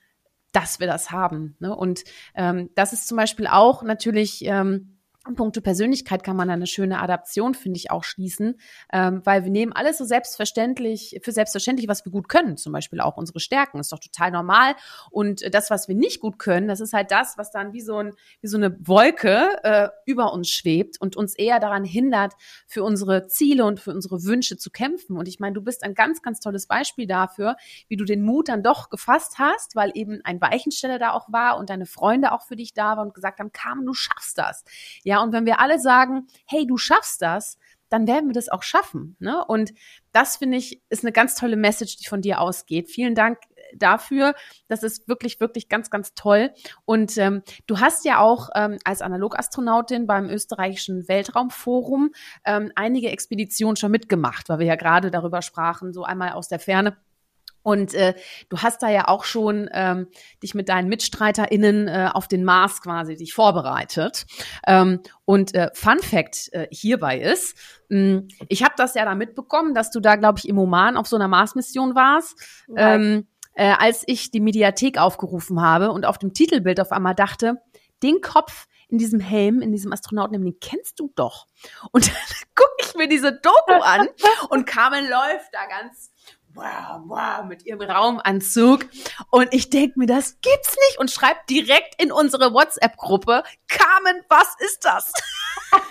dass 0.52 0.80
wir 0.80 0.88
das 0.88 1.12
haben. 1.12 1.56
Ne? 1.60 1.76
Und 1.76 2.04
ähm, 2.36 2.70
das 2.76 2.94
ist 2.94 3.08
zum 3.08 3.18
Beispiel 3.18 3.48
auch 3.48 3.84
natürlich 3.84 4.44
ähm, 4.46 4.98
in 5.28 5.36
puncto 5.36 5.62
Persönlichkeit 5.62 6.24
kann 6.24 6.36
man 6.36 6.50
eine 6.50 6.66
schöne 6.66 7.00
Adaption, 7.00 7.54
finde 7.54 7.78
ich, 7.78 7.92
auch 7.92 8.04
schließen, 8.04 8.60
ähm, 8.92 9.22
weil 9.24 9.44
wir 9.44 9.52
nehmen 9.52 9.72
alles 9.72 10.00
so 10.00 10.06
selbstverständlich, 10.06 11.20
für 11.22 11.32
selbstverständlich, 11.32 11.88
was 11.88 12.04
wir 12.06 12.12
gut 12.12 12.28
können, 12.28 12.58
zum 12.58 12.74
Beispiel 12.74 13.00
auch 13.02 13.18
unsere 13.18 13.40
Stärken, 13.40 13.80
ist 13.80 13.92
doch 13.92 14.00
total 14.00 14.32
normal. 14.32 14.74
Und 15.12 15.54
das, 15.54 15.70
was 15.70 15.88
wir 15.88 15.94
nicht 15.94 16.22
gut 16.22 16.40
können, 16.40 16.68
das 16.68 16.80
ist 16.80 16.94
halt 16.94 17.12
das, 17.12 17.38
was 17.38 17.52
dann 17.52 17.72
wie 17.72 17.82
so, 17.82 17.98
ein, 17.98 18.14
wie 18.42 18.48
so 18.48 18.58
eine 18.58 18.76
Wolke 18.88 19.60
äh, 19.64 19.90
über 20.06 20.34
uns 20.34 20.50
schwebt 20.50 21.00
und 21.00 21.16
uns 21.16 21.36
eher 21.36 21.60
daran 21.60 21.84
hindert, 21.84 22.34
für 22.66 22.84
unsere 22.84 23.28
Ziele 23.28 23.66
und 23.66 23.80
für 23.80 23.92
unsere 23.92 24.24
Wünsche 24.24 24.58
zu 24.58 24.72
kämpfen. 24.72 25.18
Und 25.18 25.28
ich 25.28 25.40
meine, 25.40 25.54
du 25.54 25.62
bist 25.62 25.84
ein 25.84 25.94
ganz, 25.94 26.24
ganz 26.24 26.40
tolles 26.40 26.66
Beispiel 26.66 27.06
dafür, 27.06 27.58
wie 27.88 27.98
du 27.98 28.06
den 28.06 28.24
Mut 28.24 28.50
dann 28.50 28.64
doch 28.64 28.90
gefasst 28.90 29.38
hast, 29.38 29.76
weil 29.76 29.92
eben 29.94 30.22
ein 30.24 30.42
Weichensteller 30.42 30.98
da 30.98 31.12
auch 31.12 31.32
war 31.32 31.58
und 31.58 31.70
deine 31.70 31.86
Freunde 31.86 32.32
auch 32.32 32.42
für 32.42 32.56
dich 32.56 32.74
da 32.74 32.98
waren 32.98 33.10
und 33.10 33.14
gesagt 33.14 33.40
haben, 33.40 33.52
Carmen, 33.52 33.86
du 33.86 33.94
schaffst 33.94 34.40
das. 34.40 34.64
Ja, 35.04 35.11
ja, 35.12 35.21
und 35.21 35.34
wenn 35.34 35.45
wir 35.45 35.60
alle 35.60 35.78
sagen, 35.78 36.28
hey, 36.47 36.65
du 36.65 36.78
schaffst 36.78 37.21
das, 37.21 37.58
dann 37.89 38.08
werden 38.08 38.30
wir 38.30 38.34
das 38.34 38.47
auch 38.47 38.63
schaffen. 38.63 39.17
Ne? 39.19 39.43
Und 39.45 39.74
das 40.13 40.38
finde 40.38 40.56
ich 40.56 40.82
ist 40.88 41.04
eine 41.04 41.12
ganz 41.12 41.36
tolle 41.36 41.58
Message, 41.58 41.97
die 41.97 42.08
von 42.08 42.21
dir 42.21 42.39
ausgeht. 42.39 42.89
Vielen 42.89 43.13
Dank 43.13 43.39
dafür. 43.76 44.36
Das 44.69 44.84
ist 44.84 45.10
wirklich, 45.10 45.41
wirklich 45.41 45.67
ganz, 45.67 45.89
ganz 45.89 46.13
toll. 46.13 46.52
Und 46.86 47.17
ähm, 47.17 47.43
du 47.67 47.82
hast 47.82 48.06
ja 48.06 48.19
auch 48.19 48.52
ähm, 48.56 48.78
als 48.86 49.02
Analogastronautin 49.02 50.08
beim 50.08 50.30
österreichischen 50.30 51.10
Weltraumforum 51.10 52.12
ähm, 52.45 52.71
einige 52.76 53.10
Expeditionen 53.10 53.76
schon 53.76 53.91
mitgemacht, 53.91 54.47
weil 54.47 54.60
wir 54.60 54.65
ja 54.67 54.76
gerade 54.76 55.12
darüber 55.12 55.41
sprachen, 55.41 55.91
so 55.91 56.06
einmal 56.06 56.32
aus 56.32 56.47
der 56.47 56.60
Ferne 56.60 56.95
und 57.63 57.93
äh, 57.93 58.13
du 58.50 58.60
hast 58.60 58.82
da 58.82 58.89
ja 58.89 59.08
auch 59.08 59.24
schon 59.24 59.69
ähm, 59.74 60.08
dich 60.41 60.54
mit 60.54 60.69
deinen 60.69 60.89
MitstreiterInnen 60.89 61.88
äh, 61.88 62.10
auf 62.12 62.28
den 62.28 62.43
Mars 62.43 62.82
quasi 62.82 63.15
dich 63.15 63.34
vorbereitet. 63.34 64.26
Ähm, 64.65 65.02
und 65.26 65.54
äh, 65.54 65.69
Fun 65.74 66.00
Fact 66.00 66.50
äh, 66.54 66.67
hierbei 66.71 67.19
ist, 67.19 67.58
mh, 67.89 67.97
hm, 67.97 68.28
ich 68.50 68.63
habe 68.63 68.74
das 68.78 68.95
ja 68.95 69.06
da 69.06 69.15
mitbekommen, 69.15 69.74
dass 69.74 69.91
du 69.91 70.00
da, 70.00 70.15
glaube 70.15 70.39
ich, 70.39 70.47
im 70.47 70.58
Oman 70.58 70.97
auf 70.97 71.08
so 71.08 71.15
einer 71.15 71.28
Mars-Mission 71.28 71.95
warst. 71.95 72.36
Ähm, 72.76 73.28
äh, 73.54 73.74
als 73.78 74.04
ich 74.08 74.32
die 74.32 74.39
Mediathek 74.39 74.97
aufgerufen 74.97 75.62
habe 75.62 75.91
und 75.91 76.06
auf 76.06 76.17
dem 76.17 76.34
Titelbild 76.34 76.80
auf 76.80 76.91
einmal 76.91 77.15
dachte, 77.15 77.62
den 78.02 78.21
Kopf 78.21 78.67
in 78.88 78.97
diesem 78.97 79.19
Helm, 79.19 79.62
in 79.62 79.71
diesem 79.71 79.93
Astronauten, 79.93 80.34
den 80.34 80.60
kennst 80.60 81.00
du 81.00 81.12
doch. 81.15 81.47
Und 81.91 82.08
dann 82.08 82.15
gucke 82.56 82.76
ich 82.82 82.95
mir 82.95 83.08
diese 83.08 83.32
Doku 83.34 83.82
an 83.82 84.08
und 84.50 84.65
Carmen 84.65 85.10
läuft 85.10 85.54
da 85.54 85.65
ganz 85.67 86.11
wow, 86.54 87.02
wow, 87.06 87.46
mit 87.48 87.66
ihrem 87.66 87.82
Raumanzug. 87.82 88.86
Und 89.30 89.54
ich 89.54 89.70
denk 89.70 89.98
mir, 89.98 90.06
das 90.06 90.40
gibt's 90.42 90.76
nicht 90.88 91.00
und 91.00 91.12
schreibt 91.12 91.50
direkt 91.50 92.02
in 92.02 92.12
unsere 92.12 92.54
WhatsApp-Gruppe, 92.54 93.44
Carmen, 93.68 94.22
was 94.30 94.56
ist 94.60 94.86
das? 94.86 95.12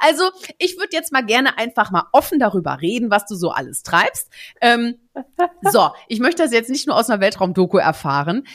also 0.00 0.30
ich 0.58 0.76
würde 0.76 0.90
jetzt 0.92 1.12
mal 1.12 1.24
gerne 1.24 1.58
einfach 1.58 1.90
mal 1.90 2.04
offen 2.12 2.38
darüber 2.38 2.80
reden, 2.80 3.10
was 3.10 3.26
du 3.26 3.34
so 3.34 3.50
alles 3.50 3.82
treibst. 3.82 4.28
Ähm, 4.60 4.98
so, 5.62 5.90
ich 6.08 6.20
möchte 6.20 6.42
das 6.42 6.52
jetzt 6.52 6.70
nicht 6.70 6.86
nur 6.86 6.96
aus 6.96 7.10
einer 7.10 7.20
Weltraumdoku 7.20 7.78
erfahren. 7.78 8.46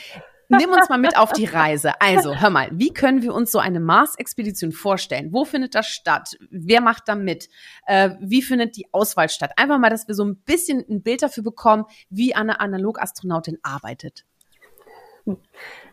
Nimm 0.50 0.72
uns 0.72 0.90
mal 0.90 0.98
mit 0.98 1.18
auf 1.18 1.32
die 1.32 1.46
Reise. 1.46 1.94
Also, 2.00 2.36
hör 2.36 2.50
mal, 2.50 2.70
wie 2.72 2.94
können 2.94 3.22
wir 3.22 3.34
uns 3.34 3.52
so 3.52 3.60
eine 3.60 3.80
Mars-Expedition 3.80 4.72
vorstellen? 4.72 5.32
Wo 5.32 5.46
findet 5.46 5.76
das 5.76 5.88
statt? 5.88 6.36
Wer 6.50 6.82
macht 6.82 7.08
da 7.08 7.16
mit? 7.16 7.50
Äh, 7.86 8.12
wie 8.20 8.42
findet 8.42 8.78
die 8.78 8.88
Auswahl 8.92 9.30
statt? 9.30 9.52
Einfach 9.58 9.80
mal, 9.80 9.90
dass 9.90 10.08
wir 10.08 10.16
so 10.16 10.26
ein 10.26 10.38
bisschen 10.44 10.84
ein 10.90 11.02
Bild 11.02 11.24
dafür 11.24 11.44
bekommen, 11.44 11.86
wie 12.10 12.36
eine 12.36 12.60
Analogastronautin 12.60 13.58
arbeitet. 13.64 14.26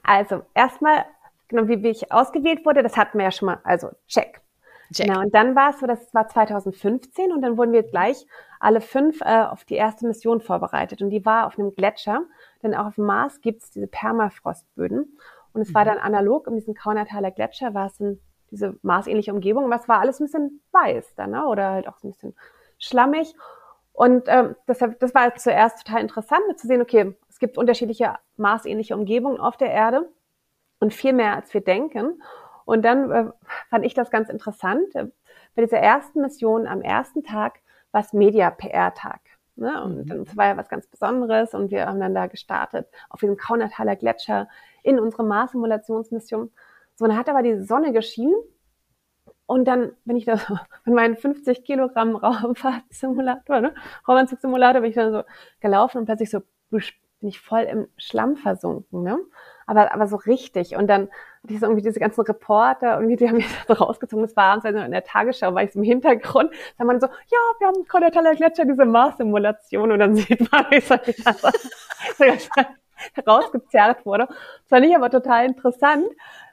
Also, 0.03 0.43
erstmal, 0.55 1.05
genau, 1.49 1.69
wie, 1.69 1.83
wie 1.83 1.91
ich 1.91 2.13
ausgewählt 2.13 2.65
wurde, 2.65 2.83
das 2.83 2.97
hatten 2.97 3.19
wir 3.19 3.25
ja 3.25 3.33
schon 3.33 3.47
mal, 3.47 3.61
also 3.65 3.91
check. 4.09 4.41
Check. 4.93 5.07
Genau, 5.07 5.21
und 5.21 5.33
dann 5.33 5.55
war 5.55 5.71
es 5.71 5.79
so, 5.79 5.87
das 5.87 6.13
war 6.15 6.27
2015 6.27 7.33
und 7.33 7.43
dann 7.43 7.57
wurden 7.57 7.73
wir 7.73 7.85
gleich 7.85 8.27
alle 8.59 8.81
fünf 8.81 9.21
äh, 9.21 9.45
auf 9.45 9.65
die 9.65 9.77
erste 9.77 10.07
Mission 10.07 10.41
vorbereitet. 10.41 11.01
Und 11.01 11.11
die 11.11 11.25
war 11.25 11.47
auf 11.47 11.59
einem 11.59 11.73
Gletscher, 11.75 12.23
denn 12.63 12.75
auch 12.75 12.87
auf 12.87 12.95
dem 12.97 13.05
Mars 13.07 13.41
gibt 13.41 13.63
es 13.63 13.71
diese 13.71 13.87
Permafrostböden. 13.87 15.19
Und 15.53 15.61
es 15.61 15.71
mhm. 15.71 15.75
war 15.75 15.85
dann 15.85 15.99
analog 15.99 16.47
in 16.47 16.55
diesem 16.55 16.75
Kaunertaler 16.75 17.31
Gletscher, 17.31 17.75
war 17.75 17.87
es 17.87 17.99
in 18.01 18.21
diese 18.51 18.77
marsähnliche 18.83 19.33
Umgebung, 19.33 19.65
aber 19.65 19.77
es 19.77 19.89
war 19.89 20.01
alles 20.01 20.21
ein 20.21 20.25
bisschen 20.25 20.63
weiß 20.73 21.15
dann, 21.15 21.31
ne? 21.31 21.47
oder 21.47 21.71
halt 21.71 21.89
auch 21.89 21.99
so 21.99 22.09
ein 22.09 22.13
bisschen 22.13 22.35
schlammig. 22.79 23.35
Und 23.93 24.25
ähm, 24.29 24.57
deshalb, 24.67 24.99
das 25.01 25.15
war 25.15 25.35
zuerst 25.37 25.85
total 25.85 26.01
interessant 26.01 26.43
zu 26.57 26.67
sehen, 26.67 26.81
okay, 26.81 27.17
es 27.29 27.39
gibt 27.39 27.59
unterschiedliche 27.59 28.15
marsähnliche 28.37 28.97
Umgebungen 28.97 29.39
auf 29.39 29.57
der 29.57 29.71
Erde 29.71 30.09
und 30.79 30.95
viel 30.95 31.13
mehr, 31.13 31.37
als 31.37 31.53
wir 31.53 31.61
denken. 31.61 32.23
Und 32.65 32.83
dann 32.83 33.11
äh, 33.11 33.31
fand 33.69 33.85
ich 33.85 33.95
das 33.95 34.11
ganz 34.11 34.29
interessant. 34.29 34.95
Äh, 34.95 35.07
bei 35.55 35.63
dieser 35.63 35.79
ersten 35.79 36.21
Mission 36.21 36.67
am 36.67 36.83
ersten 36.83 37.23
Tag 37.23 37.61
war 37.93 38.01
es 38.01 38.13
Media-PR-Tag. 38.13 39.21
Ne? 39.61 39.83
Und 39.83 40.07
mhm. 40.07 40.25
das 40.25 40.37
war 40.37 40.47
ja 40.47 40.57
was 40.57 40.69
ganz 40.69 40.87
Besonderes 40.87 41.55
und 41.55 41.71
wir 41.71 41.87
haben 41.87 42.01
dann 42.01 42.15
da 42.15 42.27
gestartet 42.27 42.89
auf 43.09 43.21
diesem 43.21 43.37
Kaunertaler 43.37 43.97
Gletscher 43.97 44.49
in 44.83 44.99
unsere 44.99 45.23
Mars-Simulationsmission. 45.23 46.51
So, 46.97 47.07
dann 47.07 47.17
hat 47.17 47.29
aber 47.29 47.43
die 47.43 47.61
Sonne 47.61 47.93
geschienen 47.93 48.35
und 49.47 49.67
dann 49.67 49.93
bin 50.05 50.17
ich 50.17 50.25
da 50.25 50.37
so 50.37 50.55
mit 50.85 50.95
meinen 50.95 51.17
50 51.17 51.65
Kilogramm 51.65 52.17
Raumfahrtsimulator, 52.17 53.61
ne? 53.61 53.75
Raumanzugsimulator, 54.09 54.81
bin 54.81 54.91
ich 54.91 54.97
dann 54.97 55.13
so 55.13 55.23
gelaufen 55.61 55.99
und 55.99 56.07
plötzlich 56.07 56.31
so 56.31 56.41
bin 57.21 57.29
ich 57.29 57.41
voll 57.41 57.63
im 57.63 57.89
Schlamm 57.97 58.37
versunken, 58.37 59.03
ne? 59.03 59.19
Aber, 59.67 59.95
aber 59.95 60.07
so 60.09 60.17
richtig. 60.17 60.75
Und 60.75 60.89
dann 60.89 61.03
hatte 61.43 61.55
ich 61.55 61.61
so 61.61 61.67
irgendwie 61.67 61.83
diese 61.83 62.01
ganzen 62.01 62.23
Reporter 62.23 62.99
und 62.99 63.09
die 63.09 63.29
haben 63.29 63.37
mich 63.37 63.49
so 63.69 63.75
rausgezogen. 63.75 64.25
Das 64.25 64.37
war 64.37 64.45
abends 64.45 64.67
also 64.67 64.79
in 64.81 64.91
der 64.91 65.05
Tagesschau, 65.05 65.55
war 65.55 65.63
ich 65.63 65.73
so 65.73 65.79
im 65.79 65.85
Hintergrund. 65.85 66.51
Da 66.77 66.85
man 66.85 67.01
so, 67.01 67.07
ja, 67.07 67.39
wir 67.59 67.69
haben 67.69 67.87
Kontinentaler 67.87 68.35
Gletscher, 68.35 68.65
diese 68.65 68.85
Mars-Simulation. 68.85 69.93
Und 69.93 69.99
dann 69.99 70.17
sieht 70.17 70.51
man, 70.51 70.67
wie 70.71 70.81
so, 70.81 70.97
so 72.19 72.25
rausgezerrt 73.27 74.05
wurde. 74.07 74.27
Das 74.27 74.69
fand 74.69 74.87
ich 74.87 74.95
aber 74.95 75.11
total 75.11 75.47
interessant, 75.47 76.07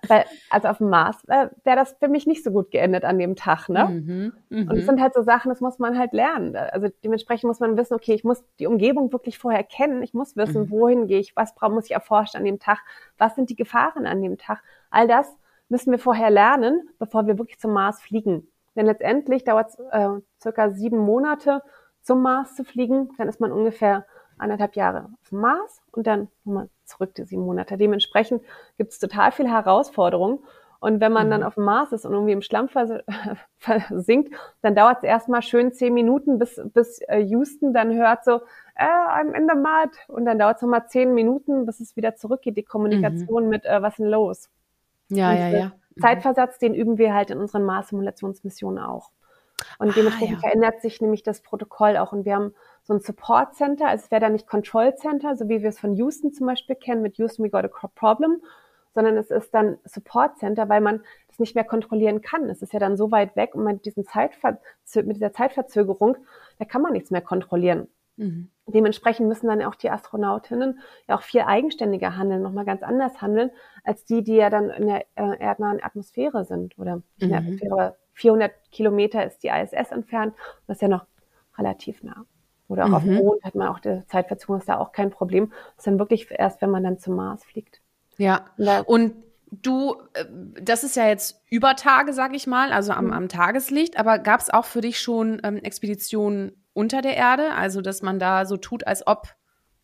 weil, 0.08 0.26
also 0.50 0.68
auf 0.68 0.78
dem 0.78 0.90
Mars 0.90 1.18
äh, 1.28 1.48
wäre 1.64 1.76
das 1.78 1.96
für 2.00 2.08
mich 2.08 2.28
nicht 2.28 2.44
so 2.44 2.52
gut 2.52 2.72
geendet 2.72 3.04
an 3.04 3.20
dem 3.20 3.36
Tag, 3.36 3.70
ne? 3.70 3.86
Mhm, 3.86 4.34
mh. 4.50 4.72
Und 4.72 4.78
es 4.78 4.86
sind 4.86 5.02
halt 5.02 5.14
so 5.14 5.22
Sachen, 5.22 5.50
das 5.50 5.62
muss 5.62 5.80
man 5.80 5.98
halt 5.98 6.14
lernen. 6.14 6.56
Also 6.56 6.88
dementsprechend 7.04 7.48
muss 7.48 7.60
man 7.60 7.78
wissen, 7.78 7.94
okay, 7.94 8.14
ich 8.14 8.24
muss 8.24 8.44
die 8.60 8.68
Umgebung 8.68 9.12
wirklich 9.12 9.38
vorher 9.38 9.64
kennen. 9.64 10.04
Ich 10.04 10.14
muss 10.14 10.36
wissen, 10.36 10.64
mhm. 10.64 10.72
wohin 10.72 11.08
gehe 11.08 11.20
ich, 11.20 11.36
was 11.36 11.54
muss 11.70 11.86
ich 11.86 11.92
erforschen 11.92 12.40
an 12.40 12.46
dem 12.46 12.60
Tag, 12.60 12.80
was 13.18 13.36
sind 13.36 13.50
die 13.50 13.56
Gefahren 13.56 14.06
an 14.06 14.22
dem 14.22 14.38
Tag. 14.38 14.62
All 14.90 15.08
das 15.08 15.36
müssen 15.70 15.92
wir 15.92 16.00
vorher 16.00 16.30
lernen, 16.30 16.90
bevor 17.00 17.28
wir 17.28 17.38
wirklich 17.38 17.60
zum 17.60 17.74
Mars 17.74 18.02
fliegen. 18.02 18.48
Denn 18.76 18.86
letztendlich 18.86 19.44
dauert 19.44 19.70
es 19.70 19.80
äh, 19.92 20.10
circa 20.40 20.70
sieben 20.70 21.00
Monate, 21.00 21.64
zum 22.02 22.22
Mars 22.22 22.56
zu 22.56 22.64
fliegen. 22.64 23.10
Dann 23.18 23.28
ist 23.28 23.42
man 23.42 23.52
ungefähr 23.52 24.06
anderthalb 24.38 24.76
Jahre 24.76 25.10
auf 25.21 25.30
dem 25.30 25.39
Mars 25.39 25.82
und 25.91 26.08
dann 26.08 26.28
nochmal 26.43 26.69
zurück 26.86 27.15
die 27.15 27.23
sieben 27.23 27.43
Monate. 27.43 27.78
Dementsprechend 27.78 28.41
gibt 28.78 28.91
es 28.91 29.00
total 29.00 29.32
viele 29.32 29.50
Herausforderungen. 29.50 30.39
Und 30.80 31.02
wenn 31.02 31.12
man 31.12 31.28
mhm. 31.28 31.32
dann 31.32 31.43
auf 31.43 31.56
dem 31.56 31.63
Mars 31.63 31.91
ist 31.91 32.06
und 32.06 32.13
irgendwie 32.13 32.34
im 32.34 32.41
Schlamm 32.41 32.69
versinkt, 33.58 34.36
dann 34.62 34.76
dauert 34.76 34.97
es 34.97 35.04
erstmal 35.04 35.41
schön 35.41 35.73
zehn 35.73 35.93
Minuten, 35.93 36.38
bis, 36.38 36.62
bis 36.73 37.00
äh, 37.08 37.19
Houston 37.19 37.73
dann 37.73 37.95
hört 37.95 38.23
so, 38.23 38.41
äh, 38.76 38.86
I'm 38.86 39.34
in 39.34 39.47
the 39.47 39.56
mud. 39.56 39.97
Und 40.08 40.26
dann 40.26 40.38
dauert 40.38 40.58
es 40.58 40.62
nochmal 40.62 40.88
zehn 40.88 41.13
Minuten, 41.13 41.65
bis 41.65 41.80
es 41.80 41.95
wieder 41.95 42.15
zurückgeht, 42.15 42.58
die 42.58 42.63
Kommunikation 42.63 43.45
mhm. 43.45 43.50
mit, 43.50 43.65
äh, 43.65 43.82
was 43.82 43.93
ist 43.93 44.00
denn 44.00 44.08
los? 44.08 44.50
Ja, 45.10 45.32
und, 45.32 45.38
ja, 45.38 45.47
ja. 45.50 45.65
Mhm. 45.65 46.02
Zeitversatz, 46.02 46.60
den 46.60 46.76
üben 46.76 47.00
wir 47.00 47.13
halt 47.15 47.32
in 47.32 47.39
unseren 47.39 47.63
Mars-Simulationsmissionen 47.63 48.84
auch. 48.84 49.12
Und 49.80 49.96
dementsprechend 49.96 50.38
ah, 50.38 50.41
ja. 50.41 50.50
verändert 50.50 50.82
sich 50.82 51.02
nämlich 51.02 51.24
das 51.24 51.41
Protokoll 51.41 51.98
auch. 51.98 52.12
Und 52.12 52.26
wir 52.26 52.36
haben 52.36 52.54
so 52.84 52.93
ein 52.93 53.00
Support 53.00 53.56
Center, 53.56 53.88
also 53.88 54.06
es 54.06 54.12
wäre 54.12 54.22
da 54.22 54.30
nicht 54.30 54.48
Control 54.48 54.96
Center, 54.96 55.36
so 55.36 55.50
wie 55.50 55.62
wir 55.62 55.70
es 55.70 55.80
von 55.80 55.96
Houston 55.96 56.32
zum 56.32 56.48
Beispiel 56.48 56.76
kennen, 56.76 57.02
mit 57.02 57.17
Houston 57.17 57.43
We 57.43 57.50
Got 57.50 57.65
a 57.65 57.88
Problem, 57.88 58.41
sondern 58.93 59.17
es 59.17 59.30
ist 59.30 59.54
dann 59.54 59.78
Support 59.84 60.38
Center, 60.38 60.70
weil 60.70 60.82
man 60.82 61.02
das 61.28 61.39
nicht 61.39 61.56
mehr 61.56 61.63
kontrollieren 61.63 62.22
kann. 62.22 62.50
Es 62.50 62.62
ist 62.62 62.74
ja 62.74 62.80
dann 62.80 62.98
so 62.98 63.12
weit 63.12 63.36
weg 63.36 63.56
und 63.56 63.63
mit, 63.63 63.86
diesen 63.86 64.06
Zeitverzö 64.06 65.04
mit 65.04 65.17
dieser 65.17 65.34
Zeitverzögerung, 65.34 66.17
da 66.60 66.65
kann 66.65 66.82
man 66.82 66.93
nichts 66.93 67.12
mehr 67.12 67.22
kontrollieren. 67.22 67.88
Mhm. 68.15 68.50
Dementsprechend 68.65 69.28
müssen 69.28 69.48
dann 69.48 69.62
auch 69.63 69.76
die 69.76 69.89
Astronautinnen 69.89 70.80
ja 71.08 71.15
auch 71.15 71.22
viel 71.22 71.41
eigenständiger 71.41 72.17
handeln, 72.17 72.41
nochmal 72.41 72.65
ganz 72.65 72.84
anders 72.84 73.22
handeln, 73.22 73.52
als 73.84 74.04
die, 74.06 74.24
die 74.24 74.36
ja 74.36 74.50
dann 74.50 74.70
in 74.72 74.88
der 74.88 75.06
äh, 75.15 75.39
erdnahen 75.39 75.82
Atmosphäre 75.82 76.43
sind 76.43 76.78
oder 76.78 77.02
in 77.20 77.30
der 77.30 77.41
mhm. 77.41 77.48
Atmosphäre. 77.48 77.96
400 78.17 78.51
Kilometer 78.71 79.25
ist 79.25 79.43
die 79.43 79.49
ISS 79.49 79.91
entfernt. 79.91 80.34
Das 80.65 80.77
ist 80.77 80.82
ja 80.82 80.88
noch 80.88 81.06
relativ 81.58 82.03
nah. 82.03 82.25
Oder 82.67 82.86
auch 82.86 82.89
mhm. 82.89 82.95
auf 82.95 83.03
dem 83.03 83.15
Mond 83.15 83.43
hat 83.43 83.56
man 83.56 83.67
auch 83.67 83.80
die 83.80 84.03
Zeitverzögerung, 84.08 84.60
ist 84.60 84.67
da 84.67 84.77
auch 84.77 84.91
kein 84.91 85.12
Problem. 85.12 85.51
Das 85.51 85.77
ist 85.77 85.88
dann 85.88 85.99
wirklich 85.99 86.27
erst, 86.30 86.62
wenn 86.62 86.71
man 86.71 86.84
dann 86.84 86.99
zum 86.99 87.15
Mars 87.15 87.45
fliegt. 87.45 87.80
Ja. 88.17 88.45
Und 88.86 89.13
du, 89.51 89.95
äh, 90.13 90.25
das 90.62 90.84
ist 90.84 90.95
ja 90.95 91.08
jetzt 91.08 91.41
über 91.49 91.75
Tage, 91.75 92.12
sag 92.12 92.36
ich 92.36 92.47
mal, 92.47 92.73
also 92.73 92.91
am, 92.91 93.06
mhm. 93.06 93.13
am 93.13 93.30
Tageslicht, 93.30 93.97
aber 93.97 94.19
gab 94.19 94.39
es 94.39 94.49
auch 94.49 94.65
für 94.65 94.82
dich 94.82 94.99
schon 94.99 95.39
ähm, 95.43 95.58
Expeditionen 95.58 96.65
unter 96.73 97.01
der 97.01 97.15
Erde? 97.15 97.53
Also, 97.53 97.82
dass 97.82 98.01
man 98.01 98.19
da 98.19 98.45
so 98.45 98.58
tut, 98.58 98.86
als 98.86 99.06
ob 99.06 99.38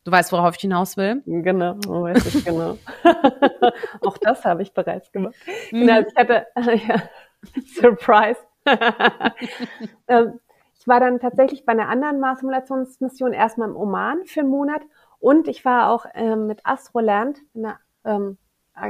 Du 0.05 0.11
weißt, 0.11 0.33
worauf 0.33 0.55
ich 0.55 0.61
hinaus 0.61 0.97
will? 0.97 1.21
Genau, 1.25 1.77
weiß 1.85 2.25
ich 2.25 2.43
genau. 2.43 2.77
auch 4.01 4.17
das 4.17 4.43
habe 4.43 4.61
ich 4.61 4.73
bereits 4.73 5.11
gemacht. 5.13 5.35
Mhm. 5.71 5.79
Genau, 5.79 5.93
also 5.93 6.09
ich 6.09 6.15
hatte, 6.17 6.47
ja, 6.87 7.03
Surprise. 7.65 8.39
ähm, 10.08 10.39
ich 10.79 10.88
war 10.88 10.99
dann 10.99 11.19
tatsächlich 11.19 11.65
bei 11.65 11.71
einer 11.71 11.89
anderen 11.89 12.19
Mars-Simulationsmission 12.19 13.34
erstmal 13.34 13.69
im 13.69 13.75
Oman 13.75 14.25
für 14.25 14.41
einen 14.41 14.49
Monat 14.49 14.82
und 15.19 15.47
ich 15.47 15.63
war 15.63 15.89
auch 15.89 16.06
ähm, 16.13 16.47
mit 16.47 16.65
Astroland, 16.65 17.39
eine, 17.56 17.77
ähm, 18.03 18.38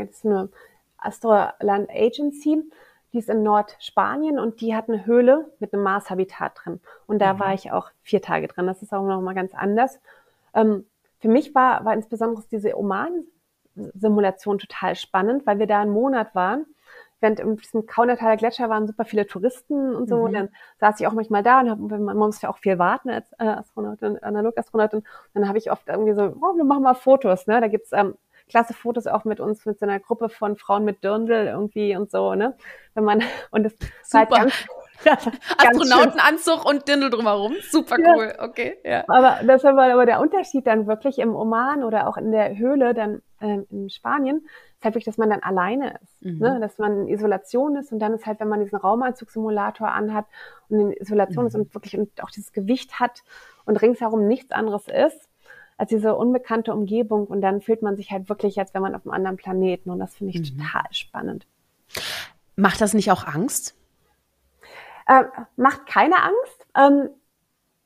ist 0.09 0.25
eine 0.25 0.49
Astroland 0.97 1.89
Agency, 1.91 2.63
die 3.11 3.19
ist 3.19 3.29
in 3.29 3.43
Nordspanien 3.43 4.39
und 4.39 4.59
die 4.59 4.75
hat 4.75 4.89
eine 4.89 5.05
Höhle 5.05 5.51
mit 5.59 5.73
einem 5.73 5.83
Mars-Habitat 5.83 6.53
drin. 6.55 6.81
Und 7.05 7.19
da 7.19 7.35
mhm. 7.35 7.39
war 7.39 7.53
ich 7.53 7.71
auch 7.71 7.91
vier 8.01 8.21
Tage 8.21 8.47
drin. 8.47 8.65
Das 8.65 8.81
ist 8.81 8.91
auch 8.91 9.05
nochmal 9.05 9.35
ganz 9.35 9.53
anders. 9.53 9.99
Ähm, 10.55 10.87
für 11.19 11.27
mich 11.27 11.53
war, 11.53 11.85
war 11.85 11.93
insbesondere 11.93 12.43
diese 12.51 12.75
Oman-Simulation 12.75 14.57
total 14.57 14.95
spannend, 14.95 15.45
weil 15.45 15.59
wir 15.59 15.67
da 15.67 15.81
einen 15.81 15.91
Monat 15.91 16.33
waren 16.33 16.65
während 17.23 17.39
in 17.39 17.55
diesem 17.57 17.87
Kaunertaler 17.87 18.37
Gletscher 18.37 18.69
waren 18.69 18.85
super 18.85 19.05
viele 19.05 19.25
Touristen 19.25 19.95
und 19.95 20.07
so. 20.07 20.17
Mhm. 20.17 20.23
Und 20.23 20.33
dann 20.33 20.49
saß 20.79 20.99
ich 20.99 21.07
auch 21.07 21.13
manchmal 21.13 21.41
da 21.41 21.61
und 21.61 21.69
hab, 21.69 21.79
man 21.79 22.17
muss 22.17 22.41
ja 22.41 22.49
auch 22.49 22.57
viel 22.57 22.77
warten 22.77 23.09
als 23.09 23.31
äh, 23.39 23.45
Astronautin, 23.45 24.21
Analogastronautin. 24.21 24.99
Und 24.99 25.07
dann 25.33 25.47
habe 25.47 25.57
ich 25.57 25.71
oft 25.71 25.87
irgendwie 25.87 26.13
so, 26.13 26.35
oh, 26.41 26.55
wir 26.55 26.65
machen 26.65 26.83
mal 26.83 26.93
Fotos, 26.93 27.47
ne? 27.47 27.61
Da 27.61 27.67
gibt's 27.69 27.91
ähm, 27.93 28.15
klasse 28.49 28.73
Fotos 28.73 29.07
auch 29.07 29.23
mit 29.23 29.39
uns, 29.39 29.65
mit 29.65 29.79
so 29.79 29.85
einer 29.85 29.99
Gruppe 29.99 30.29
von 30.29 30.57
Frauen 30.57 30.83
mit 30.83 31.03
Dirndl 31.03 31.47
irgendwie 31.47 31.95
und 31.95 32.11
so, 32.11 32.35
ne? 32.35 32.55
Wenn 32.93 33.05
man, 33.05 33.23
und 33.51 33.63
das 33.63 33.73
super. 34.03 34.29
War 34.29 34.39
halt 34.39 34.67
ganz, 35.03 35.29
Astronautenanzug 35.57 36.65
und 36.65 36.87
Dirndl 36.87 37.09
drumherum. 37.09 37.55
Super 37.69 37.95
cool, 37.99 38.33
ja. 38.37 38.43
okay. 38.43 38.77
Ja. 38.83 39.03
Aber 39.07 39.39
das 39.45 39.63
war 39.63 39.91
aber 39.91 40.05
der 40.05 40.19
Unterschied 40.19 40.67
dann 40.67 40.87
wirklich 40.87 41.19
im 41.19 41.35
Oman 41.35 41.83
oder 41.83 42.07
auch 42.07 42.17
in 42.17 42.31
der 42.31 42.57
Höhle 42.57 42.93
dann 42.93 43.21
ähm, 43.41 43.65
in 43.69 43.89
Spanien, 43.89 44.45
ist 44.83 44.85
halt 44.85 44.95
wirklich, 44.95 45.05
dass 45.05 45.17
man 45.17 45.29
dann 45.29 45.41
alleine 45.41 45.97
ist, 46.03 46.21
mhm. 46.25 46.39
ne? 46.39 46.59
dass 46.59 46.77
man 46.77 47.03
in 47.03 47.07
Isolation 47.07 47.77
ist 47.77 47.93
und 47.93 47.99
dann 47.99 48.13
ist 48.13 48.25
halt, 48.25 48.41
wenn 48.41 48.49
man 48.49 48.59
diesen 48.59 48.75
Raumanzugsimulator 48.75 49.89
anhat 49.89 50.25
und 50.67 50.79
in 50.79 50.91
Isolation 50.91 51.45
mhm. 51.45 51.47
ist 51.47 51.55
und 51.55 51.73
wirklich 51.73 51.97
und 51.97 52.21
auch 52.21 52.29
dieses 52.29 52.51
Gewicht 52.51 52.99
hat 52.99 53.23
und 53.63 53.81
ringsherum 53.81 54.27
nichts 54.27 54.51
anderes 54.51 54.89
ist, 54.89 55.29
als 55.77 55.89
diese 55.89 56.15
unbekannte 56.15 56.73
Umgebung 56.73 57.27
und 57.27 57.39
dann 57.39 57.61
fühlt 57.61 57.81
man 57.81 57.95
sich 57.95 58.11
halt 58.11 58.27
wirklich, 58.27 58.59
als 58.59 58.73
wenn 58.73 58.81
man 58.81 58.93
auf 58.93 59.05
einem 59.05 59.13
anderen 59.13 59.37
Planeten 59.37 59.89
und 59.89 59.99
das 59.99 60.15
finde 60.15 60.33
ich 60.33 60.51
mhm. 60.51 60.57
total 60.57 60.83
spannend. 60.91 61.47
Macht 62.57 62.81
das 62.81 62.93
nicht 62.93 63.09
auch 63.09 63.25
Angst? 63.25 63.77
Äh, 65.07 65.23
macht 65.55 65.85
keine 65.85 66.21
Angst, 66.21 66.67
ähm, 66.75 67.09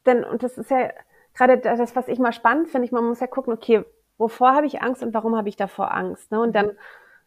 denn 0.07 0.23
und 0.23 0.41
das 0.41 0.57
ist 0.57 0.71
ja 0.71 0.89
gerade 1.35 1.59
das, 1.59 1.95
was 1.95 2.07
ich 2.07 2.17
mal 2.17 2.33
spannend 2.33 2.69
finde, 2.69 2.85
ich, 2.85 2.91
man 2.91 3.05
muss 3.05 3.19
ja 3.19 3.27
gucken, 3.27 3.53
okay, 3.53 3.85
wovor 4.17 4.53
habe 4.53 4.65
ich 4.65 4.81
Angst 4.81 5.03
und 5.03 5.13
warum 5.13 5.35
habe 5.35 5.49
ich 5.49 5.55
davor 5.55 5.93
Angst? 5.93 6.31
Ne? 6.31 6.41
Und 6.41 6.55
dann 6.55 6.71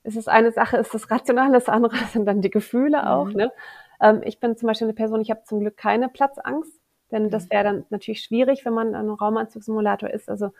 ist 0.02 0.16
es 0.16 0.28
eine 0.28 0.52
Sache, 0.52 0.76
ist 0.78 0.94
das 0.94 1.10
Rationale, 1.10 1.52
das 1.52 1.68
andere 1.68 1.96
sind 2.12 2.26
dann 2.26 2.40
die 2.40 2.50
Gefühle 2.50 3.08
auch. 3.08 3.26
Mhm. 3.26 3.36
Ne? 3.36 3.52
Ähm, 4.00 4.20
ich 4.24 4.40
bin 4.40 4.56
zum 4.56 4.66
Beispiel 4.66 4.86
eine 4.86 4.94
Person, 4.94 5.20
ich 5.20 5.30
habe 5.30 5.44
zum 5.44 5.60
Glück 5.60 5.76
keine 5.76 6.08
Platzangst, 6.08 6.72
denn 7.10 7.30
das 7.30 7.46
mhm. 7.46 7.50
wäre 7.50 7.64
dann 7.64 7.86
natürlich 7.90 8.22
schwierig, 8.22 8.64
wenn 8.64 8.74
man 8.74 8.94
ein 8.94 9.10
Raumanzugssimulator 9.10 10.10
ist. 10.10 10.28
Also 10.28 10.52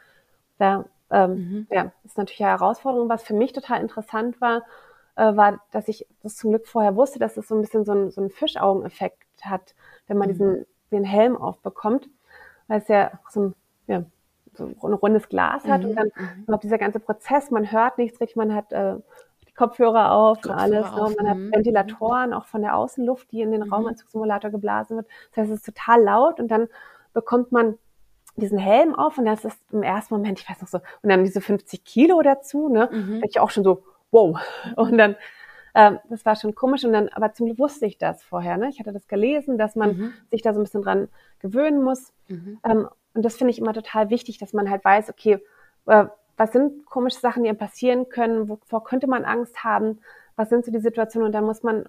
da 0.58 0.84
ähm, 1.10 1.32
mhm. 1.32 1.66
ja, 1.70 1.92
ist 2.04 2.18
natürlich 2.18 2.42
eine 2.42 2.50
Herausforderung. 2.50 3.08
Was 3.08 3.22
für 3.22 3.34
mich 3.34 3.52
total 3.52 3.80
interessant 3.80 4.40
war, 4.40 4.62
äh, 5.16 5.36
war, 5.36 5.60
dass 5.72 5.88
ich 5.88 6.06
das 6.22 6.36
zum 6.36 6.50
Glück 6.50 6.66
vorher 6.66 6.96
wusste, 6.96 7.18
dass 7.18 7.36
es 7.36 7.48
so 7.48 7.54
ein 7.54 7.62
bisschen 7.62 7.84
so 7.84 7.92
ein, 7.92 8.10
so 8.10 8.20
ein 8.20 8.30
Fischaugeneffekt 8.30 9.24
hat, 9.42 9.74
wenn 10.06 10.18
man 10.18 10.28
mhm. 10.28 10.32
diesen 10.32 10.66
den 10.92 11.04
Helm 11.04 11.36
aufbekommt, 11.36 12.08
weil 12.68 12.80
es 12.80 12.88
ja 12.88 13.12
so 13.28 13.40
ein, 13.40 13.54
ja, 13.86 14.04
so 14.66 14.86
ein 14.86 14.94
rundes 14.94 15.28
Glas 15.28 15.64
hat 15.64 15.82
mhm. 15.82 15.90
und 15.90 15.96
dann 15.96 16.12
mhm. 16.14 16.42
überhaupt 16.44 16.64
dieser 16.64 16.78
ganze 16.78 17.00
Prozess, 17.00 17.50
man 17.50 17.70
hört 17.70 17.98
nichts 17.98 18.20
richtig, 18.20 18.36
man 18.36 18.54
hat 18.54 18.72
äh, 18.72 18.96
die 19.48 19.52
Kopfhörer 19.54 20.12
auf 20.12 20.40
Kopfhörer 20.40 20.60
alles, 20.60 20.86
auf. 20.86 21.10
Ne? 21.10 21.16
man 21.18 21.30
hat 21.30 21.36
mhm. 21.36 21.52
Ventilatoren 21.52 22.32
auch 22.32 22.46
von 22.46 22.62
der 22.62 22.76
Außenluft, 22.76 23.30
die 23.32 23.42
in 23.42 23.52
den 23.52 23.62
mhm. 23.62 23.72
Raumanzugsimulator 23.72 24.50
geblasen 24.50 24.96
wird. 24.96 25.06
Das 25.30 25.42
heißt, 25.42 25.50
es 25.50 25.58
ist 25.58 25.66
total 25.66 26.02
laut 26.02 26.40
und 26.40 26.48
dann 26.48 26.68
bekommt 27.12 27.52
man 27.52 27.78
diesen 28.36 28.58
Helm 28.58 28.94
auf 28.94 29.18
und 29.18 29.26
das 29.26 29.44
ist 29.44 29.58
im 29.72 29.82
ersten 29.82 30.14
Moment, 30.14 30.40
ich 30.40 30.48
weiß 30.48 30.60
noch 30.60 30.68
so, 30.68 30.78
und 31.02 31.08
dann 31.08 31.24
diese 31.24 31.40
50 31.40 31.84
Kilo 31.84 32.22
dazu, 32.22 32.68
ne, 32.68 32.88
mhm. 32.90 33.22
ich 33.26 33.40
auch 33.40 33.50
schon 33.50 33.64
so, 33.64 33.82
wow. 34.10 34.38
Und 34.76 34.98
dann, 34.98 35.16
ähm, 35.74 35.98
das 36.08 36.24
war 36.24 36.36
schon 36.36 36.54
komisch 36.54 36.84
und 36.84 36.92
dann, 36.92 37.08
aber 37.10 37.32
zum 37.32 37.46
Glück 37.46 37.58
wusste 37.58 37.86
ich 37.86 37.98
das 37.98 38.22
vorher, 38.22 38.56
ne? 38.56 38.68
Ich 38.68 38.80
hatte 38.80 38.92
das 38.92 39.06
gelesen, 39.06 39.58
dass 39.58 39.76
man 39.76 39.96
mhm. 39.96 40.12
sich 40.30 40.42
da 40.42 40.52
so 40.52 40.60
ein 40.60 40.64
bisschen 40.64 40.82
dran 40.82 41.08
gewöhnen 41.38 41.82
muss. 41.82 42.12
Mhm. 42.28 42.58
Ähm, 42.64 42.88
und 43.14 43.24
das 43.24 43.36
finde 43.36 43.50
ich 43.52 43.58
immer 43.58 43.74
total 43.74 44.10
wichtig, 44.10 44.38
dass 44.38 44.52
man 44.52 44.70
halt 44.70 44.84
weiß, 44.84 45.10
okay, 45.10 45.38
äh, 45.86 46.06
was 46.36 46.52
sind 46.52 46.86
komische 46.86 47.20
Sachen, 47.20 47.42
die 47.42 47.48
einem 47.48 47.58
passieren 47.58 48.08
können, 48.08 48.48
wovor 48.48 48.84
könnte 48.84 49.06
man 49.06 49.24
Angst 49.24 49.62
haben, 49.62 50.00
was 50.36 50.48
sind 50.48 50.64
so 50.64 50.72
die 50.72 50.80
Situationen 50.80 51.26
und 51.26 51.32
dann 51.32 51.44
muss 51.44 51.62
man 51.62 51.86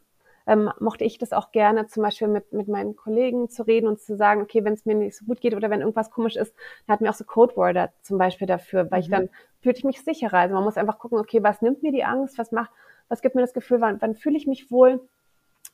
ähm, 0.47 0.71
mochte 0.79 1.03
ich 1.03 1.17
das 1.17 1.33
auch 1.33 1.51
gerne, 1.51 1.87
zum 1.87 2.03
Beispiel 2.03 2.27
mit, 2.27 2.51
mit 2.51 2.67
meinen 2.67 2.95
Kollegen 2.95 3.49
zu 3.49 3.63
reden 3.63 3.87
und 3.87 3.99
zu 3.99 4.15
sagen, 4.15 4.41
okay, 4.41 4.63
wenn 4.63 4.73
es 4.73 4.85
mir 4.85 4.95
nicht 4.95 5.15
so 5.15 5.25
gut 5.25 5.39
geht 5.39 5.55
oder 5.55 5.69
wenn 5.69 5.81
irgendwas 5.81 6.11
komisch 6.11 6.35
ist, 6.35 6.53
dann 6.85 6.93
hatten 6.93 7.03
wir 7.05 7.11
auch 7.11 7.15
so 7.15 7.23
Codewörter 7.23 7.91
zum 8.01 8.17
Beispiel 8.17 8.47
dafür, 8.47 8.89
weil 8.89 8.99
mhm. 8.99 9.03
ich 9.03 9.09
dann 9.09 9.29
fühlte 9.61 9.79
ich 9.79 9.85
mich 9.85 10.03
sicherer. 10.03 10.39
Also 10.39 10.55
man 10.55 10.63
muss 10.63 10.77
einfach 10.77 10.97
gucken, 10.97 11.19
okay, 11.19 11.43
was 11.43 11.61
nimmt 11.61 11.83
mir 11.83 11.91
die 11.91 12.03
Angst, 12.03 12.37
was 12.37 12.51
macht, 12.51 12.71
was 13.07 13.21
gibt 13.21 13.35
mir 13.35 13.41
das 13.41 13.53
Gefühl, 13.53 13.81
wann, 13.81 14.01
wann 14.01 14.15
fühle 14.15 14.37
ich 14.37 14.47
mich 14.47 14.71
wohl? 14.71 14.99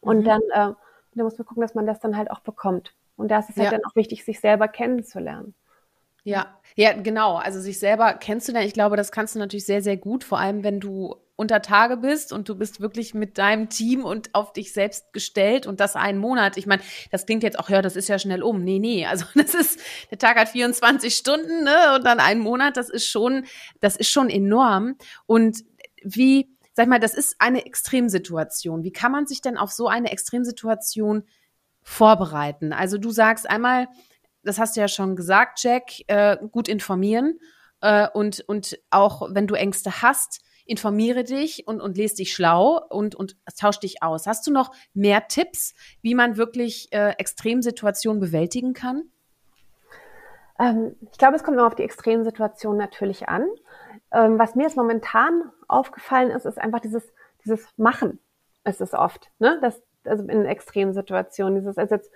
Und 0.02 0.20
mhm. 0.20 0.24
dann, 0.26 0.42
äh, 0.52 0.74
dann 1.16 1.24
muss 1.24 1.38
man 1.38 1.48
gucken, 1.48 1.62
dass 1.62 1.76
man 1.76 1.88
das 1.88 2.00
dann 2.00 2.18
halt 2.18 2.30
auch 2.30 2.42
bekommt. 2.42 2.94
Und 3.18 3.30
da 3.30 3.40
ist 3.40 3.50
es 3.50 3.58
halt 3.58 3.66
ja. 3.66 3.72
dann 3.72 3.86
auch 3.86 3.96
wichtig, 3.96 4.24
sich 4.24 4.40
selber 4.40 4.68
kennenzulernen. 4.68 5.54
Ja, 6.24 6.60
ja, 6.76 6.94
genau. 6.94 7.36
Also 7.36 7.60
sich 7.62 7.80
selber 7.80 8.14
kennst 8.14 8.48
du 8.48 8.54
denn, 8.54 8.64
ich 8.64 8.74
glaube, 8.74 8.98
das 8.98 9.12
kannst 9.12 9.36
du 9.36 9.40
natürlich 9.40 9.66
sehr, 9.66 9.82
sehr 9.82 9.98
gut, 9.98 10.24
vor 10.24 10.40
allem 10.40 10.64
wenn 10.64 10.80
du 10.80 11.16
unter 11.38 11.62
Tage 11.62 11.98
bist 11.98 12.34
und 12.34 12.50
du 12.50 12.56
bist 12.56 12.82
wirklich 12.82 13.14
mit 13.14 13.38
deinem 13.38 13.70
Team 13.70 14.04
und 14.04 14.34
auf 14.34 14.54
dich 14.54 14.74
selbst 14.74 15.14
gestellt 15.14 15.68
und 15.68 15.80
das 15.80 15.96
einen 15.96 16.18
Monat. 16.18 16.58
Ich 16.58 16.66
meine, 16.66 16.82
das 17.12 17.28
klingt 17.28 17.44
jetzt 17.44 17.60
auch, 17.60 17.70
ja, 17.70 17.82
das 17.82 17.96
ist 17.96 18.10
ja 18.10 18.18
schnell 18.18 18.42
um. 18.44 18.64
Nee, 18.64 18.80
nee, 18.80 19.06
also 19.06 19.26
das 19.36 19.54
ist, 19.54 19.80
der 20.12 20.18
Tag 20.18 20.38
hat 20.38 20.50
24 20.50 21.16
Stunden, 21.16 21.64
ne, 21.64 21.96
und 21.96 22.06
dann 22.06 22.20
einen 22.20 22.42
Monat, 22.42 22.76
das 22.76 22.90
ist 22.90 23.08
schon, 23.08 23.46
das 23.80 23.96
ist 23.96 24.10
schon 24.10 24.30
enorm. 24.30 24.98
Und 25.28 25.64
wie, 26.04 26.50
sag 26.74 26.88
mal, 26.88 27.00
das 27.00 27.14
ist 27.14 27.36
eine 27.40 27.66
Extremsituation. 27.66 28.84
Wie 28.84 28.92
kann 28.92 29.12
man 29.12 29.28
sich 29.28 29.42
denn 29.42 29.58
auf 29.58 29.72
so 29.72 29.88
eine 29.88 30.12
Extremsituation 30.12 31.24
vorbereiten? 31.88 32.74
Also 32.74 32.98
du 32.98 33.12
sagst 33.12 33.50
einmal, 33.50 33.88
das 34.44 34.60
hast 34.60 34.76
du 34.76 34.82
ja 34.82 34.88
schon 34.88 35.16
gesagt, 35.16 35.64
Jack, 35.64 35.92
äh, 36.08 36.38
gut 36.52 36.68
informieren 36.68 37.40
äh, 37.82 38.08
und, 38.14 38.42
und 38.42 38.78
auch 38.90 39.30
wenn 39.32 39.48
du 39.48 39.56
Ängste 39.56 40.02
hast, 40.02 40.42
informiere 40.66 41.24
dich 41.24 41.66
und, 41.66 41.80
und 41.80 41.96
lese 41.96 42.16
dich 42.16 42.34
schlau 42.34 42.82
und, 42.90 43.16
und 43.16 43.38
tausch 43.58 43.80
dich 43.80 44.04
aus. 44.04 44.28
Hast 44.28 44.46
du 44.46 44.52
noch 44.52 44.72
mehr 44.94 45.30
Tipps, 45.30 45.74
wie 46.02 46.14
man 46.14 46.36
wirklich 46.36 46.92
äh, 46.92 47.12
Extremsituationen 47.12 48.20
bewältigen 48.20 48.74
kann? 48.74 49.04
Ähm, 50.60 50.98
ich 51.10 51.18
glaube, 51.18 51.38
es 51.38 51.44
kommt 51.44 51.56
noch 51.56 51.68
auf 51.68 51.76
die 51.76 51.84
Extremsituation 51.84 52.76
natürlich 52.76 53.30
an. 53.30 53.48
Ähm, 54.12 54.38
was 54.38 54.56
mir 54.56 54.64
jetzt 54.64 54.76
momentan 54.76 55.52
aufgefallen 55.70 56.32
ist, 56.32 56.46
ist 56.46 56.58
einfach 56.58 56.82
dieses, 56.82 57.04
dieses 57.46 57.66
Machen. 57.78 58.20
Es 58.66 58.82
ist 58.82 58.94
oft, 58.94 59.32
ne? 59.40 59.60
Das, 59.62 59.82
also 60.08 60.24
in 60.24 60.46
Extremsituationen, 60.46 61.56
dieses, 61.56 61.78
also 61.78 61.96
jetzt 61.96 62.12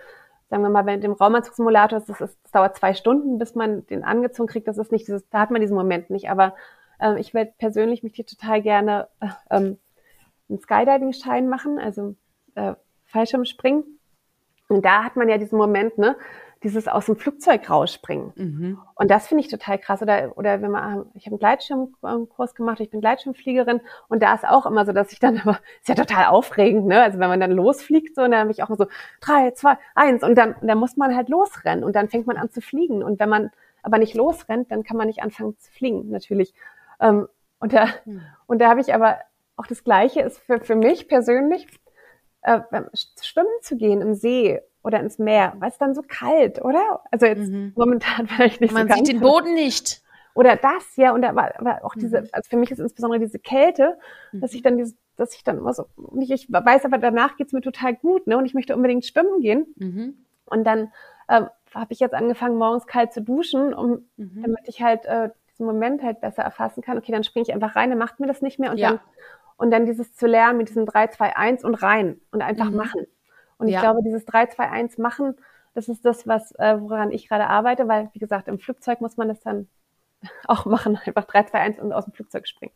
sagen 0.52 0.64
wir 0.64 0.70
mal, 0.70 0.84
bei 0.84 0.98
dem 0.98 1.14
Raumanzugsimulator, 1.14 2.00
das, 2.00 2.10
ist, 2.10 2.20
das 2.20 2.52
dauert 2.52 2.76
zwei 2.76 2.94
Stunden, 2.94 3.38
bis 3.38 3.56
man 3.56 3.88
den 3.88 4.04
angezogen 4.04 4.50
kriegt. 4.50 4.68
Das 4.68 4.78
ist 4.78 4.92
nicht 4.92 5.08
dieses, 5.08 5.28
da 5.30 5.40
hat 5.40 5.52
man 5.52 5.62
diesen 5.62 5.78
Moment 5.78 6.10
nicht. 6.10 6.30
Aber 6.30 6.56
ähm, 7.00 7.16
ich 7.16 7.34
werde 7.34 7.54
persönlich 7.58 8.04
mich 8.04 8.16
hier 8.16 8.26
total 8.26 8.62
gerne 8.62 9.08
äh, 9.22 9.28
ähm, 9.50 9.78
einen 10.50 10.60
Skydiving-Schein 10.60 11.48
machen, 11.48 11.80
also 11.80 12.16
äh, 12.56 12.74
Fallschirmspringen. 13.06 14.00
Und 14.68 14.84
da 14.84 15.06
hat 15.06 15.16
man 15.16 15.30
ja 15.30 15.38
diesen 15.38 15.58
Moment, 15.58 15.98
ne, 15.98 16.18
dieses 16.64 16.88
aus 16.88 17.08
dem 17.08 17.16
Flugzeug 17.16 17.70
rausspringen. 17.70 18.34
Mhm. 18.36 18.80
Und 18.96 19.10
das 19.10 19.28
finde 19.28 19.44
ich 19.44 19.50
total 19.50 19.80
krass. 19.80 20.02
Oder, 20.02 20.38
oder 20.38 20.62
wenn 20.62 20.72
man, 20.72 21.06
ich 21.16 21.26
habe 21.26 21.34
einen 21.34 21.40
Gleitschirmkurs 21.40 22.54
gemacht, 22.54 22.80
ich 22.80 22.92
bin 22.92 23.02
Gleitschirmfliegerin 23.02 23.82
und 24.10 24.22
da 24.22 24.36
ist 24.36 24.46
auch 24.46 24.66
immer 24.68 24.86
so, 24.86 24.92
dass 24.92 25.12
ich 25.12 25.20
dann 25.20 25.38
immer, 25.38 25.60
ist 25.82 25.90
ja 25.90 25.96
total 25.96 26.26
aufregend, 26.26 26.86
ne? 26.86 27.02
Also 27.02 27.20
wenn 27.20 27.30
man 27.30 27.40
dann 27.40 27.52
losfliegt, 27.52 28.16
so, 28.16 28.22
und 28.22 28.32
dann 28.32 28.42
habe 28.42 28.52
ich 28.52 28.62
auch 28.62 28.70
immer 28.70 28.78
so 28.78 28.88
drei, 29.22 29.52
zwei, 29.52 29.78
eins 29.96 30.24
und 30.24 30.36
dann, 30.36 30.56
dann 30.62 30.78
muss 30.78 30.98
man 30.98 31.16
halt 31.16 31.30
losrennen 31.30 31.84
und 31.84 31.96
dann 31.96 32.10
fängt 32.10 32.28
man 32.28 32.38
an 32.38 32.52
zu 32.52 32.62
fliegen. 32.62 33.02
Und 33.02 33.20
wenn 33.20 33.30
man 33.30 33.50
aber 33.82 33.98
nicht 33.98 34.14
losrennt, 34.14 34.72
dann 34.72 34.84
kann 34.84 34.98
man 34.98 35.08
nicht 35.08 35.24
anfangen 35.24 35.58
zu 35.58 35.72
fliegen, 35.72 36.10
natürlich. 36.10 36.54
Ähm, 37.00 37.28
und 37.60 37.74
da, 37.74 37.88
mhm. 38.06 38.22
und 38.46 38.62
da 38.62 38.70
habe 38.70 38.82
ich 38.82 38.94
aber 38.94 39.18
auch 39.56 39.66
das 39.66 39.84
Gleiche 39.84 40.22
ist 40.22 40.40
für, 40.40 40.60
für 40.60 40.76
mich 40.76 41.08
persönlich, 41.08 41.68
äh, 42.44 42.60
schwimmen 43.22 43.50
zu 43.62 43.78
gehen 43.78 44.02
im 44.02 44.14
See 44.14 44.62
oder 44.84 45.00
ins 45.00 45.20
Meer, 45.20 45.54
weil 45.60 45.70
es 45.70 45.78
dann 45.78 45.94
so 45.94 46.02
kalt, 46.08 46.64
oder? 46.64 47.02
Also 47.12 47.26
jetzt 47.26 47.50
mhm. 47.50 47.74
momentan 47.76 48.28
vielleicht 48.28 48.62
nicht 48.62 48.74
Man 48.74 48.88
so 48.88 48.96
sieht 48.96 49.08
den 49.08 49.20
Boden 49.20 49.54
nicht. 49.54 50.02
Oder 50.34 50.56
das, 50.56 50.96
ja, 50.96 51.14
und 51.14 51.26
aber, 51.26 51.60
aber 51.60 51.84
auch 51.84 51.94
diese, 51.94 52.22
mhm. 52.22 52.30
also 52.32 52.50
für 52.50 52.58
mich 52.58 52.72
ist 52.72 52.80
insbesondere 52.80 53.20
diese 53.20 53.38
Kälte, 53.38 53.98
dass 54.32 54.54
ich 54.54 54.62
dann 54.62 54.78
dieses, 54.78 54.96
dass 55.18 55.36
ich 55.36 55.44
dann 55.44 55.58
immer 55.58 55.74
so, 55.74 55.88
nicht, 56.14 56.32
ich 56.32 56.48
weiß 56.50 56.86
aber 56.86 56.98
danach 56.98 57.36
geht's 57.36 57.52
mir 57.52 57.62
total 57.62 57.96
gut, 57.96 58.28
ne? 58.28 58.38
Und 58.38 58.46
ich 58.46 58.54
möchte 58.54 58.76
unbedingt 58.76 59.06
schwimmen 59.06 59.42
gehen. 59.42 59.68
Mhm. 59.76 60.26
Und 60.46 60.64
dann 60.64 60.94
ähm, 61.30 61.48
habe 61.74 61.94
ich 61.94 62.00
jetzt 62.00 62.14
angefangen, 62.14 62.58
morgens 62.58 62.88
kalt 62.88 63.12
zu 63.12 63.22
duschen, 63.22 63.74
um 63.74 64.06
mhm. 64.16 64.42
damit 64.42 64.62
ich 64.66 64.82
halt 64.82 65.06
äh, 65.06 65.32
diesen 65.52 65.66
Moment 65.66 66.02
halt 66.02 66.22
besser 66.22 66.44
erfassen 66.44 66.82
kann. 66.82 66.98
Okay, 66.98 67.12
dann 67.12 67.26
springe 67.26 67.44
ich 67.44 67.54
einfach 67.54 67.76
rein, 67.76 67.90
dann 67.90 68.00
macht 68.00 68.22
mir 68.22 68.28
das 68.28 68.42
nicht 68.42 68.58
mehr 68.58 68.72
und 68.72 68.78
ja. 68.78 68.92
dann 68.92 69.00
und 69.58 69.70
dann 69.70 69.86
dieses 69.86 70.16
zu 70.16 70.26
lernen 70.26 70.58
mit 70.58 70.70
diesem 70.70 70.88
3, 70.88 71.08
2, 71.08 71.36
1 71.36 71.64
und 71.64 71.76
rein 71.76 72.20
und 72.32 72.42
einfach 72.42 72.72
mhm. 72.72 72.78
machen. 72.78 73.06
Und 73.62 73.68
ich 73.68 73.80
glaube, 73.80 74.02
dieses 74.04 74.26
3, 74.26 74.48
2, 74.48 74.70
1 74.70 74.98
machen, 74.98 75.36
das 75.76 75.88
ist 75.88 76.04
das, 76.04 76.28
was, 76.28 76.52
äh, 76.54 76.78
woran 76.80 77.12
ich 77.12 77.30
gerade 77.30 77.48
arbeite, 77.48 77.88
weil, 77.88 78.10
wie 78.14 78.20
gesagt, 78.20 78.48
im 78.48 78.60
Flugzeug 78.60 79.02
muss 79.02 79.18
man 79.18 79.28
das 79.28 79.40
dann 79.42 79.68
auch 80.48 80.66
machen, 80.66 81.00
einfach 81.06 81.26
3, 81.26 81.44
2, 81.44 81.60
1 81.60 81.80
und 81.80 81.94
aus 81.94 82.06
dem 82.06 82.14
Flugzeug 82.14 82.48
springen. 82.48 82.74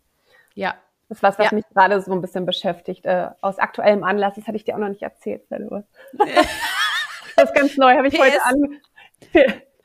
Ja. 0.54 0.76
Das 1.10 1.20
ist 1.20 1.24
was, 1.24 1.38
was 1.38 1.52
ja. 1.52 1.56
mich 1.56 1.66
gerade 1.70 2.02
so 2.02 2.12
ein 2.12 2.22
bisschen 2.22 2.46
beschäftigt. 2.46 3.06
Äh, 3.06 3.30
aus 3.42 3.60
aktuellem 3.60 4.04
Anlass, 4.04 4.36
das 4.36 4.48
hatte 4.48 4.58
ich 4.58 4.64
dir 4.64 4.76
auch 4.76 4.80
noch 4.80 4.90
nicht 4.90 5.04
erzählt, 5.04 5.44
das 5.50 7.50
ist 7.50 7.56
ganz 7.56 7.78
neu, 7.78 7.96
habe 7.96 8.08
ich 8.08 8.14
PS. 8.14 8.20
heute 8.20 8.46
an, 8.46 8.80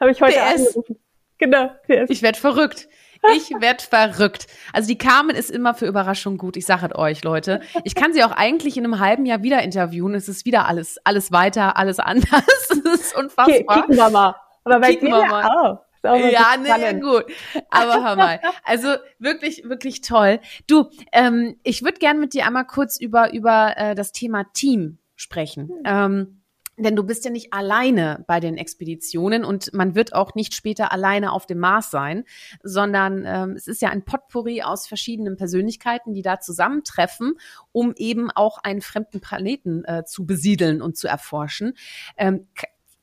habe 0.00 0.10
ich 0.10 0.22
heute 0.22 0.38
PS. 0.38 0.66
angerufen. 0.66 0.98
Genau. 1.38 1.70
PS. 1.86 2.10
Ich 2.10 2.22
werde 2.22 2.38
verrückt. 2.38 2.88
Ich 3.34 3.50
werd 3.60 3.82
verrückt. 3.82 4.46
Also 4.72 4.88
die 4.88 4.98
Carmen 4.98 5.36
ist 5.36 5.50
immer 5.50 5.74
für 5.74 5.86
Überraschung 5.86 6.38
gut. 6.38 6.56
Ich 6.56 6.66
sage 6.66 6.86
es 6.86 6.98
euch, 6.98 7.22
Leute. 7.22 7.60
Ich 7.84 7.94
kann 7.94 8.12
sie 8.12 8.24
auch 8.24 8.32
eigentlich 8.32 8.76
in 8.76 8.84
einem 8.84 8.98
halben 8.98 9.26
Jahr 9.26 9.42
wieder 9.42 9.62
interviewen. 9.62 10.14
Es 10.14 10.28
ist 10.28 10.46
wieder 10.46 10.66
alles, 10.66 10.98
alles 11.04 11.32
weiter, 11.32 11.76
alles 11.76 11.98
anders. 11.98 12.30
Es 12.92 13.00
ist 13.02 13.16
unfassbar. 13.16 13.82
Kicken 13.82 13.96
wir 13.96 14.10
mal. 14.10 14.34
Aber 14.64 14.80
bei 14.80 14.94
Kicken 14.94 15.08
wir 15.08 15.26
mal. 15.26 15.44
Auch. 15.44 15.78
Ja, 16.02 16.56
nee, 16.56 16.98
gut. 16.98 17.26
Aber 17.68 18.02
hör 18.02 18.16
mal. 18.16 18.40
Also 18.64 18.88
wirklich, 19.18 19.64
wirklich 19.64 20.00
toll. 20.00 20.40
Du, 20.66 20.90
ähm, 21.12 21.56
ich 21.62 21.82
würde 21.82 21.98
gern 21.98 22.18
mit 22.18 22.32
dir 22.32 22.46
einmal 22.46 22.66
kurz 22.66 22.98
über, 22.98 23.32
über 23.32 23.76
äh, 23.76 23.94
das 23.94 24.12
Thema 24.12 24.44
Team 24.54 24.98
sprechen. 25.14 25.68
Hm. 25.68 25.82
Ähm, 25.84 26.39
denn 26.82 26.96
du 26.96 27.04
bist 27.04 27.24
ja 27.24 27.30
nicht 27.30 27.52
alleine 27.52 28.24
bei 28.26 28.40
den 28.40 28.56
Expeditionen 28.56 29.44
und 29.44 29.72
man 29.72 29.94
wird 29.94 30.14
auch 30.14 30.34
nicht 30.34 30.54
später 30.54 30.92
alleine 30.92 31.32
auf 31.32 31.46
dem 31.46 31.58
Mars 31.58 31.90
sein, 31.90 32.24
sondern 32.62 33.24
ähm, 33.26 33.52
es 33.56 33.66
ist 33.66 33.82
ja 33.82 33.90
ein 33.90 34.04
Potpourri 34.04 34.62
aus 34.62 34.86
verschiedenen 34.86 35.36
Persönlichkeiten, 35.36 36.14
die 36.14 36.22
da 36.22 36.40
zusammentreffen, 36.40 37.34
um 37.72 37.94
eben 37.96 38.30
auch 38.30 38.58
einen 38.58 38.80
fremden 38.80 39.20
Planeten 39.20 39.84
äh, 39.84 40.04
zu 40.04 40.26
besiedeln 40.26 40.82
und 40.82 40.96
zu 40.96 41.08
erforschen. 41.08 41.74
Ähm, 42.16 42.46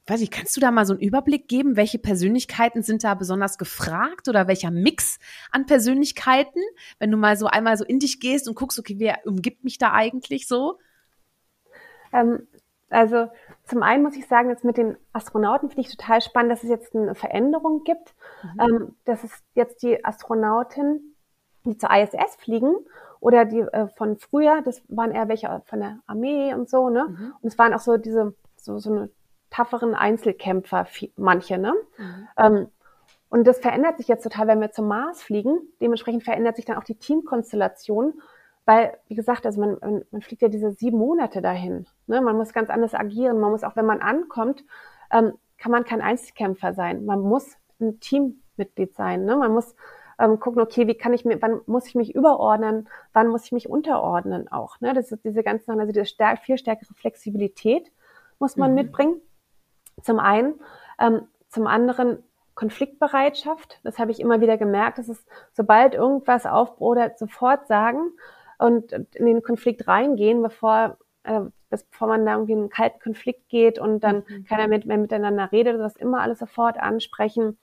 weiß 0.08 0.22
ich, 0.22 0.32
kannst 0.32 0.56
du 0.56 0.62
da 0.62 0.72
mal 0.72 0.86
so 0.86 0.94
einen 0.94 1.02
Überblick 1.02 1.48
geben, 1.48 1.76
welche 1.76 2.00
Persönlichkeiten 2.00 2.82
sind 2.82 3.04
da 3.04 3.14
besonders 3.14 3.58
gefragt 3.58 4.30
oder 4.30 4.48
welcher 4.48 4.72
Mix 4.72 5.20
an 5.52 5.66
Persönlichkeiten, 5.66 6.62
wenn 6.98 7.12
du 7.12 7.18
mal 7.18 7.38
so 7.38 7.48
einmal 7.48 7.78
so 7.78 7.84
in 7.84 8.00
dich 8.00 8.20
gehst 8.20 8.48
und 8.48 8.56
guckst, 8.56 8.80
okay, 8.80 8.96
wer 8.98 9.20
umgibt 9.26 9.64
mich 9.66 9.78
da 9.78 9.92
eigentlich 9.92 10.48
so? 10.48 10.80
Ähm, 12.14 12.48
also 12.90 13.28
zum 13.66 13.84
einen 13.84 14.04
muss 14.04 14.16
ich 14.16 14.28
sagen, 14.28 14.50
jetzt 14.50 14.64
mit 14.64 14.78
den 14.78 14.98
Astronauten 15.14 15.70
finde 15.70 15.82
ich 15.82 15.96
total 15.96 16.22
spannend, 16.22 16.52
dass 16.52 16.64
es 16.64 16.70
jetzt 16.70 16.96
eine 16.96 17.16
Veränderung 17.16 17.84
gibt. 17.84 18.16
Mhm. 18.44 18.60
Ähm, 18.60 18.96
dass 19.06 19.24
es 19.24 19.32
jetzt 19.56 19.84
die 19.84 20.04
Astronauten, 20.06 21.16
die 21.66 21.78
zur 21.78 21.90
ISS 21.92 22.36
fliegen 22.38 22.76
oder 23.20 23.46
die 23.46 23.60
äh, 23.60 23.88
von 23.90 24.18
früher, 24.18 24.62
das 24.62 24.82
waren 24.88 25.12
eher 25.12 25.28
welche 25.28 25.62
von 25.66 25.80
der 25.80 26.00
Armee 26.08 26.54
und 26.54 26.70
so, 26.70 26.90
ne? 26.90 27.08
Mhm. 27.10 27.34
Und 27.42 27.48
es 27.48 27.58
waren 27.58 27.74
auch 27.74 27.80
so 27.80 27.98
diese, 27.98 28.34
so, 28.56 28.78
so 28.78 28.92
eine 28.92 29.10
tafferen 29.50 29.96
Einzelkämpfer, 29.96 30.88
manche, 31.16 31.58
ne? 31.58 31.74
Mhm. 31.98 32.28
Ähm, 32.38 32.68
und 33.30 33.46
das 33.46 33.60
verändert 33.60 33.98
sich 33.98 34.08
jetzt 34.08 34.24
total, 34.24 34.48
wenn 34.48 34.62
wir 34.62 34.72
zum 34.72 34.88
Mars 34.88 35.22
fliegen. 35.22 35.60
Dementsprechend 35.82 36.24
verändert 36.24 36.56
sich 36.56 36.64
dann 36.64 36.78
auch 36.78 36.86
die 36.86 36.96
Teamkonstellation, 36.96 38.22
weil, 38.68 38.98
wie 39.08 39.16
gesagt, 39.16 39.46
also 39.46 39.62
man, 39.62 40.04
man 40.12 40.22
fliegt 40.22 40.42
ja 40.42 40.50
diese 40.50 40.72
sieben 40.72 40.98
Monate 40.98 41.42
dahin. 41.42 41.88
Ne? 42.06 42.20
Man 42.20 42.36
muss 42.36 42.52
ganz 42.52 42.70
anders 42.70 42.94
agieren. 42.94 43.40
Man 43.40 43.50
muss 43.50 43.64
auch, 43.64 43.78
wenn 43.78 43.86
man 43.86 44.02
ankommt, 44.02 44.66
ähm, 45.10 45.32
kann 45.58 45.72
man 45.72 45.86
kein 45.86 46.02
Einzelkämpfer 46.02 46.74
sein. 46.74 47.06
Man 47.06 47.22
muss 47.22 47.56
ein 47.80 48.02
Teammitglied 48.02 48.94
sein. 48.94 49.24
Ne? 49.24 49.38
Man 49.38 49.54
muss 49.54 49.74
ähm, 50.20 50.42
gucken, 50.42 50.62
okay, 50.62 50.86
wie 50.86 50.96
kann 50.96 51.14
ich 51.14 51.24
mir, 51.24 51.42
wann 51.42 51.62
muss 51.66 51.88
ich 51.88 51.96
mich 51.96 52.14
überordnen, 52.14 52.90
wann 53.14 53.30
muss 53.30 53.46
ich 53.46 53.54
mich 53.54 53.70
unterordnen 53.70 54.52
auch. 54.52 54.82
Ne? 54.82 54.94
Das 54.94 55.14
ist 55.14 55.24
diese 55.24 55.44
ganzen, 55.44 55.72
also 55.72 55.94
diese 55.94 56.06
stärk, 56.06 56.40
viel 56.40 56.58
stärkere 56.58 56.94
Flexibilität 56.94 57.90
muss 58.38 58.58
man 58.58 58.72
mhm. 58.72 58.76
mitbringen. 58.76 59.22
Zum 60.04 60.20
einen. 60.20 60.56
Ähm, 61.00 61.22
zum 61.48 61.68
anderen 61.68 62.22
Konfliktbereitschaft. 62.54 63.80
Das 63.84 63.98
habe 63.98 64.12
ich 64.12 64.20
immer 64.20 64.42
wieder 64.42 64.58
gemerkt. 64.58 64.98
dass 64.98 65.08
es, 65.08 65.26
sobald 65.54 65.94
irgendwas 65.94 66.46
aufbrodert, 66.46 67.18
sofort 67.18 67.68
sagen 67.68 68.12
und 68.58 68.92
in 68.92 69.26
den 69.26 69.44
Konflikt 69.44 69.88
reingehen, 69.88 70.42
bevor, 70.42 70.98
äh, 71.24 71.42
bevor 71.70 72.08
man 72.08 72.26
da 72.26 72.34
irgendwie 72.34 72.54
in 72.54 72.60
einen 72.60 72.70
kalten 72.70 73.00
Konflikt 73.00 73.50
geht 73.50 73.80
und 73.80 74.04
dann 74.04 74.24
mhm. 74.28 74.46
keiner 74.46 74.68
mit, 74.68 74.86
mehr 74.86 74.98
miteinander 74.98 75.52
redet, 75.52 75.80
das 75.80 75.96
immer 75.96 76.22
alles 76.22 76.40
sofort 76.40 76.80
ansprechen. 76.80 77.58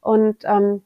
Und 0.00 0.44
ähm, 0.44 0.82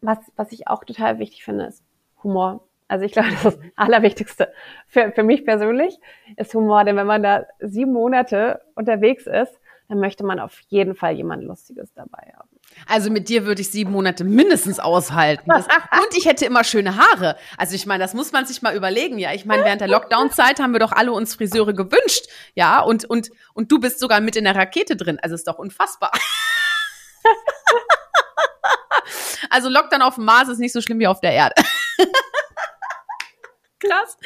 was, 0.00 0.18
was 0.36 0.52
ich 0.52 0.68
auch 0.68 0.84
total 0.84 1.18
wichtig 1.18 1.44
finde, 1.44 1.66
ist 1.66 1.84
Humor. 2.22 2.66
Also 2.88 3.04
ich 3.04 3.12
glaube, 3.12 3.30
das, 3.30 3.44
ist 3.44 3.58
das 3.58 3.58
Allerwichtigste 3.76 4.52
für, 4.88 5.12
für 5.12 5.22
mich 5.22 5.44
persönlich 5.44 5.98
ist 6.36 6.54
Humor. 6.54 6.84
Denn 6.84 6.96
wenn 6.96 7.06
man 7.06 7.22
da 7.22 7.46
sieben 7.60 7.92
Monate 7.92 8.62
unterwegs 8.74 9.26
ist, 9.26 9.60
dann 9.88 9.98
möchte 9.98 10.24
man 10.24 10.40
auf 10.40 10.58
jeden 10.68 10.94
Fall 10.94 11.14
jemand 11.14 11.44
Lustiges 11.44 11.92
dabei 11.94 12.32
haben. 12.36 12.48
Also 12.86 13.10
mit 13.10 13.28
dir 13.28 13.46
würde 13.46 13.60
ich 13.60 13.70
sieben 13.70 13.92
Monate 13.92 14.24
mindestens 14.24 14.80
aushalten. 14.80 15.44
Das, 15.46 15.66
und 15.66 16.16
ich 16.16 16.26
hätte 16.26 16.44
immer 16.44 16.64
schöne 16.64 16.96
Haare. 16.96 17.36
Also 17.56 17.74
ich 17.74 17.86
meine, 17.86 18.02
das 18.02 18.14
muss 18.14 18.32
man 18.32 18.46
sich 18.46 18.62
mal 18.62 18.74
überlegen. 18.74 19.18
Ja, 19.18 19.32
ich 19.32 19.44
meine, 19.44 19.64
während 19.64 19.80
der 19.80 19.88
Lockdown-Zeit 19.88 20.60
haben 20.60 20.72
wir 20.72 20.80
doch 20.80 20.92
alle 20.92 21.12
uns 21.12 21.34
Friseure 21.34 21.72
gewünscht. 21.72 22.26
Ja, 22.54 22.80
und, 22.80 23.04
und, 23.04 23.30
und 23.54 23.70
du 23.70 23.78
bist 23.78 24.00
sogar 24.00 24.20
mit 24.20 24.36
in 24.36 24.44
der 24.44 24.56
Rakete 24.56 24.96
drin. 24.96 25.18
Also 25.22 25.34
ist 25.34 25.46
doch 25.46 25.58
unfassbar. 25.58 26.10
also 29.50 29.68
Lockdown 29.68 30.02
auf 30.02 30.16
dem 30.16 30.24
Mars 30.24 30.48
ist 30.48 30.58
nicht 30.58 30.72
so 30.72 30.80
schlimm 30.80 30.98
wie 30.98 31.06
auf 31.06 31.20
der 31.20 31.32
Erde. 31.32 31.54
Krass. 33.80 34.18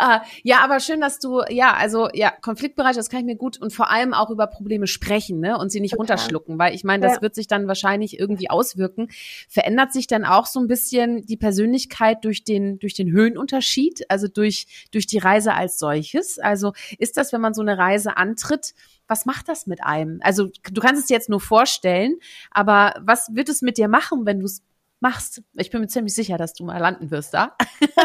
Uh, 0.00 0.18
ja, 0.42 0.60
aber 0.60 0.78
schön, 0.78 1.00
dass 1.00 1.18
du, 1.18 1.40
ja, 1.48 1.72
also 1.72 2.10
ja, 2.12 2.30
Konfliktbereich, 2.30 2.94
das 2.94 3.08
kann 3.08 3.20
ich 3.20 3.26
mir 3.26 3.36
gut 3.36 3.60
und 3.60 3.72
vor 3.72 3.90
allem 3.90 4.12
auch 4.12 4.28
über 4.28 4.46
Probleme 4.46 4.86
sprechen, 4.86 5.40
ne? 5.40 5.56
Und 5.56 5.72
sie 5.72 5.80
nicht 5.80 5.92
Total. 5.92 6.16
runterschlucken, 6.16 6.58
weil 6.58 6.74
ich 6.74 6.84
meine, 6.84 7.06
das 7.06 7.16
ja. 7.16 7.22
wird 7.22 7.34
sich 7.34 7.46
dann 7.46 7.66
wahrscheinlich 7.68 8.18
irgendwie 8.18 8.50
auswirken. 8.50 9.08
Verändert 9.48 9.92
sich 9.94 10.06
dann 10.06 10.26
auch 10.26 10.44
so 10.46 10.60
ein 10.60 10.68
bisschen 10.68 11.24
die 11.24 11.38
Persönlichkeit 11.38 12.24
durch 12.24 12.44
den, 12.44 12.78
durch 12.80 12.92
den 12.92 13.10
Höhenunterschied, 13.10 14.10
also 14.10 14.28
durch, 14.28 14.66
durch 14.92 15.06
die 15.06 15.18
Reise 15.18 15.54
als 15.54 15.78
solches? 15.78 16.38
Also 16.38 16.74
ist 16.98 17.16
das, 17.16 17.32
wenn 17.32 17.40
man 17.40 17.54
so 17.54 17.62
eine 17.62 17.78
Reise 17.78 18.18
antritt, 18.18 18.74
was 19.06 19.24
macht 19.26 19.48
das 19.48 19.66
mit 19.66 19.82
einem? 19.82 20.20
Also 20.22 20.50
du 20.70 20.80
kannst 20.80 21.00
es 21.00 21.06
dir 21.06 21.14
jetzt 21.14 21.28
nur 21.30 21.40
vorstellen, 21.40 22.16
aber 22.50 22.94
was 23.00 23.34
wird 23.34 23.48
es 23.48 23.62
mit 23.62 23.78
dir 23.78 23.88
machen, 23.88 24.26
wenn 24.26 24.40
du 24.40 24.46
es 24.46 24.62
machst. 25.02 25.42
Ich 25.54 25.70
bin 25.70 25.80
mir 25.80 25.88
ziemlich 25.88 26.14
sicher, 26.14 26.38
dass 26.38 26.54
du 26.54 26.64
mal 26.64 26.78
landen 26.78 27.10
wirst 27.10 27.34
da. 27.34 27.56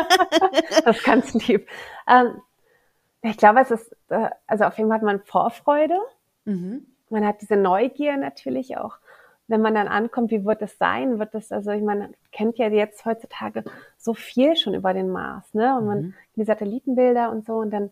das 0.83 0.97
ist 0.97 1.05
ganz 1.05 1.33
lieb. 1.33 1.67
Ähm, 2.07 2.41
ich 3.21 3.37
glaube, 3.37 3.61
es 3.61 3.71
ist, 3.71 3.95
äh, 4.09 4.29
also 4.47 4.65
auf 4.65 4.77
jeden 4.77 4.89
Fall 4.89 4.97
hat 4.97 5.05
man 5.05 5.21
Vorfreude. 5.21 5.97
Mhm. 6.45 6.87
Man 7.09 7.25
hat 7.25 7.41
diese 7.41 7.55
Neugier 7.55 8.17
natürlich 8.17 8.77
auch. 8.77 8.97
Wenn 9.47 9.61
man 9.61 9.75
dann 9.75 9.87
ankommt, 9.87 10.31
wie 10.31 10.43
wird 10.43 10.61
es 10.61 10.77
sein? 10.77 11.19
Wird 11.19 11.33
es, 11.33 11.51
also 11.51 11.71
ich 11.71 11.83
meine, 11.83 12.11
kennt 12.33 12.57
ja 12.57 12.67
jetzt 12.67 13.05
heutzutage 13.05 13.63
so 13.97 14.13
viel 14.13 14.57
schon 14.57 14.73
über 14.73 14.93
den 14.93 15.09
Mars, 15.09 15.53
ne? 15.53 15.77
Und 15.77 15.85
man 15.85 16.01
mhm. 16.01 16.13
die 16.35 16.43
Satellitenbilder 16.43 17.31
und 17.31 17.45
so 17.45 17.53
und 17.53 17.71
dann 17.71 17.91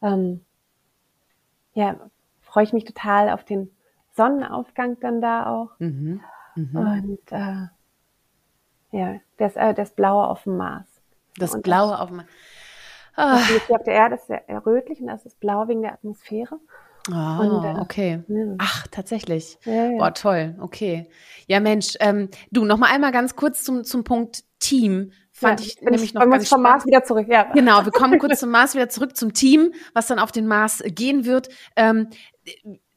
ähm, 0.00 0.44
ja, 1.74 1.96
freue 2.40 2.64
ich 2.64 2.72
mich 2.72 2.84
total 2.84 3.28
auf 3.28 3.44
den 3.44 3.70
Sonnenaufgang 4.14 4.98
dann 5.00 5.20
da 5.20 5.46
auch. 5.46 5.78
Mhm. 5.78 6.22
Mhm. 6.54 6.76
Und 6.76 7.32
äh, 7.32 7.66
ja, 8.92 9.16
das, 9.38 9.56
äh, 9.56 9.74
das 9.74 9.92
Blaue 9.92 10.26
auf 10.26 10.44
dem 10.44 10.56
Mars. 10.56 10.86
Das 11.36 11.54
und 11.54 11.62
Blaue 11.62 11.92
das, 11.92 12.00
auf 12.00 12.08
dem 12.08 12.16
Mars. 12.18 12.28
Ah. 13.16 13.38
Hier 13.38 13.76
auf 13.76 13.82
der 13.82 13.94
Erde 13.94 14.16
ist 14.16 14.26
sehr 14.26 14.44
rötlich 14.66 15.00
und 15.00 15.06
das 15.06 15.24
ist 15.24 15.40
blau 15.40 15.68
wegen 15.68 15.82
der 15.82 15.94
Atmosphäre. 15.94 16.60
Ah, 17.12 17.74
äh, 17.76 17.80
okay. 17.80 18.22
Ja. 18.28 18.54
Ach, 18.58 18.86
tatsächlich. 18.88 19.58
Ja, 19.64 19.90
ja. 19.90 19.98
Boah, 19.98 20.12
toll. 20.12 20.56
Okay. 20.60 21.08
Ja, 21.46 21.60
Mensch, 21.60 21.94
ähm, 22.00 22.28
du, 22.50 22.64
noch 22.64 22.78
mal 22.78 22.90
einmal 22.92 23.12
ganz 23.12 23.36
kurz 23.36 23.62
zum, 23.62 23.84
zum 23.84 24.04
Punkt 24.04 24.44
Team. 24.58 25.12
Fand 25.30 25.60
ja, 25.60 25.66
ich 25.66 25.80
nämlich 25.82 26.14
noch 26.14 26.28
ganz 26.28 26.48
vom 26.48 26.62
Mars 26.62 26.86
wieder 26.86 27.04
zurück, 27.04 27.26
ja. 27.28 27.44
Genau, 27.52 27.84
wir 27.84 27.92
kommen 27.92 28.18
kurz 28.18 28.40
zum 28.40 28.50
Mars 28.50 28.74
wieder 28.74 28.88
zurück 28.88 29.16
zum 29.16 29.34
Team, 29.34 29.72
was 29.94 30.06
dann 30.06 30.18
auf 30.18 30.32
den 30.32 30.46
Mars 30.46 30.82
gehen 30.86 31.24
wird. 31.24 31.48
Ähm, 31.76 32.08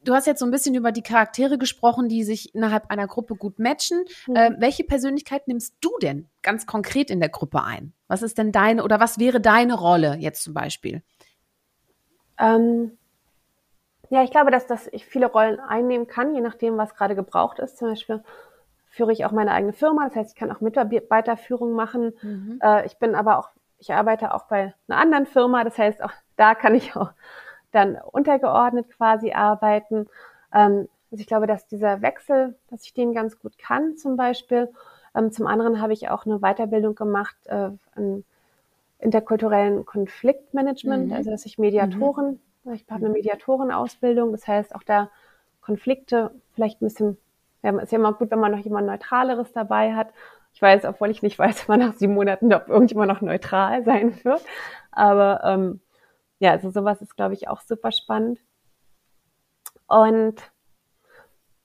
du 0.04 0.14
hast 0.14 0.28
jetzt 0.28 0.40
so 0.40 0.46
ein 0.46 0.52
bisschen 0.52 0.76
über 0.76 0.92
die 0.92 1.02
Charaktere 1.02 1.58
gesprochen, 1.58 2.10
die 2.10 2.24
sich 2.24 2.54
innerhalb 2.56 2.90
einer 2.90 3.08
Gruppe 3.08 3.36
gut 3.36 3.60
matchen. 3.60 4.06
Mhm. 4.28 4.36
Äh, 4.36 4.52
welche 4.60 4.84
Persönlichkeit 4.84 5.48
nimmst 5.48 5.76
du 5.82 5.92
denn 6.02 6.28
ganz 6.42 6.66
konkret 6.66 7.10
in 7.10 7.20
der 7.20 7.30
Gruppe 7.30 7.64
ein? 7.64 7.94
Was 8.08 8.22
ist 8.22 8.38
denn 8.38 8.52
deine 8.52 8.84
oder 8.84 9.00
was 9.00 9.20
wäre 9.20 9.42
deine 9.42 9.76
Rolle 9.76 10.16
jetzt 10.20 10.44
zum 10.44 10.54
Beispiel? 10.54 11.04
Ähm, 12.40 12.98
ja, 14.10 14.24
ich 14.24 14.32
glaube, 14.32 14.52
dass, 14.52 14.66
dass 14.66 14.88
ich 14.88 15.06
viele 15.06 15.28
Rollen 15.28 15.60
einnehmen 15.60 16.08
kann, 16.08 16.34
je 16.34 16.42
nachdem, 16.42 16.78
was 16.78 16.96
gerade 16.96 17.16
gebraucht 17.16 17.60
ist. 17.60 17.78
Zum 17.78 17.90
Beispiel 17.90 18.24
führe 18.90 19.12
ich 19.14 19.26
auch 19.26 19.32
meine 19.32 19.52
eigene 19.52 19.74
Firma, 19.74 20.06
das 20.06 20.16
heißt, 20.16 20.32
ich 20.32 20.36
kann 20.36 20.52
auch 20.52 20.62
Mitarbeiterführung 20.62 21.74
machen. 21.74 22.14
Mhm. 22.22 22.60
Äh, 22.64 22.86
ich 22.88 22.98
bin 22.98 23.14
aber 23.14 23.38
auch, 23.38 23.50
ich 23.78 23.94
arbeite 23.94 24.34
auch 24.34 24.46
bei 24.46 24.74
einer 24.88 25.00
anderen 25.00 25.26
Firma, 25.26 25.64
das 25.64 25.78
heißt, 25.78 26.02
auch 26.02 26.12
da 26.38 26.56
kann 26.56 26.74
ich 26.74 26.96
auch 26.96 27.12
dann 27.72 27.98
untergeordnet 27.98 28.90
quasi 28.90 29.32
arbeiten. 29.32 30.08
Ähm, 30.54 30.88
also 31.12 31.22
ich 31.22 31.28
glaube, 31.28 31.48
dass 31.48 31.68
dieser 31.68 32.02
Wechsel, 32.02 32.56
dass 32.70 32.84
ich 32.86 32.94
den 32.94 33.14
ganz 33.14 33.40
gut 33.40 33.58
kann 33.58 33.98
zum 33.98 34.16
Beispiel. 34.16 34.70
Ähm, 35.16 35.32
zum 35.32 35.48
anderen 35.48 35.82
habe 35.82 35.94
ich 35.94 36.10
auch 36.10 36.26
eine 36.26 36.40
Weiterbildung 36.40 36.96
gemacht 36.96 37.36
äh, 37.46 37.72
an 37.96 38.24
interkulturellen 39.00 39.86
Konfliktmanagement, 39.86 41.08
mhm. 41.08 41.14
also 41.14 41.32
dass 41.32 41.46
ich 41.46 41.58
Mediatoren, 41.58 42.40
mhm. 42.64 42.74
ich 42.74 42.86
habe 42.90 43.06
eine 43.06 43.14
Mediatorenausbildung, 43.14 44.32
das 44.32 44.48
heißt 44.48 44.76
auch 44.76 44.84
da 44.84 45.10
Konflikte 45.62 46.32
vielleicht 46.54 46.82
ein 46.82 46.86
bisschen, 46.86 47.18
ja, 47.64 47.78
ist 47.80 47.92
ja 47.92 47.98
immer 47.98 48.14
gut, 48.14 48.32
wenn 48.32 48.40
man 48.40 48.52
noch 48.52 48.60
jemand 48.60 48.88
Neutraleres 48.88 49.52
dabei 49.54 49.94
hat. 49.96 50.10
Ich 50.54 50.62
weiß, 50.62 50.86
obwohl 50.86 51.12
ich 51.12 51.22
nicht 51.24 51.40
weiß, 51.40 51.70
wann 51.70 51.80
nach 51.80 51.94
sieben 51.94 52.14
Monaten, 52.14 52.54
ob 52.54 52.68
irgendjemand 52.68 53.10
noch 53.12 53.22
neutral 53.22 53.84
sein 53.84 54.18
wird. 54.24 54.44
Aber 54.92 55.42
ähm, 55.44 55.80
ja, 56.40 56.52
also 56.52 56.72
sowas 56.72 57.02
ist, 57.02 57.16
glaube 57.16 57.34
ich, 57.34 57.48
auch 57.48 57.62
super 57.62 57.92
spannend. 57.92 58.40
Und 59.88 60.36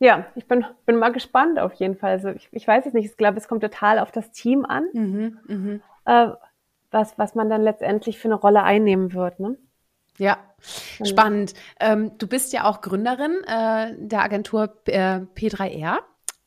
ja, 0.00 0.26
ich 0.34 0.46
bin, 0.46 0.64
bin 0.86 0.96
mal 0.96 1.12
gespannt 1.12 1.58
auf 1.58 1.72
jeden 1.74 1.96
Fall. 1.96 2.12
Also 2.12 2.28
ich, 2.30 2.48
ich 2.52 2.66
weiß 2.66 2.86
es 2.86 2.92
nicht, 2.92 3.06
ich 3.06 3.16
glaube, 3.16 3.38
es 3.38 3.48
kommt 3.48 3.62
total 3.62 3.98
auf 3.98 4.10
das 4.10 4.32
Team 4.32 4.64
an, 4.64 4.86
mhm, 4.92 5.38
mh. 5.46 5.80
äh, 6.04 6.32
was, 6.90 7.18
was 7.18 7.34
man 7.34 7.48
dann 7.48 7.62
letztendlich 7.62 8.18
für 8.18 8.28
eine 8.28 8.34
Rolle 8.34 8.62
einnehmen 8.62 9.12
wird. 9.12 9.40
Ne? 9.40 9.56
Ja, 10.18 10.38
genau. 10.98 11.10
spannend. 11.10 11.54
Ähm, 11.80 12.18
du 12.18 12.26
bist 12.26 12.52
ja 12.52 12.64
auch 12.64 12.80
Gründerin 12.80 13.42
äh, 13.46 13.94
der 13.96 14.22
Agentur 14.22 14.76
äh, 14.86 15.20
P3R 15.34 15.98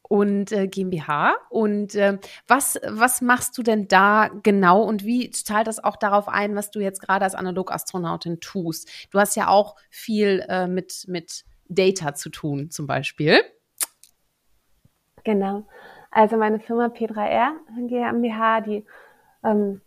und 0.07 0.51
äh, 0.51 0.67
GmbH. 0.67 1.35
Und 1.49 1.95
äh, 1.95 2.17
was, 2.47 2.79
was 2.87 3.21
machst 3.21 3.57
du 3.57 3.63
denn 3.63 3.87
da 3.87 4.29
genau 4.43 4.83
und 4.83 5.03
wie 5.03 5.29
zahlt 5.31 5.67
das 5.67 5.83
auch 5.83 5.95
darauf 5.95 6.27
ein, 6.27 6.55
was 6.55 6.71
du 6.71 6.79
jetzt 6.79 7.01
gerade 7.01 7.25
als 7.25 7.35
Analogastronautin 7.35 8.39
tust? 8.39 8.89
Du 9.11 9.19
hast 9.19 9.35
ja 9.35 9.47
auch 9.47 9.75
viel 9.89 10.45
äh, 10.47 10.67
mit, 10.67 11.05
mit 11.07 11.45
Data 11.67 12.13
zu 12.13 12.29
tun, 12.29 12.71
zum 12.71 12.87
Beispiel. 12.87 13.41
Genau. 15.23 15.67
Also 16.09 16.37
meine 16.37 16.59
Firma 16.59 16.85
P3R 16.85 17.51
GmbH, 17.87 18.61
die, 18.61 18.85
ähm, 19.43 19.81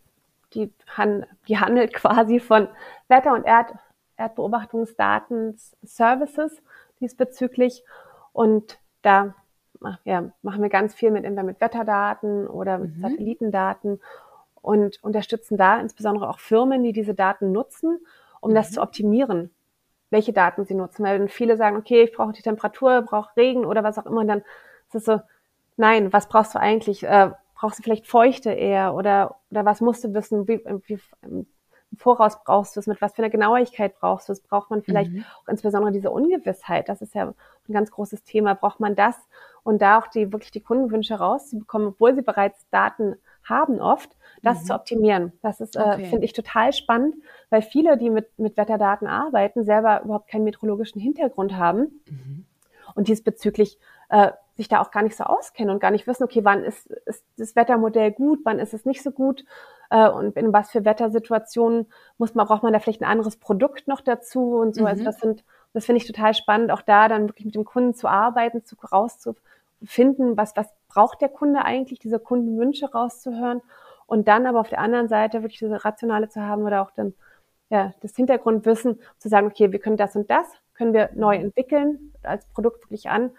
die, 0.53 0.73
han 0.97 1.25
die 1.49 1.59
handelt 1.59 1.95
quasi 1.95 2.41
von 2.41 2.69
Wetter- 3.09 3.35
und 3.35 3.45
Erd 3.45 3.73
Erdbeobachtungsdaten 4.17 5.57
Services 5.83 6.63
diesbezüglich. 7.01 7.83
Und 8.33 8.79
da 9.01 9.35
ja, 10.05 10.31
machen 10.43 10.63
wir 10.63 10.69
ganz 10.69 10.95
viel 10.95 11.11
mit, 11.11 11.25
entweder 11.25 11.43
mit 11.43 11.61
Wetterdaten 11.61 12.47
oder 12.47 12.79
mit 12.79 12.97
mhm. 12.97 13.03
Satellitendaten 13.03 14.01
und 14.63 15.03
unterstützen 15.03 15.57
da 15.57 15.81
insbesondere 15.81 16.29
auch 16.29 16.39
Firmen, 16.39 16.83
die 16.83 16.93
diese 16.93 17.15
Daten 17.15 17.53
nutzen, 17.53 17.99
um 18.41 18.51
mhm. 18.51 18.55
das 18.55 18.73
zu 18.73 18.83
optimieren, 18.83 19.51
welche 20.11 20.33
Daten 20.33 20.65
sie 20.65 20.75
nutzen. 20.75 21.05
Weil 21.05 21.21
wenn 21.21 21.29
viele 21.29 21.57
sagen, 21.57 21.77
okay, 21.77 22.03
ich 22.03 22.13
brauche 22.13 22.33
die 22.33 22.43
Temperatur, 22.43 23.03
brauche 23.03 23.37
Regen 23.37 23.65
oder 23.65 23.83
was 23.83 23.99
auch 23.99 24.07
immer, 24.07 24.25
dann 24.25 24.43
ist 24.89 24.97
es 24.97 25.05
so, 25.05 25.21
nein, 25.77 26.13
was 26.13 26.29
brauchst 26.29 26.55
du 26.55 26.61
eigentlich? 26.61 27.05
Äh, 27.05 27.31
brauchst 27.55 27.79
du 27.79 27.83
vielleicht 27.83 28.07
Feuchte 28.07 28.51
eher 28.51 28.95
oder, 28.95 29.37
oder 29.51 29.65
was 29.65 29.81
musst 29.81 30.05
du 30.05 30.15
wissen, 30.15 30.49
wie, 30.49 30.65
wie 30.87 30.99
im 31.23 31.47
Voraus 31.97 32.43
brauchst 32.45 32.77
du 32.77 32.81
es, 32.81 32.87
mit 32.87 33.03
was 33.03 33.15
für 33.15 33.23
einer 33.23 33.31
Genauigkeit 33.31 33.99
brauchst 33.99 34.29
du 34.29 34.33
es, 34.33 34.41
braucht 34.41 34.71
man 34.71 34.83
vielleicht 34.83 35.13
mhm. 35.13 35.25
auch 35.43 35.49
insbesondere 35.49 35.93
diese 35.93 36.11
Ungewissheit, 36.11 36.89
das 36.89 37.03
ist 37.03 37.15
ja 37.15 37.35
ein 37.71 37.75
ganz 37.75 37.91
großes 37.91 38.25
Thema, 38.25 38.55
braucht 38.55 38.81
man 38.81 38.95
das 38.97 39.17
und 39.63 39.81
da 39.81 39.99
auch 39.99 40.09
die 40.09 40.33
wirklich 40.33 40.51
die 40.51 40.63
Kundenwünsche 40.63 41.15
rauszubekommen, 41.15 41.89
obwohl 41.89 42.15
sie 42.15 42.23
bereits 42.23 42.69
Daten 42.71 43.17
haben 43.45 43.81
oft, 43.81 44.17
das 44.43 44.63
mhm. 44.63 44.67
zu 44.67 44.75
optimieren. 44.75 45.33
Das 45.43 45.61
ist, 45.61 45.77
äh, 45.77 45.81
okay. 45.81 46.03
äh, 46.03 46.05
finde 46.07 46.25
ich, 46.25 46.33
total 46.33 46.73
spannend, 46.73 47.17
weil 47.49 47.63
viele, 47.63 47.97
die 47.97 48.11
mit, 48.11 48.39
mit 48.39 48.57
Wetterdaten 48.57 49.07
arbeiten, 49.07 49.65
selber 49.65 50.03
überhaupt 50.03 50.29
keinen 50.29 50.45
meteorologischen 50.45 51.01
Hintergrund 51.01 51.57
haben 51.57 52.01
mhm. 52.09 52.45
und 52.95 53.09
diesbezüglich 53.09 53.79
äh, 54.11 54.33
sich 54.57 54.69
da 54.69 54.81
auch 54.81 54.91
gar 54.91 55.03
nicht 55.03 55.17
so 55.17 55.25
auskennen 55.25 55.73
und 55.73 55.81
gar 55.81 55.91
nicht 55.91 56.07
wissen, 56.07 56.25
okay, 56.25 56.45
wann 56.45 56.65
ist, 56.65 56.87
ist 57.07 57.25
das 57.39 57.57
Wettermodell 57.57 58.13
gut, 58.13 58.41
wann 58.45 58.59
ist 58.59 58.75
es 58.75 58.85
nicht 58.85 59.03
so 59.03 59.11
gut 59.11 59.45
äh, 59.89 60.09
und 60.09 60.37
in 60.37 60.53
was 60.53 60.71
für 60.71 60.85
Wettersituationen 60.85 61.87
muss 62.19 62.35
man, 62.35 62.47
braucht 62.47 62.63
man 62.63 62.73
da 62.73 62.79
vielleicht 62.79 63.01
ein 63.01 63.11
anderes 63.11 63.37
Produkt 63.37 63.89
noch 63.89 64.01
dazu 64.01 64.57
und 64.57 64.75
so. 64.75 64.85
Also 64.85 65.03
mhm. 65.03 65.09
Also 65.09 65.19
das 65.19 65.21
sind, 65.21 65.45
das 65.73 65.87
finde 65.87 66.01
ich 66.01 66.07
total 66.07 66.35
spannend, 66.35 66.71
auch 66.71 66.83
da 66.83 67.09
dann 67.09 67.29
wirklich 67.29 67.47
mit 67.47 67.55
dem 67.55 67.65
Kunden 67.65 67.95
zu 67.95 68.09
arbeiten, 68.09 68.65
zu 68.65 68.77
rauszufinden, 68.77 70.37
was, 70.37 70.57
was 70.57 70.69
braucht 70.89 71.21
der 71.21 71.29
Kunde 71.29 71.65
eigentlich, 71.65 71.99
diese 71.99 72.19
Kundenwünsche 72.19 72.91
rauszuhören 72.91 73.63
und 74.07 74.27
dann 74.27 74.47
aber 74.47 74.61
auf 74.61 74.69
der 74.69 74.81
anderen 74.81 75.09
Seite 75.09 75.43
wirklich 75.43 75.61
diese 75.61 75.85
Rationale 75.85 76.29
zu 76.29 76.43
haben 76.43 76.65
oder 76.65 76.83
auch 76.83 76.91
dann 76.91 77.15
ja, 77.71 77.95
das 78.01 78.17
Hintergrundwissen 78.17 78.99
zu 79.19 79.29
sagen, 79.29 79.47
okay, 79.47 79.71
wir 79.71 79.79
können 79.79 79.97
das 79.97 80.17
und 80.17 80.29
das, 80.29 80.47
können 80.75 80.93
wir 80.93 81.11
neu 81.15 81.37
entwickeln, 81.37 82.13
als 82.23 82.45
Produkt 82.47 82.85
wirklich 82.85 83.09
an, 83.09 83.31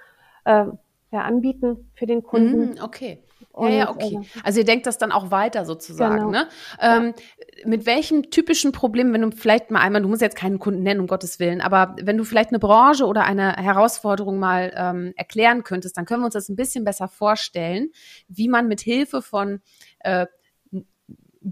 äh, 0.46 0.66
ja, 1.12 1.22
anbieten 1.22 1.92
für 1.96 2.06
den 2.06 2.24
Kunden. 2.24 2.76
Mm, 2.76 2.84
okay. 2.84 3.22
Ja, 3.58 3.70
ja, 3.70 3.90
okay. 3.90 4.18
Also, 4.18 4.30
also 4.44 4.60
ihr 4.60 4.66
denkt 4.66 4.86
das 4.86 4.98
dann 4.98 5.12
auch 5.12 5.30
weiter 5.30 5.66
sozusagen. 5.66 6.16
Genau. 6.16 6.30
Ne? 6.30 6.48
Ähm, 6.80 7.14
ja. 7.16 7.68
Mit 7.68 7.86
welchem 7.86 8.32
typischen 8.32 8.72
Problem, 8.72 9.14
wenn 9.14 9.22
du 9.22 9.32
vielleicht 9.32 9.72
mal 9.72 9.82
einmal, 9.82 10.02
du 10.02 10.08
musst 10.08 10.22
jetzt 10.22 10.38
keinen 10.38 10.58
Kunden 10.58 10.84
nennen, 10.84 11.02
um 11.02 11.08
Gottes 11.08 11.40
Willen, 11.40 11.62
aber 11.62 11.96
wenn 12.02 12.18
du 12.18 12.24
vielleicht 12.24 12.50
eine 12.50 12.60
Branche 12.60 13.06
oder 13.06 13.24
eine 13.24 13.54
Herausforderung 13.54 14.40
mal 14.40 14.74
ähm, 14.76 15.14
erklären 15.18 15.64
könntest, 15.64 15.98
dann 15.98 16.06
können 16.06 16.22
wir 16.22 16.26
uns 16.26 16.34
das 16.34 16.50
ein 16.50 16.56
bisschen 16.56 16.84
besser 16.84 17.08
vorstellen, 17.08 17.90
wie 18.28 18.48
man 18.48 18.68
mit 18.68 18.82
Hilfe 18.82 19.22
von 19.22 19.62
äh, 20.00 20.26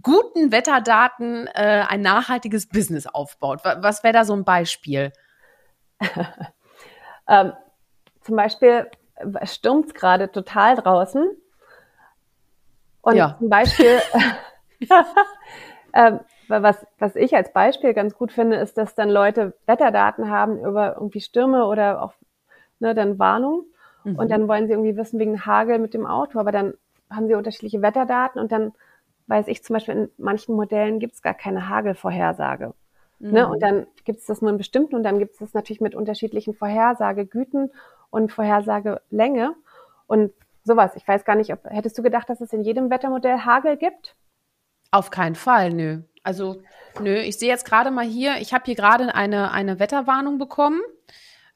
guten 0.01 0.51
Wetterdaten 0.51 1.47
äh, 1.47 1.83
ein 1.87 2.01
nachhaltiges 2.01 2.67
Business 2.67 3.07
aufbaut. 3.07 3.61
Was 3.63 4.03
wäre 4.03 4.13
da 4.13 4.23
so 4.23 4.33
ein 4.33 4.45
Beispiel? 4.45 5.11
ähm, 7.27 7.53
zum 8.21 8.35
Beispiel 8.35 8.89
stürmt 9.43 9.87
es 9.87 9.93
gerade 9.93 10.31
total 10.31 10.75
draußen. 10.75 11.29
Und 13.01 13.15
ja. 13.15 13.35
zum 13.37 13.49
Beispiel, 13.49 13.99
ähm, 15.93 16.19
was, 16.47 16.85
was 16.97 17.15
ich 17.15 17.35
als 17.35 17.53
Beispiel 17.53 17.93
ganz 17.93 18.15
gut 18.15 18.31
finde, 18.31 18.57
ist, 18.57 18.77
dass 18.77 18.95
dann 18.95 19.09
Leute 19.09 19.53
Wetterdaten 19.65 20.29
haben 20.29 20.59
über 20.59 20.95
irgendwie 20.95 21.21
Stürme 21.21 21.65
oder 21.65 22.01
auch 22.01 22.13
ne, 22.79 22.93
dann 22.93 23.19
Warnung. 23.19 23.65
Mhm. 24.03 24.15
Und 24.15 24.31
dann 24.31 24.47
wollen 24.47 24.67
sie 24.67 24.73
irgendwie 24.73 24.97
wissen 24.97 25.19
wegen 25.19 25.45
Hagel 25.45 25.79
mit 25.79 25.93
dem 25.93 26.05
Auto, 26.05 26.39
aber 26.39 26.51
dann 26.51 26.73
haben 27.09 27.27
sie 27.27 27.35
unterschiedliche 27.35 27.81
Wetterdaten 27.81 28.39
und 28.39 28.51
dann 28.51 28.73
weiß 29.27 29.47
ich 29.47 29.63
zum 29.63 29.75
Beispiel, 29.75 29.95
in 29.95 30.09
manchen 30.17 30.55
Modellen 30.55 30.99
gibt 30.99 31.13
es 31.13 31.21
gar 31.21 31.35
keine 31.35 31.69
Hagelvorhersage. 31.69 32.73
Mhm. 33.19 33.31
Ne? 33.31 33.47
Und 33.47 33.61
dann 33.61 33.87
gibt 34.05 34.19
es 34.19 34.25
das 34.25 34.41
nur 34.41 34.51
in 34.51 34.57
bestimmten 34.57 34.95
und 34.95 35.03
dann 35.03 35.19
gibt 35.19 35.33
es 35.33 35.39
das 35.39 35.53
natürlich 35.53 35.81
mit 35.81 35.95
unterschiedlichen 35.95 36.53
Vorhersagegüten 36.53 37.71
und 38.09 38.31
Vorhersagelänge 38.31 39.53
und 40.07 40.31
sowas. 40.69 40.95
Ich 40.95 41.07
weiß 41.07 41.25
gar 41.25 41.35
nicht, 41.35 41.51
ob 41.51 41.65
hättest 41.65 41.97
du 41.97 42.03
gedacht, 42.03 42.29
dass 42.29 42.39
es 42.39 42.53
in 42.53 42.61
jedem 42.61 42.89
Wettermodell 42.89 43.39
Hagel 43.39 43.75
gibt? 43.77 44.15
Auf 44.91 45.11
keinen 45.11 45.35
Fall, 45.35 45.71
nö. 45.71 46.01
Also, 46.23 46.61
nö, 46.99 47.15
ich 47.15 47.37
sehe 47.37 47.49
jetzt 47.49 47.65
gerade 47.65 47.91
mal 47.91 48.05
hier, 48.05 48.37
ich 48.39 48.53
habe 48.53 48.65
hier 48.65 48.75
gerade 48.75 49.13
eine, 49.13 49.51
eine 49.51 49.79
Wetterwarnung 49.79 50.37
bekommen, 50.37 50.81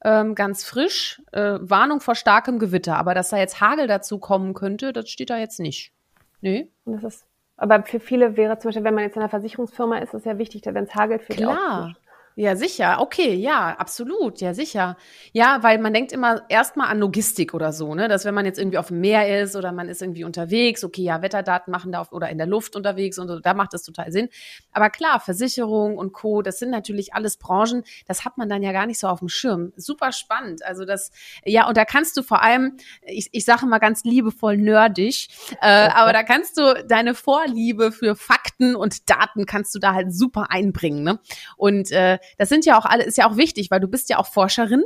ähm, 0.04 0.36
ganz 0.36 0.66
frisch, 0.66 1.22
äh, 1.32 1.58
Warnung 1.62 2.02
vor 2.02 2.16
starkem 2.16 2.60
Gewitter. 2.60 2.98
Aber 2.98 3.14
dass 3.14 3.30
da 3.30 3.38
jetzt 3.38 3.62
Hagel 3.62 3.88
dazu 3.88 4.20
kommen 4.20 4.54
könnte, 4.54 4.94
das 4.94 5.10
steht 5.10 5.30
da 5.30 5.38
jetzt 5.38 5.60
nicht. 5.60 5.94
Nö. 6.42 6.64
Und 6.86 7.02
das 7.02 7.16
ist, 7.16 7.26
aber 7.56 7.84
für 7.84 8.00
viele 8.00 8.36
wäre 8.36 8.58
zum 8.60 8.70
Beispiel, 8.70 8.84
wenn 8.84 8.96
man 8.96 9.04
jetzt 9.04 9.16
in 9.16 9.22
einer 9.22 9.30
Versicherungsfirma 9.30 9.98
ist, 10.00 10.14
ist 10.14 10.22
es 10.22 10.26
ja 10.26 10.38
wichtig, 10.38 10.64
wenn 10.66 10.84
es 10.84 10.96
hagelt, 10.96 11.22
für 11.22 11.34
Klar. 11.34 11.96
Ja, 12.36 12.56
sicher. 12.56 12.98
Okay, 13.00 13.36
ja, 13.36 13.76
absolut. 13.78 14.42
Ja, 14.42 14.54
sicher. 14.54 14.98
Ja, 15.34 15.62
weil 15.62 15.78
man 15.78 15.94
denkt 15.94 16.12
immer 16.12 16.42
erstmal 16.50 16.88
an 16.88 17.00
Logistik 17.00 17.54
oder 17.54 17.72
so, 17.72 17.94
ne? 17.94 18.08
Dass 18.08 18.26
wenn 18.26 18.34
man 18.34 18.46
jetzt 18.46 18.58
irgendwie 18.58 18.80
auf 18.80 18.88
dem 18.88 19.02
Meer 19.02 19.42
ist 19.42 19.56
oder 19.56 19.72
man 19.72 19.88
ist 19.88 20.02
irgendwie 20.02 20.24
unterwegs, 20.24 20.84
okay, 20.84 21.04
ja, 21.04 21.22
Wetterdaten 21.22 21.72
machen 21.72 21.92
da 21.92 22.02
auf, 22.02 22.12
oder 22.12 22.30
in 22.30 22.40
der 22.40 22.48
Luft 22.48 22.76
unterwegs 22.76 23.20
und 23.20 23.28
so, 23.28 23.40
da 23.40 23.54
macht 23.54 23.74
das 23.74 23.84
total 23.84 24.12
Sinn. 24.12 24.30
Aber 24.72 24.90
klar, 24.90 25.20
Versicherung 25.20 25.98
und 25.98 26.12
Co., 26.12 26.42
das 26.42 26.58
sind 26.58 26.72
natürlich 26.72 27.14
alles 27.14 27.38
Branchen, 27.38 27.84
das 28.08 28.26
hat 28.26 28.38
man 28.38 28.50
dann 28.50 28.64
ja 28.64 28.72
gar 28.72 28.88
nicht 28.88 29.00
so 29.00 29.08
auf 29.08 29.20
dem 29.20 29.30
Schirm. 29.30 29.72
Super 29.76 30.12
spannend. 30.12 30.66
Also 30.66 30.86
das, 30.86 31.12
ja, 31.46 31.68
und 31.68 31.78
da 31.78 31.86
kannst 31.86 32.18
du 32.18 32.24
vor 32.24 32.42
allem, 32.42 32.78
ich, 33.04 33.30
ich 33.32 33.46
sage 33.46 33.68
mal 33.68 33.78
ganz 33.78 34.04
liebevoll 34.06 34.58
nerdig, 34.58 35.28
äh, 35.62 35.90
aber 35.94 36.14
da 36.14 36.24
kannst 36.24 36.58
du 36.58 36.84
deine 36.88 37.14
Vorliebe 37.14 37.92
für 37.92 38.16
Fakten 38.16 38.76
und 38.76 39.10
Daten 39.10 39.46
kannst 39.46 39.76
du 39.76 39.80
da 39.80 39.94
halt 39.94 40.12
super 40.14 40.48
einbringen, 40.50 41.04
ne? 41.04 41.20
Und 41.58 41.92
äh, 41.92 42.18
das 42.38 42.50
sind 42.50 42.66
ja 42.66 42.78
auch 42.78 42.86
alle, 42.86 43.04
ist 43.04 43.18
ja 43.18 43.30
auch 43.30 43.38
wichtig, 43.38 43.72
weil 43.72 43.80
du 43.80 43.88
bist 43.88 44.10
ja 44.10 44.18
auch 44.18 44.28
Forscherin. 44.28 44.84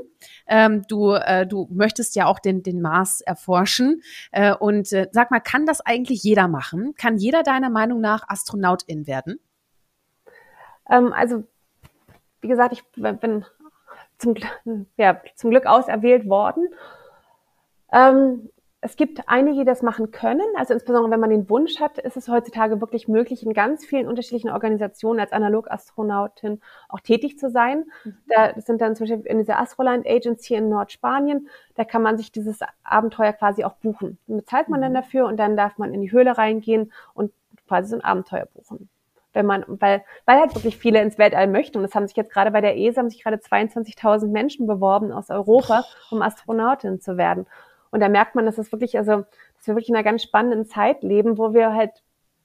Ähm, 0.47 0.83
du, 0.87 1.11
äh, 1.11 1.45
du 1.45 1.67
möchtest 1.71 2.15
ja 2.15 2.25
auch 2.25 2.39
den, 2.39 2.63
den 2.63 2.81
Mars 2.81 3.21
erforschen. 3.21 4.01
Äh, 4.31 4.53
und 4.53 4.91
äh, 4.93 5.07
sag 5.11 5.31
mal, 5.31 5.39
kann 5.39 5.65
das 5.65 5.81
eigentlich 5.81 6.23
jeder 6.23 6.47
machen? 6.47 6.93
Kann 6.95 7.17
jeder 7.17 7.43
deiner 7.43 7.69
Meinung 7.69 8.01
nach 8.01 8.27
Astronautin 8.27 9.07
werden? 9.07 9.39
Ähm, 10.89 11.13
also, 11.13 11.43
wie 12.41 12.47
gesagt, 12.47 12.73
ich 12.73 12.83
bin 12.93 13.45
zum, 14.17 14.35
ja, 14.97 15.21
zum 15.35 15.51
Glück 15.51 15.65
auserwählt 15.65 16.27
worden. 16.27 16.67
Ähm, 17.91 18.49
es 18.87 18.95
gibt 18.95 19.27
einige, 19.27 19.59
die 19.59 19.65
das 19.65 19.81
machen 19.81 20.11
können. 20.11 20.45
Also 20.55 20.73
insbesondere 20.73 21.11
wenn 21.11 21.19
man 21.19 21.29
den 21.29 21.49
Wunsch 21.49 21.81
hat, 21.81 21.97
ist 21.97 22.15
es 22.15 22.29
heutzutage 22.29 22.79
wirklich 22.79 23.09
möglich, 23.09 23.45
in 23.45 23.51
ganz 23.51 23.85
vielen 23.85 24.07
unterschiedlichen 24.07 24.49
Organisationen 24.49 25.19
als 25.19 25.33
Analogastronautin 25.33 26.61
auch 26.87 27.01
tätig 27.01 27.37
zu 27.37 27.49
sein. 27.49 27.83
Mhm. 28.05 28.17
Da 28.29 28.53
sind 28.61 28.79
dann 28.79 28.95
zum 28.95 29.05
Beispiel 29.05 29.27
in 29.27 29.39
dieser 29.39 29.59
Astroland 29.59 30.07
Agency 30.07 30.55
in 30.55 30.69
Nordspanien, 30.69 31.49
da 31.75 31.83
kann 31.83 32.01
man 32.01 32.17
sich 32.17 32.31
dieses 32.31 32.59
Abenteuer 32.85 33.33
quasi 33.33 33.65
auch 33.65 33.73
buchen. 33.73 34.19
Dann 34.25 34.37
bezahlt 34.37 34.69
man 34.69 34.79
mhm. 34.79 34.83
dann 34.83 34.93
dafür 34.93 35.25
und 35.25 35.35
dann 35.35 35.57
darf 35.57 35.77
man 35.77 35.93
in 35.93 35.99
die 35.99 36.13
Höhle 36.13 36.37
reingehen 36.37 36.93
und 37.13 37.33
quasi 37.67 37.89
so 37.89 37.97
ein 37.97 38.05
Abenteuer 38.05 38.45
buchen. 38.45 38.87
Wenn 39.33 39.45
man, 39.45 39.65
weil, 39.67 40.01
weil 40.25 40.39
halt 40.39 40.55
wirklich 40.55 40.77
viele 40.77 41.01
ins 41.01 41.17
Weltall 41.17 41.47
möchten. 41.47 41.77
Und 41.77 41.83
es 41.83 41.93
haben 41.93 42.07
sich 42.07 42.15
jetzt 42.15 42.31
gerade 42.31 42.51
bei 42.51 42.61
der 42.61 42.77
ESA 42.77 43.01
haben 43.01 43.09
sich 43.09 43.21
gerade 43.21 43.35
22.000 43.35 44.27
Menschen 44.27 44.65
beworben 44.65 45.11
aus 45.11 45.29
Europa, 45.29 45.83
um 46.09 46.21
Astronautin 46.21 47.01
zu 47.01 47.17
werden. 47.17 47.45
Und 47.91 47.99
da 47.99 48.09
merkt 48.09 48.35
man, 48.35 48.45
dass 48.45 48.57
es 48.57 48.71
wirklich, 48.71 48.97
also, 48.97 49.25
dass 49.55 49.67
wir 49.67 49.75
wirklich 49.75 49.89
in 49.89 49.95
einer 49.95 50.03
ganz 50.03 50.23
spannenden 50.23 50.65
Zeit 50.65 51.03
leben, 51.03 51.37
wo 51.37 51.53
wir 51.53 51.73
halt, 51.73 51.91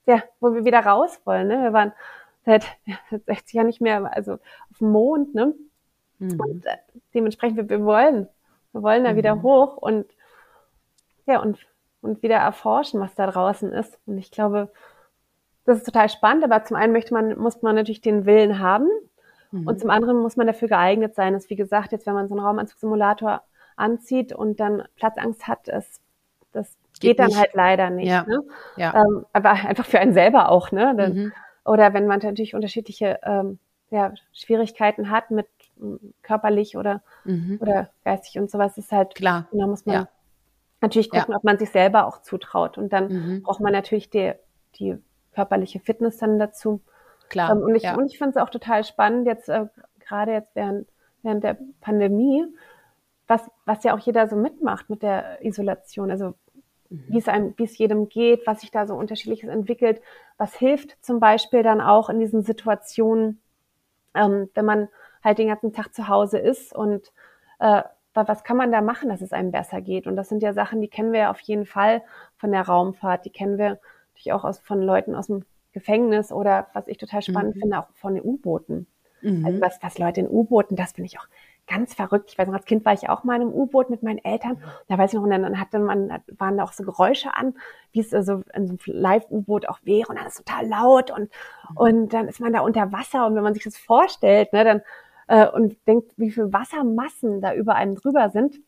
ja, 0.07 0.23
wo 0.41 0.55
wir 0.55 0.65
wieder 0.65 0.81
raus 0.81 1.21
wollen. 1.25 1.49
Ne? 1.49 1.63
Wir 1.63 1.73
waren 1.73 1.93
seit, 2.45 2.65
ja, 2.85 2.97
seit 3.11 3.25
60 3.25 3.55
Jahren 3.55 3.67
nicht 3.67 3.81
mehr, 3.81 4.15
also 4.15 4.35
auf 4.35 4.79
dem 4.79 4.91
Mond, 4.91 5.35
ne? 5.35 5.55
Mhm. 6.19 6.41
Und 6.41 6.67
äh, 6.67 6.77
dementsprechend, 7.15 7.57
wir, 7.57 7.69
wir 7.69 7.85
wollen, 7.85 8.29
wir 8.73 8.83
wollen 8.83 9.05
da 9.05 9.13
mhm. 9.13 9.17
wieder 9.17 9.43
hoch 9.43 9.77
und 9.77 10.07
ja, 11.27 11.41
und, 11.41 11.59
und 12.01 12.23
wieder 12.23 12.37
erforschen, 12.37 13.01
was 13.01 13.15
da 13.15 13.27
draußen 13.27 13.73
ist. 13.73 13.99
Und 14.07 14.19
ich 14.19 14.31
glaube, 14.31 14.71
das 15.65 15.79
ist 15.79 15.85
total 15.85 16.09
spannend, 16.09 16.45
aber 16.45 16.65
zum 16.65 16.77
einen 16.77 16.93
möchte 16.93 17.15
man, 17.15 17.39
muss 17.39 17.63
man 17.63 17.77
natürlich 17.77 18.01
den 18.01 18.27
Willen 18.27 18.59
haben. 18.59 18.89
Mhm. 19.53 19.67
Und 19.67 19.81
zum 19.81 19.91
anderen 19.91 20.19
muss 20.19 20.37
man 20.37 20.47
dafür 20.47 20.69
geeignet 20.69 21.15
sein. 21.15 21.33
Das 21.33 21.45
ist, 21.45 21.51
wie 21.51 21.57
gesagt, 21.57 21.93
jetzt, 21.93 22.07
wenn 22.07 22.15
man 22.15 22.29
so 22.29 22.35
einen 22.35 22.45
Raumanzugsimulator 22.45 23.43
anzieht 23.77 24.33
und 24.33 24.61
dann 24.61 24.83
Platzangst 24.97 25.49
hat, 25.49 25.69
das, 25.69 26.01
das 26.53 26.77
geht, 27.01 27.11
geht 27.11 27.19
dann 27.19 27.29
nicht. 27.29 27.39
halt 27.39 27.55
leider 27.55 27.91
nicht. 27.91 28.09
Ja. 28.09 28.25
Ne? 28.25 28.43
Ja. 28.77 28.95
Ähm, 28.95 29.27
aber 29.33 29.51
einfach 29.53 29.87
für 29.87 29.99
einen 29.99 30.13
selber 30.13 30.51
auch, 30.51 30.73
ne? 30.73 30.95
Dann, 30.97 31.15
mhm. 31.15 31.33
Oder 31.65 31.95
wenn 31.95 32.07
man 32.07 32.21
natürlich 32.21 32.55
unterschiedliche 32.55 33.21
ähm, 33.23 33.59
ja, 33.91 34.13
Schwierigkeiten 34.33 35.11
hat 35.11 35.31
mit 35.31 35.47
körperlich 36.23 36.77
oder, 36.77 37.03
mhm. 37.25 37.59
oder 37.61 37.91
geistig 38.05 38.39
und 38.39 38.51
sowas, 38.51 38.79
ist 38.79 38.93
halt 38.93 39.15
klar. 39.15 39.49
Da 39.53 39.67
muss 39.67 39.87
man 39.87 39.95
ja. 39.95 40.09
natürlich 40.81 41.11
gucken, 41.11 41.35
ob 41.35 41.45
man 41.45 41.59
sich 41.59 41.71
selber 41.71 42.07
auch 42.07 42.23
zutraut. 42.23 42.79
Und 42.79 42.93
dann 42.93 43.09
mhm. 43.09 43.43
braucht 43.43 43.61
man 43.61 43.73
natürlich 43.73 44.11
die, 44.11 44.33
die 44.77 44.97
körperliche 45.35 45.81
Fitness 45.81 46.17
dann 46.19 46.39
dazu. 46.39 46.81
Klar. 47.29 47.53
Ähm, 47.53 47.63
und 47.63 47.75
ich, 47.75 47.85
und 47.91 48.07
ich 48.07 48.19
finde 48.19 48.31
es 48.31 48.37
auch 48.43 48.51
total 48.51 48.85
spannend, 48.85 49.27
jetzt 49.27 49.49
äh, 49.49 49.67
gerade 50.01 50.33
jetzt 50.33 50.55
während, 50.55 50.89
während 51.23 51.45
der 51.45 51.57
Pandemie, 51.81 52.45
was, 53.27 53.51
was 53.65 53.85
ja 53.85 53.95
auch 53.95 53.99
jeder 53.99 54.29
so 54.29 54.37
mitmacht 54.37 54.91
mit 54.91 55.03
der 55.03 55.45
Isolation. 55.45 56.11
Also 56.11 56.35
wie 56.91 57.19
es 57.19 57.29
einem, 57.29 57.55
wie 57.57 57.65
es 57.65 57.79
jedem 57.79 58.09
geht, 58.09 58.47
was 58.47 58.61
sich 58.61 58.71
da 58.71 58.87
so 58.87 58.95
unterschiedliches 58.95 59.49
entwickelt. 59.49 60.03
Was 60.37 60.55
hilft 60.55 61.03
zum 61.05 61.21
Beispiel 61.21 61.63
dann 61.63 61.81
auch 61.81 62.11
in 62.11 62.21
diesen 62.21 62.43
Situationen, 62.43 63.41
ähm, 64.15 64.51
wenn 64.55 64.65
man 64.65 64.89
halt 65.25 65.39
den 65.39 65.49
ganzen 65.49 65.73
Tag 65.73 65.95
zu 65.95 66.09
Hause 66.09 66.39
ist 66.39 66.75
und 66.75 67.13
äh, 67.61 67.83
was 68.15 68.45
kann 68.45 68.59
man 68.59 68.71
da 68.71 68.83
machen, 68.83 69.09
dass 69.09 69.23
es 69.23 69.33
einem 69.33 69.53
besser 69.53 69.81
geht? 69.81 70.07
Und 70.07 70.17
das 70.17 70.29
sind 70.29 70.43
ja 70.43 70.53
Sachen, 70.53 70.83
die 70.83 70.89
kennen 70.89 71.13
wir 71.13 71.21
ja 71.21 71.31
auf 71.31 71.41
jeden 71.41 71.65
Fall 71.65 72.03
von 72.37 72.53
der 72.53 72.63
Raumfahrt, 72.63 73.25
die 73.25 73.31
kennen 73.31 73.57
wir 73.57 73.81
natürlich 74.11 74.35
auch 74.35 74.45
aus, 74.45 74.59
von 74.59 74.83
Leuten 74.83 75.15
aus 75.15 75.29
dem 75.29 75.45
Gefängnis 75.73 76.31
oder 76.31 76.67
was 76.75 76.89
ich 76.89 76.99
total 76.99 77.23
spannend 77.23 77.57
mhm. 77.57 77.61
finde, 77.61 77.79
auch 77.79 77.89
von 77.95 78.15
den 78.15 78.23
U-Booten. 78.23 78.87
Mhm. 79.23 79.47
Also 79.47 79.61
was, 79.63 79.83
was 79.83 79.99
Leute 79.99 80.21
in 80.21 80.29
U-Booten, 80.29 80.77
das 80.77 80.93
finde 80.93 81.07
ich 81.07 81.19
auch 81.19 81.27
ganz 81.73 81.95
verrückt. 81.95 82.31
Ich 82.31 82.39
weiß 82.39 82.47
noch, 82.47 82.55
als 82.55 82.67
Kind 82.67 82.85
war 82.85 82.93
ich 82.93 83.09
auch 83.09 83.25
mal 83.25 83.37
in 83.37 83.43
einem 83.43 83.53
U-Boot 83.53 83.89
mit 83.89 84.03
meinen 84.03 84.19
Eltern. 84.19 84.63
Da 84.89 84.99
weiß 84.99 85.13
ich 85.13 85.17
noch, 85.17 85.25
und 85.25 85.31
dann 85.31 85.59
hatte 85.59 85.79
man, 85.79 86.23
waren 86.39 86.57
da 86.57 86.65
auch 86.65 86.73
so 86.73 86.85
Geräusche 86.85 87.35
an, 87.35 87.55
wie 87.93 88.01
es 88.01 88.13
also 88.13 88.43
in 88.55 88.67
so 88.67 88.75
einem 88.75 88.79
Live-U-Boot 88.85 89.69
auch 89.69 89.79
wäre. 89.83 90.09
Und 90.09 90.19
dann 90.19 90.27
ist 90.27 90.39
es 90.39 90.45
total 90.45 90.67
laut 90.67 91.11
und, 91.11 91.31
mhm. 91.71 91.77
und 91.77 92.09
dann 92.13 92.29
ist 92.29 92.41
man 92.41 92.53
da 92.53 92.61
unter 92.61 92.93
Wasser. 92.93 93.27
Und 93.27 93.35
wenn 93.35 93.43
man 93.43 93.55
sich 93.55 93.65
das 93.65 93.79
vorstellt, 93.79 94.53
ne, 94.53 94.65
dann, 94.65 94.83
äh, 95.29 95.49
und 95.49 95.77
denkt, 95.87 96.13
wie 96.17 96.31
viel 96.31 96.53
Wassermassen 96.53 97.41
da 97.41 97.55
über 97.55 97.75
einem 97.75 97.95
drüber 97.95 98.31
sind, 98.31 98.61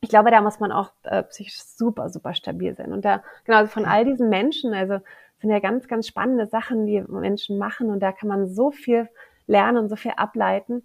ich 0.00 0.10
glaube, 0.10 0.30
da 0.30 0.40
muss 0.40 0.60
man 0.60 0.72
auch 0.72 0.90
äh, 1.04 1.22
psychisch 1.22 1.62
super, 1.62 2.10
super 2.10 2.34
stabil 2.34 2.74
sein. 2.74 2.92
Und 2.92 3.04
da, 3.04 3.22
genau, 3.44 3.58
also 3.58 3.70
von 3.70 3.86
all 3.86 4.04
diesen 4.04 4.28
Menschen, 4.28 4.74
also 4.74 4.98
sind 5.40 5.50
ja 5.50 5.60
ganz, 5.60 5.88
ganz 5.88 6.06
spannende 6.06 6.46
Sachen, 6.46 6.86
die 6.86 7.00
Menschen 7.00 7.58
machen. 7.58 7.90
Und 7.90 8.00
da 8.00 8.12
kann 8.12 8.28
man 8.28 8.48
so 8.48 8.70
viel 8.70 9.08
lernen 9.46 9.78
und 9.78 9.88
so 9.88 9.96
viel 9.96 10.12
ableiten. 10.16 10.82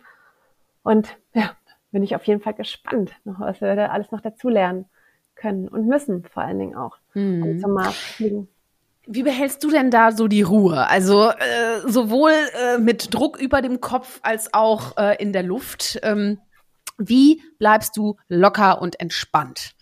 Und 0.83 1.17
ja, 1.33 1.51
bin 1.91 2.03
ich 2.03 2.15
auf 2.15 2.25
jeden 2.25 2.41
Fall 2.41 2.53
gespannt, 2.53 3.11
was 3.23 3.61
wir 3.61 3.75
da 3.75 3.87
alles 3.87 4.11
noch 4.11 4.21
dazu 4.21 4.49
lernen 4.49 4.85
können 5.35 5.67
und 5.67 5.87
müssen, 5.87 6.23
vor 6.25 6.43
allen 6.43 6.59
Dingen 6.59 6.75
auch, 6.75 6.97
mhm. 7.13 7.43
um 7.43 7.59
zum 7.59 7.73
Mars 7.73 7.95
fliegen. 7.95 8.47
Wie 9.07 9.23
behältst 9.23 9.63
du 9.63 9.71
denn 9.71 9.89
da 9.89 10.11
so 10.11 10.27
die 10.27 10.43
Ruhe? 10.43 10.87
Also 10.87 11.29
äh, 11.29 11.87
sowohl 11.87 12.31
äh, 12.31 12.77
mit 12.77 13.13
Druck 13.13 13.39
über 13.39 13.61
dem 13.61 13.81
Kopf 13.81 14.19
als 14.21 14.53
auch 14.53 14.97
äh, 14.97 15.15
in 15.19 15.33
der 15.33 15.41
Luft. 15.41 15.99
Ähm, 16.03 16.39
wie 16.99 17.41
bleibst 17.57 17.97
du 17.97 18.17
locker 18.27 18.81
und 18.81 18.99
entspannt? 18.99 19.73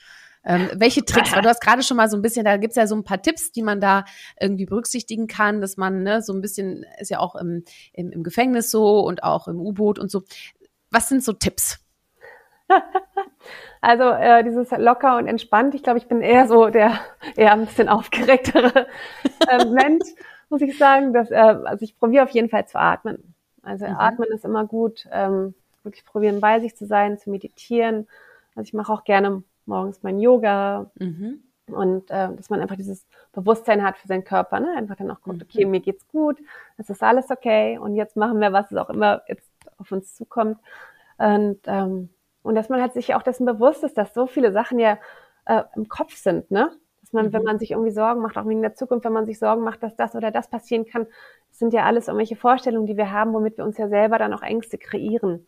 Ähm, 0.45 0.69
welche 0.75 1.03
Tricks? 1.03 1.33
Weil 1.33 1.41
du 1.41 1.49
hast 1.49 1.59
gerade 1.59 1.83
schon 1.83 1.97
mal 1.97 2.09
so 2.09 2.15
ein 2.15 2.21
bisschen, 2.21 2.45
da 2.45 2.55
gibt's 2.55 2.77
ja 2.77 2.87
so 2.87 2.95
ein 2.95 3.03
paar 3.03 3.21
Tipps, 3.21 3.51
die 3.51 3.63
man 3.63 3.81
da 3.81 4.05
irgendwie 4.39 4.65
berücksichtigen 4.65 5.27
kann, 5.27 5.59
dass 5.59 5.75
man 5.75 6.03
ne, 6.03 6.21
so 6.21 6.31
ein 6.31 6.39
bisschen, 6.39 6.85
ist 6.99 7.11
ja 7.11 7.19
auch 7.19 7.35
im, 7.35 7.65
im, 7.91 8.11
im 8.11 8.23
Gefängnis 8.23 8.71
so 8.71 9.01
und 9.01 9.23
auch 9.23 9.49
im 9.49 9.59
U-Boot 9.59 9.99
und 9.99 10.09
so. 10.09 10.23
Was 10.97 11.09
sind 11.09 11.23
so 11.23 11.33
Tipps? 11.33 11.77
Also 13.79 14.05
äh, 14.09 14.43
dieses 14.43 14.71
locker 14.71 15.17
und 15.17 15.27
entspannt. 15.27 15.75
Ich 15.75 15.83
glaube, 15.83 15.99
ich 15.99 16.07
bin 16.07 16.21
eher 16.21 16.47
so 16.47 16.69
der 16.69 16.99
eher 17.35 17.53
ein 17.53 17.67
bisschen 17.67 17.87
aufgeregtere 17.87 18.87
äh, 19.47 19.65
Mensch, 19.69 20.07
muss 20.49 20.61
ich 20.61 20.75
sagen. 20.75 21.13
Dass, 21.13 21.29
äh, 21.29 21.35
also 21.35 21.83
ich 21.83 21.95
probiere 21.97 22.23
auf 22.23 22.31
jeden 22.31 22.49
Fall 22.49 22.67
zu 22.67 22.79
atmen. 22.79 23.35
Also 23.61 23.85
mhm. 23.85 23.95
atmen 23.95 24.29
ist 24.33 24.43
immer 24.43 24.65
gut. 24.65 25.07
Ähm, 25.11 25.53
wirklich 25.83 26.03
probieren 26.03 26.41
bei 26.41 26.59
sich 26.59 26.75
zu 26.75 26.87
sein, 26.87 27.19
zu 27.19 27.29
meditieren. 27.29 28.07
Also 28.55 28.67
ich 28.67 28.73
mache 28.73 28.91
auch 28.91 29.03
gerne 29.03 29.43
morgens 29.67 30.01
mein 30.01 30.19
Yoga. 30.19 30.89
Mhm. 30.95 31.43
Und 31.67 32.09
äh, 32.09 32.33
dass 32.35 32.49
man 32.49 32.59
einfach 32.59 32.77
dieses 32.77 33.05
Bewusstsein 33.31 33.83
hat 33.83 33.99
für 33.99 34.07
seinen 34.07 34.23
Körper, 34.23 34.59
ne? 34.59 34.73
einfach 34.75 34.95
dann 34.95 35.11
auch 35.11 35.21
guckt, 35.21 35.43
okay, 35.43 35.63
mhm. 35.63 35.71
mir 35.71 35.79
geht's 35.79 36.07
gut, 36.07 36.39
es 36.77 36.89
ist 36.89 37.03
alles 37.03 37.29
okay 37.29 37.77
und 37.77 37.95
jetzt 37.95 38.15
machen 38.15 38.39
wir, 38.39 38.51
was 38.51 38.71
es 38.71 38.77
auch 38.77 38.89
immer 38.89 39.21
jetzt 39.27 39.47
auf 39.78 39.91
uns 39.91 40.15
zukommt. 40.15 40.57
Und, 41.18 41.59
ähm, 41.65 42.09
und 42.43 42.55
dass 42.55 42.70
man 42.70 42.82
halt 42.82 42.93
sich 42.93 43.15
auch 43.15 43.24
dessen 43.24 43.45
bewusst 43.45 43.84
ist, 43.84 43.97
dass 43.97 44.13
so 44.13 44.28
viele 44.28 44.51
Sachen 44.51 44.80
ja 44.80 44.97
äh, 45.45 45.63
im 45.76 45.88
Kopf 45.88 46.15
sind, 46.15 46.51
ne? 46.51 46.72
Dass 47.01 47.13
man, 47.13 47.28
mhm. 47.28 47.34
wenn 47.34 47.43
man 47.43 47.59
sich 47.59 47.72
irgendwie 47.72 47.91
Sorgen 47.91 48.22
macht, 48.22 48.38
auch 48.38 48.45
in 48.45 48.61
der 48.61 48.76
Zukunft, 48.76 49.05
wenn 49.05 49.13
man 49.13 49.26
sich 49.26 49.39
Sorgen 49.39 49.63
macht, 49.63 49.82
dass 49.82 49.95
das 49.95 50.15
oder 50.15 50.30
das 50.30 50.49
passieren 50.49 50.86
kann, 50.86 51.07
das 51.49 51.59
sind 51.59 51.74
ja 51.74 51.86
alles 51.86 52.07
irgendwelche 52.07 52.36
Vorstellungen, 52.36 52.86
die 52.86 52.97
wir 52.97 53.11
haben, 53.11 53.34
womit 53.34 53.57
wir 53.57 53.65
uns 53.65 53.78
ja 53.78 53.88
selber 53.88 54.18
dann 54.18 54.34
auch 54.34 54.41
Ängste 54.41 54.78
kreieren. 54.78 55.47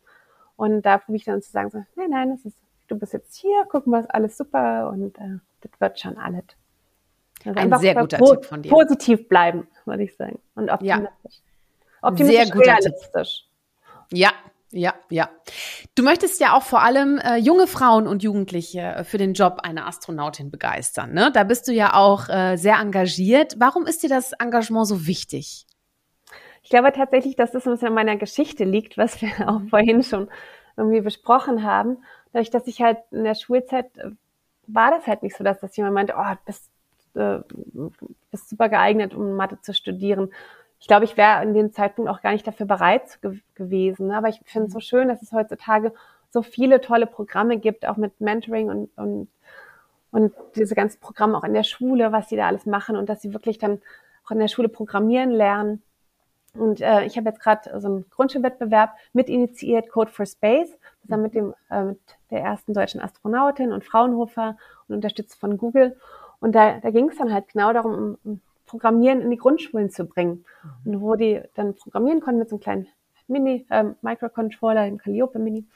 Und 0.56 0.82
da 0.82 0.98
probiere 0.98 1.16
ich 1.16 1.24
dann 1.24 1.42
zu 1.42 1.50
sagen, 1.50 1.70
so, 1.70 1.84
nein, 1.96 2.10
nein, 2.10 2.30
das 2.30 2.44
ist, 2.44 2.58
du 2.88 2.98
bist 2.98 3.12
jetzt 3.12 3.34
hier, 3.36 3.64
gucken 3.66 3.92
wir, 3.92 4.00
ist 4.00 4.10
alles 4.12 4.36
super 4.36 4.90
und 4.90 5.18
äh, 5.18 5.38
das 5.60 5.72
wird 5.80 6.00
schon 6.00 6.18
alles. 6.18 6.44
Also 7.44 7.58
Ein 7.58 7.78
sehr 7.78 7.94
guter 7.94 8.18
Tipp 8.18 8.44
von 8.44 8.62
dir. 8.62 8.70
Positiv 8.70 9.28
bleiben, 9.28 9.66
würde 9.84 10.02
ich 10.02 10.16
sagen. 10.16 10.38
Und 10.54 10.70
optimistisch. 10.70 11.40
Ja. 12.02 12.08
Optimistisch, 12.08 12.44
sehr 12.44 12.54
guter 12.54 12.72
realistisch. 12.72 13.40
Tipp. 13.40 13.49
Ja, 14.12 14.32
ja, 14.72 14.94
ja. 15.08 15.28
Du 15.96 16.04
möchtest 16.04 16.40
ja 16.40 16.56
auch 16.56 16.62
vor 16.62 16.82
allem 16.82 17.18
äh, 17.18 17.36
junge 17.36 17.66
Frauen 17.66 18.06
und 18.06 18.22
Jugendliche 18.22 18.80
äh, 18.80 19.04
für 19.04 19.18
den 19.18 19.34
Job 19.34 19.58
einer 19.62 19.86
Astronautin 19.86 20.50
begeistern. 20.50 21.12
Ne? 21.12 21.30
Da 21.32 21.42
bist 21.42 21.66
du 21.66 21.72
ja 21.72 21.94
auch 21.94 22.28
äh, 22.28 22.56
sehr 22.56 22.76
engagiert. 22.76 23.56
Warum 23.58 23.86
ist 23.86 24.02
dir 24.04 24.08
das 24.08 24.32
Engagement 24.32 24.86
so 24.86 25.06
wichtig? 25.06 25.66
Ich 26.62 26.70
glaube 26.70 26.92
tatsächlich, 26.92 27.34
dass 27.34 27.50
das 27.50 27.66
ein 27.66 27.72
bisschen 27.72 27.88
in 27.88 27.94
meiner 27.94 28.16
Geschichte 28.16 28.64
liegt, 28.64 28.96
was 28.96 29.20
wir 29.20 29.30
auch 29.48 29.60
vorhin 29.70 30.04
schon 30.04 30.28
irgendwie 30.76 31.00
besprochen 31.00 31.64
haben. 31.64 31.98
Dadurch, 32.32 32.50
dass 32.50 32.68
ich 32.68 32.80
halt 32.80 32.98
in 33.10 33.24
der 33.24 33.34
Schulzeit 33.34 33.86
äh, 33.98 34.10
war 34.68 34.92
das 34.92 35.08
halt 35.08 35.24
nicht 35.24 35.36
so, 35.36 35.42
dass 35.42 35.58
das 35.58 35.76
jemand 35.76 35.94
meinte, 35.94 36.14
oh, 36.16 36.34
bist, 36.46 36.70
äh, 37.14 37.40
bist 38.30 38.48
super 38.48 38.68
geeignet, 38.68 39.14
um 39.14 39.32
Mathe 39.32 39.60
zu 39.60 39.74
studieren 39.74 40.30
ich 40.80 40.86
glaube, 40.86 41.04
ich 41.04 41.16
wäre 41.16 41.42
in 41.42 41.54
dem 41.54 41.72
Zeitpunkt 41.72 42.10
auch 42.10 42.22
gar 42.22 42.32
nicht 42.32 42.46
dafür 42.46 42.66
bereit 42.66 43.20
ge 43.22 43.38
gewesen. 43.54 44.08
Ne? 44.08 44.16
Aber 44.16 44.28
ich 44.28 44.40
finde 44.44 44.68
es 44.68 44.72
so 44.72 44.80
schön, 44.80 45.08
dass 45.08 45.22
es 45.22 45.32
heutzutage 45.32 45.92
so 46.30 46.42
viele 46.42 46.80
tolle 46.80 47.06
Programme 47.06 47.58
gibt, 47.58 47.86
auch 47.86 47.96
mit 47.96 48.20
Mentoring 48.20 48.68
und, 48.68 48.90
und, 48.96 49.28
und 50.10 50.32
diese 50.56 50.74
ganzen 50.74 50.98
Programme 51.00 51.36
auch 51.36 51.44
in 51.44 51.52
der 51.52 51.64
Schule, 51.64 52.12
was 52.12 52.28
die 52.28 52.36
da 52.36 52.46
alles 52.46 52.64
machen 52.64 52.96
und 52.96 53.08
dass 53.08 53.20
sie 53.20 53.34
wirklich 53.34 53.58
dann 53.58 53.82
auch 54.24 54.30
in 54.30 54.38
der 54.38 54.48
Schule 54.48 54.68
programmieren 54.68 55.30
lernen. 55.30 55.82
Und 56.54 56.80
äh, 56.80 57.04
ich 57.04 57.16
habe 57.16 57.28
jetzt 57.28 57.40
gerade 57.40 57.78
so 57.80 57.86
einen 57.86 58.10
Grundschulwettbewerb 58.10 58.94
mit 59.12 59.28
initiiert, 59.28 59.90
Code 59.90 60.10
for 60.10 60.26
Space, 60.26 60.76
zusammen 61.02 61.24
mit 61.24 61.34
dem 61.34 61.54
äh, 61.70 61.84
mit 61.84 62.00
der 62.30 62.40
ersten 62.40 62.72
deutschen 62.72 63.00
Astronautin 63.00 63.72
und 63.72 63.84
Fraunhofer 63.84 64.56
und 64.88 64.96
unterstützt 64.96 65.38
von 65.38 65.58
Google. 65.58 65.96
Und 66.40 66.54
da, 66.54 66.80
da 66.80 66.90
ging 66.90 67.10
es 67.10 67.18
dann 67.18 67.32
halt 67.32 67.48
genau 67.48 67.72
darum, 67.72 68.18
um, 68.24 68.40
Programmieren 68.70 69.20
in 69.20 69.30
die 69.30 69.36
Grundschulen 69.36 69.90
zu 69.90 70.04
bringen. 70.04 70.44
Mhm. 70.84 70.94
Und 70.94 71.00
wo 71.00 71.16
die 71.16 71.42
dann 71.54 71.74
programmieren 71.74 72.20
konnten 72.20 72.38
mit 72.38 72.48
so 72.48 72.56
einem 72.56 72.60
kleinen 72.60 72.86
Mini, 73.26 73.66
äh, 73.70 73.84
Microcontroller, 74.00 74.84
dem 74.84 74.98
Calliope 74.98 75.38
Mini. 75.38 75.66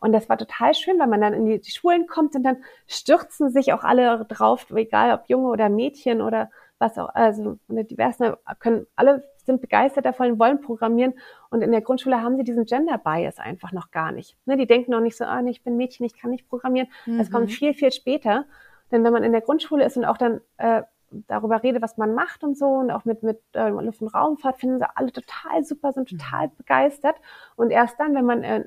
Und 0.00 0.12
das 0.12 0.28
war 0.28 0.38
total 0.38 0.74
schön, 0.74 0.98
weil 0.98 1.08
man 1.08 1.20
dann 1.20 1.34
in 1.34 1.44
die, 1.44 1.60
die 1.60 1.70
Schulen 1.70 2.06
kommt 2.06 2.34
und 2.34 2.42
dann 2.42 2.56
stürzen 2.86 3.50
sich 3.50 3.72
auch 3.72 3.84
alle 3.84 4.24
drauf, 4.24 4.66
egal 4.70 5.12
ob 5.12 5.28
Junge 5.28 5.48
oder 5.48 5.68
Mädchen 5.68 6.22
oder 6.22 6.50
was 6.78 6.96
auch, 6.96 7.14
also 7.14 7.58
diversen, 7.68 8.34
können, 8.58 8.86
alle 8.96 9.22
sind 9.44 9.60
begeistert 9.60 10.06
davon, 10.06 10.38
wollen 10.38 10.62
programmieren. 10.62 11.12
Und 11.50 11.60
in 11.60 11.70
der 11.70 11.82
Grundschule 11.82 12.22
haben 12.22 12.36
sie 12.38 12.44
diesen 12.44 12.64
Gender 12.64 12.96
Bias 12.96 13.38
einfach 13.38 13.72
noch 13.72 13.90
gar 13.90 14.10
nicht. 14.10 14.38
Ne, 14.46 14.56
die 14.56 14.66
denken 14.66 14.92
noch 14.92 15.00
nicht 15.00 15.16
so, 15.16 15.24
ah, 15.24 15.42
nee, 15.42 15.50
ich 15.50 15.62
bin 15.62 15.76
Mädchen, 15.76 16.06
ich 16.06 16.18
kann 16.18 16.30
nicht 16.30 16.48
programmieren. 16.48 16.88
Mhm. 17.04 17.18
Das 17.18 17.30
kommt 17.30 17.52
viel, 17.52 17.74
viel 17.74 17.92
später. 17.92 18.46
Denn 18.90 19.04
wenn 19.04 19.12
man 19.12 19.22
in 19.22 19.32
der 19.32 19.42
Grundschule 19.42 19.84
ist 19.84 19.98
und 19.98 20.06
auch 20.06 20.16
dann 20.16 20.40
äh, 20.56 20.82
darüber 21.10 21.62
rede, 21.62 21.82
was 21.82 21.96
man 21.96 22.14
macht 22.14 22.44
und 22.44 22.56
so 22.56 22.66
und 22.66 22.90
auch 22.90 23.04
mit, 23.04 23.22
mit 23.22 23.40
äh, 23.54 23.68
Luft- 23.68 24.02
und 24.02 24.08
Raumfahrt, 24.08 24.60
finden 24.60 24.78
sie 24.78 24.86
alle 24.96 25.12
total 25.12 25.64
super, 25.64 25.92
sind 25.92 26.08
total 26.08 26.48
mhm. 26.48 26.56
begeistert. 26.56 27.16
Und 27.56 27.70
erst 27.70 27.98
dann, 27.98 28.14
wenn 28.14 28.24
man 28.24 28.44
äh, 28.44 28.64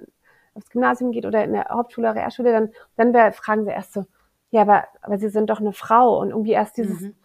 aufs 0.53 0.69
Gymnasium 0.69 1.11
geht 1.11 1.25
oder 1.25 1.43
in 1.43 1.53
der 1.53 1.69
Hauptschule 1.69 2.09
oder 2.09 2.19
Realschule, 2.19 2.51
dann, 2.51 2.69
dann 2.95 3.13
wär, 3.13 3.31
fragen 3.31 3.65
sie 3.65 3.71
erst 3.71 3.93
so, 3.93 4.05
ja, 4.51 4.61
aber, 4.61 4.85
aber 5.01 5.17
sie 5.17 5.29
sind 5.29 5.49
doch 5.49 5.59
eine 5.59 5.73
Frau 5.73 6.19
und 6.19 6.29
irgendwie 6.29 6.51
erst 6.51 6.77
dieses, 6.77 7.01
mhm. 7.01 7.15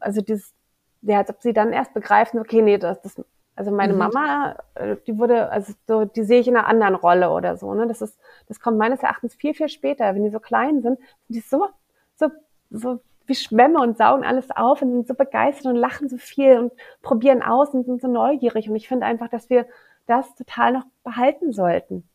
also 0.00 0.20
dieses, 0.20 0.54
ja, 1.02 1.18
als 1.18 1.30
ob 1.30 1.42
sie 1.42 1.52
dann 1.52 1.72
erst 1.72 1.94
begreifen, 1.94 2.38
okay, 2.38 2.62
nee, 2.62 2.78
das, 2.78 3.00
das 3.00 3.20
also 3.58 3.72
meine 3.72 3.92
mhm. 3.92 3.98
Mama, 3.98 4.56
äh, 4.76 4.96
die 5.08 5.18
wurde, 5.18 5.50
also 5.50 5.72
so, 5.88 6.04
die 6.04 6.22
sehe 6.22 6.38
ich 6.38 6.46
in 6.46 6.56
einer 6.56 6.68
anderen 6.68 6.94
Rolle 6.94 7.30
oder 7.30 7.56
so, 7.56 7.74
ne? 7.74 7.88
Das 7.88 8.00
ist, 8.00 8.16
das 8.46 8.60
kommt 8.60 8.78
meines 8.78 9.02
Erachtens 9.02 9.34
viel, 9.34 9.52
viel 9.52 9.68
später. 9.68 10.14
Wenn 10.14 10.22
die 10.22 10.30
so 10.30 10.38
klein 10.38 10.80
sind, 10.80 11.00
sind 11.00 11.00
die 11.28 11.40
so, 11.40 11.66
so, 12.14 12.28
so 12.70 13.00
wie 13.28 13.34
Schwämme 13.34 13.80
und 13.80 13.98
saugen 13.98 14.24
alles 14.24 14.50
auf 14.50 14.82
und 14.82 14.90
sind 14.90 15.06
so 15.06 15.14
begeistert 15.14 15.66
und 15.66 15.76
lachen 15.76 16.08
so 16.08 16.16
viel 16.16 16.58
und 16.58 16.72
probieren 17.02 17.42
aus 17.42 17.70
und 17.70 17.84
sind 17.84 18.00
so 18.00 18.08
neugierig. 18.08 18.68
Und 18.68 18.76
ich 18.76 18.88
finde 18.88 19.06
einfach, 19.06 19.28
dass 19.28 19.50
wir 19.50 19.66
das 20.06 20.34
total 20.34 20.72
noch 20.72 20.84
behalten 21.04 21.52
sollten. 21.52 22.08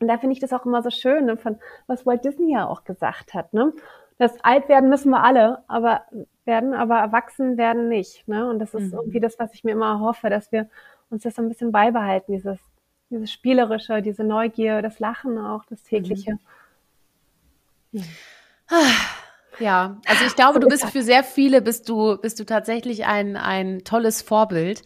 Und 0.00 0.08
da 0.08 0.18
finde 0.18 0.34
ich 0.34 0.40
das 0.40 0.52
auch 0.52 0.64
immer 0.64 0.82
so 0.82 0.90
schön, 0.90 1.26
ne, 1.26 1.36
von 1.36 1.56
was 1.86 2.06
Walt 2.06 2.24
Disney 2.24 2.52
ja 2.52 2.66
auch 2.66 2.84
gesagt 2.84 3.34
hat. 3.34 3.52
Ne? 3.52 3.72
Das 4.18 4.42
alt 4.44 4.68
werden 4.68 4.88
müssen 4.88 5.10
wir 5.10 5.24
alle, 5.24 5.64
aber 5.66 6.02
werden, 6.44 6.74
aber 6.74 6.98
erwachsen 6.98 7.56
werden 7.56 7.88
nicht. 7.88 8.26
Ne? 8.28 8.48
Und 8.48 8.58
das 8.58 8.74
ist 8.74 8.92
mhm. 8.92 8.98
irgendwie 8.98 9.20
das, 9.20 9.38
was 9.38 9.52
ich 9.54 9.64
mir 9.64 9.72
immer 9.72 10.00
hoffe, 10.00 10.30
dass 10.30 10.52
wir 10.52 10.68
uns 11.10 11.22
das 11.22 11.34
so 11.34 11.42
ein 11.42 11.48
bisschen 11.48 11.72
beibehalten, 11.72 12.32
dieses, 12.32 12.58
dieses 13.10 13.32
Spielerische, 13.32 14.02
diese 14.02 14.24
Neugier, 14.24 14.82
das 14.82 15.00
Lachen 15.00 15.38
auch, 15.38 15.64
das 15.64 15.82
tägliche. 15.82 16.38
Mhm. 17.92 18.04
Ah. 18.68 19.23
Ja, 19.58 19.98
also 20.06 20.24
ich 20.24 20.34
glaube, 20.34 20.60
du 20.60 20.68
bist 20.68 20.84
für 20.86 21.02
sehr 21.02 21.22
viele 21.22 21.62
bist 21.62 21.88
du 21.88 22.16
bist 22.16 22.40
du 22.40 22.44
tatsächlich 22.44 23.06
ein 23.06 23.36
ein 23.36 23.84
tolles 23.84 24.22
Vorbild. 24.22 24.82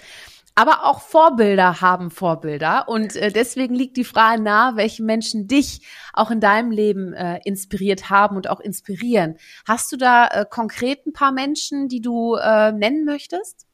Aber 0.54 0.84
auch 0.86 1.02
Vorbilder 1.02 1.80
haben 1.80 2.10
Vorbilder 2.10 2.88
und 2.88 3.14
äh, 3.14 3.30
deswegen 3.30 3.76
liegt 3.76 3.96
die 3.96 4.02
Frage 4.02 4.42
nahe, 4.42 4.74
welche 4.74 5.04
Menschen 5.04 5.46
dich 5.46 5.86
auch 6.12 6.32
in 6.32 6.40
deinem 6.40 6.72
Leben 6.72 7.12
äh, 7.12 7.38
inspiriert 7.44 8.10
haben 8.10 8.34
und 8.34 8.50
auch 8.50 8.58
inspirieren. 8.58 9.36
Hast 9.68 9.92
du 9.92 9.96
da 9.96 10.26
äh, 10.26 10.44
konkret 10.50 11.06
ein 11.06 11.12
paar 11.12 11.30
Menschen, 11.30 11.86
die 11.86 12.00
du 12.00 12.34
äh, 12.34 12.72
nennen 12.72 13.04
möchtest? 13.04 13.68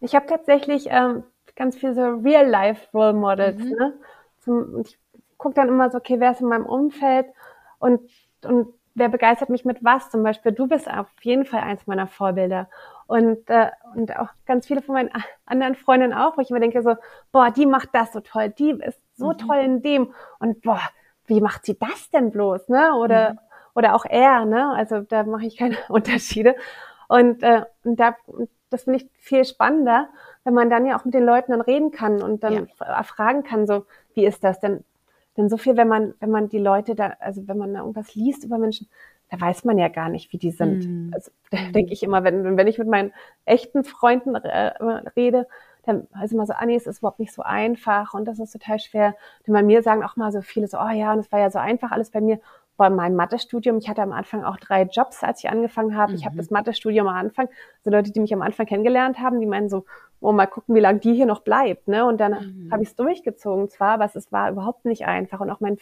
Ich 0.00 0.14
habe 0.14 0.24
tatsächlich 0.24 0.86
ähm, 0.88 1.24
ganz 1.56 1.76
viele 1.76 1.94
so 1.94 2.00
Real-Life 2.00 2.88
Role 2.94 3.12
Models. 3.12 3.62
Mhm. 3.62 3.70
Ne? 3.72 3.94
Zum, 4.40 4.80
ich 4.80 4.98
gucke 5.36 5.56
dann 5.56 5.68
immer 5.68 5.90
so, 5.90 5.98
okay, 5.98 6.20
wer 6.20 6.30
ist 6.30 6.40
in 6.40 6.48
meinem 6.48 6.64
Umfeld 6.64 7.26
Und, 7.80 8.00
und 8.44 8.72
wer 8.98 9.08
begeistert 9.08 9.48
mich 9.48 9.64
mit 9.64 9.82
was? 9.82 10.10
Zum 10.10 10.22
Beispiel, 10.22 10.52
du 10.52 10.66
bist 10.66 10.90
auf 10.90 11.06
jeden 11.22 11.44
Fall 11.44 11.60
eins 11.60 11.86
meiner 11.86 12.06
Vorbilder. 12.06 12.68
Und, 13.06 13.48
äh, 13.48 13.70
und 13.94 14.16
auch 14.16 14.28
ganz 14.46 14.66
viele 14.66 14.82
von 14.82 14.94
meinen 14.94 15.10
anderen 15.46 15.74
Freundinnen 15.74 16.12
auch, 16.12 16.36
wo 16.36 16.40
ich 16.40 16.50
immer 16.50 16.60
denke 16.60 16.82
so, 16.82 16.96
boah, 17.32 17.50
die 17.50 17.66
macht 17.66 17.90
das 17.92 18.12
so 18.12 18.20
toll, 18.20 18.50
die 18.50 18.70
ist 18.70 19.00
so 19.16 19.32
mhm. 19.32 19.38
toll 19.38 19.56
in 19.56 19.82
dem. 19.82 20.14
Und 20.38 20.62
boah, 20.62 20.80
wie 21.26 21.40
macht 21.40 21.64
sie 21.64 21.78
das 21.78 22.10
denn 22.10 22.30
bloß, 22.30 22.68
ne? 22.68 22.94
Oder, 22.94 23.32
mhm. 23.32 23.38
oder 23.74 23.94
auch 23.94 24.04
er, 24.04 24.44
ne? 24.44 24.70
Also 24.74 25.00
da 25.00 25.24
mache 25.24 25.46
ich 25.46 25.56
keine 25.56 25.76
Unterschiede. 25.88 26.56
Und, 27.08 27.42
äh, 27.42 27.62
und 27.84 27.98
da, 27.98 28.16
das 28.70 28.84
finde 28.84 28.98
ich 28.98 29.10
viel 29.18 29.44
spannender, 29.44 30.08
wenn 30.44 30.54
man 30.54 30.70
dann 30.70 30.86
ja 30.86 30.98
auch 30.98 31.04
mit 31.04 31.14
den 31.14 31.24
Leuten 31.24 31.52
dann 31.52 31.60
reden 31.60 31.90
kann 31.90 32.22
und 32.22 32.44
dann 32.44 32.68
ja. 32.78 33.02
fragen 33.02 33.42
kann, 33.42 33.66
so, 33.66 33.86
wie 34.14 34.26
ist 34.26 34.44
das 34.44 34.60
denn? 34.60 34.84
Denn 35.38 35.48
so 35.48 35.56
viel, 35.56 35.76
wenn 35.76 35.88
man, 35.88 36.14
wenn 36.20 36.30
man 36.30 36.48
die 36.48 36.58
Leute 36.58 36.94
da, 36.94 37.14
also 37.20 37.46
wenn 37.46 37.56
man 37.56 37.72
da 37.72 37.80
irgendwas 37.80 38.14
liest 38.14 38.44
über 38.44 38.58
Menschen, 38.58 38.88
da 39.30 39.40
weiß 39.40 39.64
man 39.64 39.78
ja 39.78 39.88
gar 39.88 40.08
nicht, 40.08 40.32
wie 40.32 40.38
die 40.38 40.50
sind. 40.50 40.86
Mhm. 40.86 41.10
Also 41.14 41.30
da 41.50 41.58
mhm. 41.58 41.72
denke 41.72 41.92
ich 41.92 42.02
immer, 42.02 42.24
wenn, 42.24 42.56
wenn 42.56 42.66
ich 42.66 42.78
mit 42.78 42.88
meinen 42.88 43.12
echten 43.44 43.84
Freunden 43.84 44.34
äh, 44.34 44.72
rede, 45.16 45.46
dann 45.84 46.06
ist 46.22 46.32
immer 46.32 46.44
so, 46.44 46.52
ah 46.54 46.66
nee, 46.66 46.74
es 46.74 46.86
ist 46.86 46.98
überhaupt 46.98 47.20
nicht 47.20 47.32
so 47.32 47.42
einfach 47.42 48.12
und 48.14 48.26
das 48.26 48.38
ist 48.38 48.52
total 48.52 48.78
schwer. 48.78 49.14
Denn 49.46 49.54
bei 49.54 49.62
mir 49.62 49.82
sagen 49.82 50.02
auch 50.02 50.16
mal 50.16 50.32
so 50.32 50.42
viele 50.42 50.66
so, 50.66 50.78
oh 50.78 50.90
ja, 50.90 51.12
und 51.12 51.20
es 51.20 51.32
war 51.32 51.38
ja 51.38 51.50
so 51.50 51.58
einfach 51.58 51.92
alles 51.92 52.10
bei 52.10 52.20
mir 52.20 52.40
bei 52.76 52.90
meinem 52.90 53.16
Mathestudium, 53.16 53.78
ich 53.78 53.88
hatte 53.88 54.02
am 54.02 54.12
Anfang 54.12 54.44
auch 54.44 54.56
drei 54.56 54.82
Jobs, 54.84 55.24
als 55.24 55.42
ich 55.42 55.50
angefangen 55.50 55.96
habe. 55.96 56.12
Mhm. 56.12 56.18
Ich 56.18 56.24
habe 56.24 56.36
das 56.36 56.50
Mathestudium 56.50 57.08
am 57.08 57.16
Anfang, 57.16 57.48
also 57.78 57.90
Leute, 57.90 58.12
die 58.12 58.20
mich 58.20 58.32
am 58.32 58.40
Anfang 58.40 58.66
kennengelernt 58.66 59.18
haben, 59.18 59.40
die 59.40 59.46
meinen 59.46 59.68
so, 59.68 59.84
oh, 60.20 60.32
mal 60.32 60.46
gucken, 60.46 60.74
wie 60.74 60.80
lange 60.80 60.98
die 60.98 61.14
hier 61.14 61.26
noch 61.26 61.40
bleibt. 61.40 61.88
Ne? 61.88 62.04
Und 62.04 62.18
dann 62.18 62.32
mhm. 62.32 62.72
habe 62.72 62.82
ich 62.82 62.90
es 62.90 62.96
durchgezogen 62.96 63.68
zwar, 63.68 63.92
aber 63.92 64.10
es 64.12 64.32
war 64.32 64.50
überhaupt 64.50 64.84
nicht 64.84 65.06
einfach. 65.06 65.40
Und 65.40 65.50
auch 65.50 65.60
mein 65.60 65.76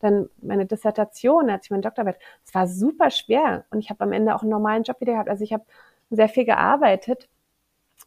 dann 0.00 0.28
meine 0.42 0.66
Dissertation, 0.66 1.50
als 1.50 1.66
ich 1.66 1.70
meine 1.70 1.82
Doktorarbeit, 1.82 2.18
es 2.44 2.54
war 2.54 2.66
super 2.66 3.10
schwer. 3.10 3.64
Und 3.70 3.78
ich 3.80 3.90
habe 3.90 4.02
am 4.04 4.12
Ende 4.12 4.34
auch 4.34 4.42
einen 4.42 4.50
normalen 4.50 4.82
Job 4.82 5.00
wieder 5.00 5.12
gehabt. 5.12 5.28
Also 5.28 5.44
ich 5.44 5.52
habe 5.52 5.64
sehr 6.10 6.28
viel 6.28 6.44
gearbeitet. 6.44 7.28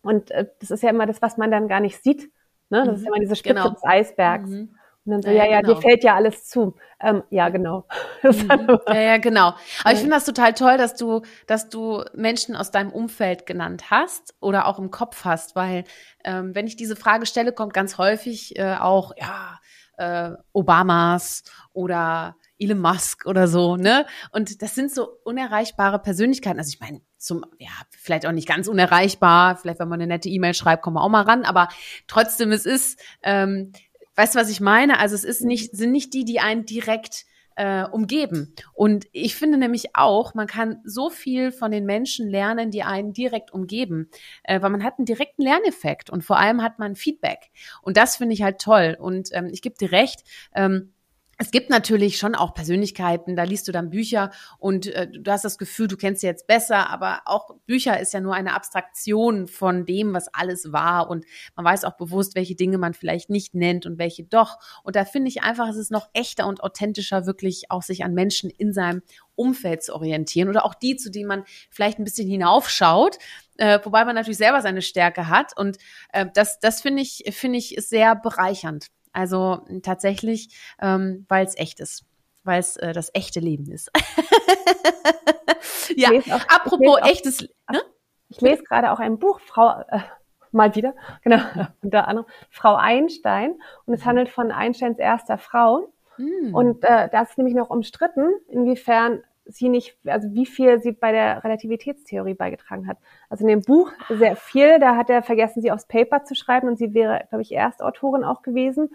Und 0.02 0.32
äh, 0.32 0.48
das 0.60 0.72
ist 0.72 0.84
ja 0.84 0.90
immer 0.90 1.06
das, 1.06 1.22
was 1.22 1.38
man 1.38 1.52
dann 1.52 1.68
gar 1.68 1.80
nicht 1.80 2.02
sieht. 2.02 2.32
Ne? 2.70 2.84
Das 2.86 2.88
mhm. 2.88 2.94
ist 2.96 3.08
immer 3.08 3.20
diese 3.20 3.36
Spitze 3.36 3.56
genau. 3.56 3.70
des 3.70 3.84
Eisbergs. 3.84 4.50
Mhm. 4.50 4.76
Und 5.10 5.14
dann 5.14 5.22
so, 5.24 5.30
ja, 5.30 5.46
ja, 5.46 5.52
ja 5.52 5.62
genau. 5.62 5.74
dir 5.74 5.82
fällt 5.82 6.04
ja 6.04 6.16
alles 6.16 6.46
zu. 6.46 6.76
Ähm, 7.02 7.24
ja, 7.30 7.50
genau. 7.50 7.88
Mhm. 8.24 8.80
Ja, 8.88 9.02
ja, 9.02 9.18
genau. 9.18 9.54
Aber 9.84 9.94
ich 9.94 10.00
finde 10.00 10.16
das 10.16 10.26
total 10.26 10.54
toll, 10.54 10.78
dass 10.78 10.96
du, 10.96 11.22
dass 11.48 11.70
du 11.70 12.04
Menschen 12.14 12.56
aus 12.56 12.70
deinem 12.70 12.92
Umfeld 12.92 13.46
genannt 13.46 13.90
hast 13.90 14.36
oder 14.40 14.68
auch 14.68 14.78
im 14.78 14.92
Kopf 14.92 15.26
hast, 15.26 15.56
weil 15.56 15.86
ähm, 16.24 16.54
wenn 16.54 16.68
ich 16.68 16.76
diese 16.76 16.96
Frage 16.96 17.26
stelle, 17.26 17.54
kommt 17.54 17.74
ganz 17.74 17.98
häufig 17.98 18.58
äh, 18.60 18.76
auch, 18.76 19.14
ja, 19.18 19.60
äh, 19.98 20.32
Obamas 20.54 21.44
oder 21.74 22.36
Elon 22.60 22.80
Musk 22.80 23.26
oder 23.26 23.48
so, 23.48 23.78
ne? 23.78 24.06
Und 24.32 24.62
das 24.62 24.76
sind 24.76 24.92
so 24.92 25.10
unerreichbare 25.24 26.00
Persönlichkeiten. 26.00 26.60
Also 26.60 26.70
ich 26.74 26.80
meine, 26.80 27.02
zum, 27.18 27.46
ja, 27.58 27.70
vielleicht 27.90 28.26
auch 28.26 28.32
nicht 28.32 28.48
ganz 28.48 28.68
unerreichbar, 28.68 29.56
vielleicht 29.58 29.80
wenn 29.80 29.90
man 29.90 30.02
eine 30.02 30.08
nette 30.08 30.30
E-Mail 30.30 30.54
schreibt, 30.54 30.84
kommen 30.84 30.98
wir 30.98 31.04
auch 31.04 31.10
mal 31.10 31.24
ran, 31.24 31.44
aber 31.44 31.70
trotzdem, 32.08 32.52
es 32.52 32.66
ist, 32.66 33.02
ähm, 33.24 33.72
Weißt 34.20 34.36
du, 34.36 34.40
was 34.40 34.50
ich 34.50 34.60
meine? 34.60 35.00
Also 35.00 35.16
es 35.16 35.24
ist 35.24 35.46
nicht, 35.46 35.78
sind 35.78 35.94
nicht 35.94 36.14
die, 36.14 36.26
die 36.26 36.42
einen 36.42 36.66
direkt 36.66 37.26
äh, 37.56 37.86
umgeben. 37.86 38.54
Und 38.74 39.08
ich 39.14 39.38
finde 39.38 39.58
nämlich 39.58 39.96
auch, 39.96 40.34
man 40.34 40.46
kann 40.46 40.82
so 40.84 41.10
viel 41.10 41.54
von 41.54 41.72
den 41.72 41.86
Menschen 41.86 42.28
lernen, 42.28 42.70
die 42.70 42.84
einen 42.84 43.14
direkt 43.14 43.54
umgeben, 43.54 44.10
äh, 44.44 44.62
weil 44.62 44.72
man 44.72 44.84
hat 44.84 44.96
einen 44.98 45.06
direkten 45.06 45.44
Lerneffekt 45.44 46.10
und 46.10 46.26
vor 46.26 46.38
allem 46.38 46.62
hat 46.62 46.80
man 46.80 46.98
Feedback. 46.98 47.50
Und 47.82 47.96
das 47.96 48.18
finde 48.18 48.34
ich 48.34 48.42
halt 48.42 48.60
toll. 48.60 48.98
Und 49.00 49.30
ähm, 49.32 49.48
ich 49.54 49.62
gebe 49.62 49.78
dir 49.78 49.94
recht. 49.94 50.26
Ähm, 50.54 50.92
es 51.42 51.52
gibt 51.52 51.70
natürlich 51.70 52.18
schon 52.18 52.36
auch 52.36 52.54
Persönlichkeiten, 52.54 53.38
da 53.38 53.44
liest 53.44 53.66
du 53.70 53.72
dann 53.72 53.90
Bücher 53.90 54.30
und 54.58 54.88
äh, 54.88 55.08
du 55.10 55.32
hast 55.32 55.46
das 55.46 55.58
Gefühl, 55.58 55.88
du 55.88 55.96
kennst 55.96 56.20
sie 56.20 56.28
jetzt 56.28 56.48
besser, 56.48 56.90
aber 56.90 57.22
auch 57.24 57.56
Bücher 57.66 57.98
ist 57.98 58.14
ja 58.14 58.20
nur 58.20 58.34
eine 58.36 58.54
Abstraktion 58.54 59.48
von 59.48 59.86
dem, 59.86 60.14
was 60.14 60.28
alles 60.34 60.74
war 60.74 61.10
und 61.10 61.26
man 61.56 61.66
weiß 61.66 61.86
auch 61.86 61.96
bewusst, 61.96 62.36
welche 62.36 62.56
Dinge 62.56 62.78
man 62.78 62.94
vielleicht 62.94 63.30
nicht 63.30 63.56
nennt 63.56 63.86
und 63.86 63.98
welche 63.98 64.26
doch. 64.26 64.58
Und 64.84 64.98
da 64.98 65.06
finde 65.06 65.30
ich 65.30 65.42
einfach, 65.42 65.70
es 65.70 65.78
ist 65.78 65.92
noch 65.92 66.10
echter 66.12 66.46
und 66.46 66.62
authentischer, 66.62 67.26
wirklich 67.26 67.72
auch 67.72 67.84
sich 67.84 68.04
an 68.04 68.14
Menschen 68.14 68.50
in 68.50 68.74
seinem 68.74 69.02
Umfeld 69.36 69.82
zu 69.82 69.96
orientieren 69.96 70.50
oder 70.50 70.66
auch 70.66 70.74
die, 70.74 70.98
zu 70.98 71.10
denen 71.10 71.30
man 71.30 71.46
vielleicht 71.70 72.00
ein 72.00 72.04
bisschen 72.04 72.28
hinaufschaut, 72.28 73.18
äh, 73.56 73.80
wobei 73.84 74.04
man 74.04 74.16
natürlich 74.16 74.38
selber 74.38 74.62
seine 74.62 74.82
Stärke 74.82 75.30
hat 75.30 75.58
und 75.58 75.78
äh, 76.12 76.26
das, 76.34 76.60
das 76.60 76.82
finde 76.82 77.02
ich, 77.02 77.24
finde 77.32 77.60
ich 77.60 77.78
sehr 77.80 78.18
bereichernd. 78.18 78.88
Also 79.12 79.66
tatsächlich, 79.84 80.58
ähm, 80.80 81.26
weil 81.30 81.46
es 81.46 81.58
echt 81.58 81.80
ist, 81.80 82.06
weil 82.44 82.60
es 82.60 82.78
äh, 82.78 82.94
das 82.94 83.12
echte 83.14 83.40
Leben 83.40 83.72
ist. 83.72 83.92
ja, 85.96 86.12
auch, 86.12 86.48
apropos 86.48 87.00
ich 87.04 87.12
echtes. 87.12 87.50
Auch, 87.68 87.74
ne? 87.74 87.82
Ich 88.30 88.42
lese 88.42 88.64
gerade 88.64 88.92
auch 88.92 89.00
ein 89.00 89.18
Buch, 89.18 89.40
Frau, 89.40 89.82
äh, 89.88 90.02
mal 90.52 90.76
wieder, 90.76 90.94
genau, 91.24 91.40
unter 91.82 92.08
anderem 92.08 92.28
Frau 92.50 92.76
Einstein 92.76 93.56
und 93.86 93.94
es 93.94 94.02
mhm. 94.02 94.06
handelt 94.06 94.30
von 94.30 94.52
Einsteins 94.52 95.00
erster 95.00 95.38
Frau. 95.38 95.92
Mm. 96.18 96.54
Und 96.54 96.84
äh, 96.84 97.10
das 97.10 97.32
ist 97.32 97.38
nämlich 97.38 97.56
noch 97.56 97.70
umstritten, 97.70 98.28
inwiefern 98.50 99.24
sie 99.52 99.70
nicht, 99.70 99.98
also 100.06 100.28
wie 100.34 100.46
viel 100.46 100.80
sie 100.80 100.92
bei 100.92 101.12
der 101.12 101.44
Relativitätstheorie 101.44 102.34
beigetragen 102.34 102.88
hat. 102.88 102.98
Also 103.30 103.44
in 103.44 103.50
dem 103.50 103.62
Buch 103.62 103.92
sehr 104.10 104.36
viel, 104.36 104.80
da 104.80 104.96
hat 104.96 105.10
er 105.10 105.24
vergessen, 105.24 105.62
sie 105.62 105.72
aufs 105.72 105.88
Paper 105.88 106.24
zu 106.24 106.36
schreiben 106.36 106.68
und 106.68 106.78
sie 106.78 106.94
wäre, 106.94 107.26
glaube 107.30 107.42
ich, 107.42 107.52
Erstautorin 107.52 108.24
auch 108.24 108.42
gewesen. 108.42 108.90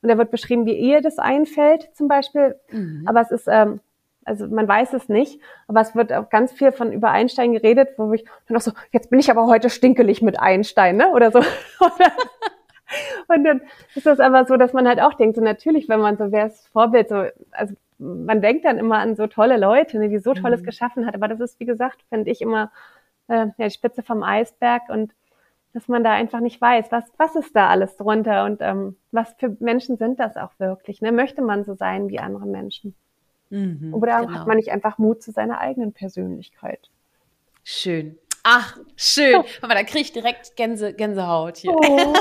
Und 0.00 0.08
da 0.08 0.16
wird 0.16 0.30
beschrieben, 0.30 0.66
wie 0.66 0.76
ihr 0.78 1.00
das 1.00 1.18
einfällt, 1.18 1.90
zum 1.94 2.08
Beispiel. 2.08 2.56
Mhm. 2.70 3.04
Aber 3.06 3.20
es 3.20 3.30
ist, 3.30 3.48
ähm, 3.50 3.80
also 4.24 4.46
man 4.46 4.68
weiß 4.68 4.92
es 4.92 5.08
nicht, 5.08 5.40
aber 5.66 5.80
es 5.80 5.94
wird 5.94 6.12
auch 6.12 6.28
ganz 6.28 6.52
viel 6.52 6.72
von 6.72 6.92
über 6.92 7.10
Einstein 7.10 7.52
geredet, 7.52 7.90
wo 7.96 8.12
ich 8.12 8.24
dann 8.46 8.56
auch 8.56 8.60
so, 8.60 8.72
jetzt 8.92 9.10
bin 9.10 9.18
ich 9.18 9.30
aber 9.30 9.46
heute 9.46 9.70
stinkelig 9.70 10.22
mit 10.22 10.38
Einstein, 10.38 10.96
ne? 10.96 11.10
Oder 11.10 11.32
so. 11.32 11.40
Und 13.28 13.44
dann 13.44 13.60
ist 13.94 14.06
das 14.06 14.20
aber 14.20 14.46
so, 14.46 14.56
dass 14.56 14.72
man 14.72 14.88
halt 14.88 15.00
auch 15.00 15.14
denkt, 15.14 15.36
so 15.36 15.42
natürlich, 15.42 15.88
wenn 15.88 16.00
man 16.00 16.16
so, 16.16 16.30
wer 16.30 16.46
ist 16.46 16.68
Vorbild, 16.68 17.08
so, 17.08 17.24
also 17.50 17.74
man 17.98 18.40
denkt 18.40 18.64
dann 18.64 18.78
immer 18.78 18.98
an 18.98 19.16
so 19.16 19.26
tolle 19.26 19.56
Leute, 19.56 19.98
ne, 19.98 20.08
die 20.08 20.18
so 20.18 20.34
Tolles 20.34 20.62
mhm. 20.62 20.66
geschaffen 20.66 21.06
hat. 21.06 21.14
Aber 21.14 21.28
das 21.28 21.40
ist, 21.40 21.60
wie 21.60 21.66
gesagt, 21.66 22.04
finde 22.08 22.30
ich 22.30 22.40
immer 22.40 22.70
äh, 23.28 23.46
ja, 23.56 23.66
die 23.66 23.70
Spitze 23.70 24.02
vom 24.02 24.22
Eisberg 24.22 24.82
und 24.88 25.12
dass 25.74 25.86
man 25.88 26.02
da 26.02 26.12
einfach 26.12 26.40
nicht 26.40 26.60
weiß, 26.60 26.90
was, 26.90 27.04
was 27.18 27.36
ist 27.36 27.54
da 27.54 27.68
alles 27.68 27.96
drunter 27.96 28.44
und 28.44 28.60
ähm, 28.62 28.96
was 29.12 29.34
für 29.38 29.56
Menschen 29.60 29.96
sind 29.96 30.18
das 30.18 30.36
auch 30.36 30.52
wirklich. 30.58 31.02
Ne? 31.02 31.12
Möchte 31.12 31.42
man 31.42 31.64
so 31.64 31.74
sein 31.74 32.08
wie 32.08 32.18
andere 32.18 32.46
Menschen? 32.46 32.94
Mhm, 33.50 33.92
Oder 33.94 34.20
genau. 34.20 34.32
hat 34.32 34.46
man 34.46 34.56
nicht 34.56 34.70
einfach 34.70 34.98
Mut 34.98 35.22
zu 35.22 35.30
seiner 35.30 35.58
eigenen 35.58 35.92
Persönlichkeit? 35.92 36.90
Schön. 37.64 38.18
Ach, 38.42 38.76
schön. 38.96 39.42
Aber 39.60 39.74
da 39.74 39.82
kriege 39.82 40.00
ich 40.00 40.12
direkt 40.12 40.56
Gänse, 40.56 40.94
Gänsehaut 40.94 41.58
hier. 41.58 41.72
Oh. 41.72 42.14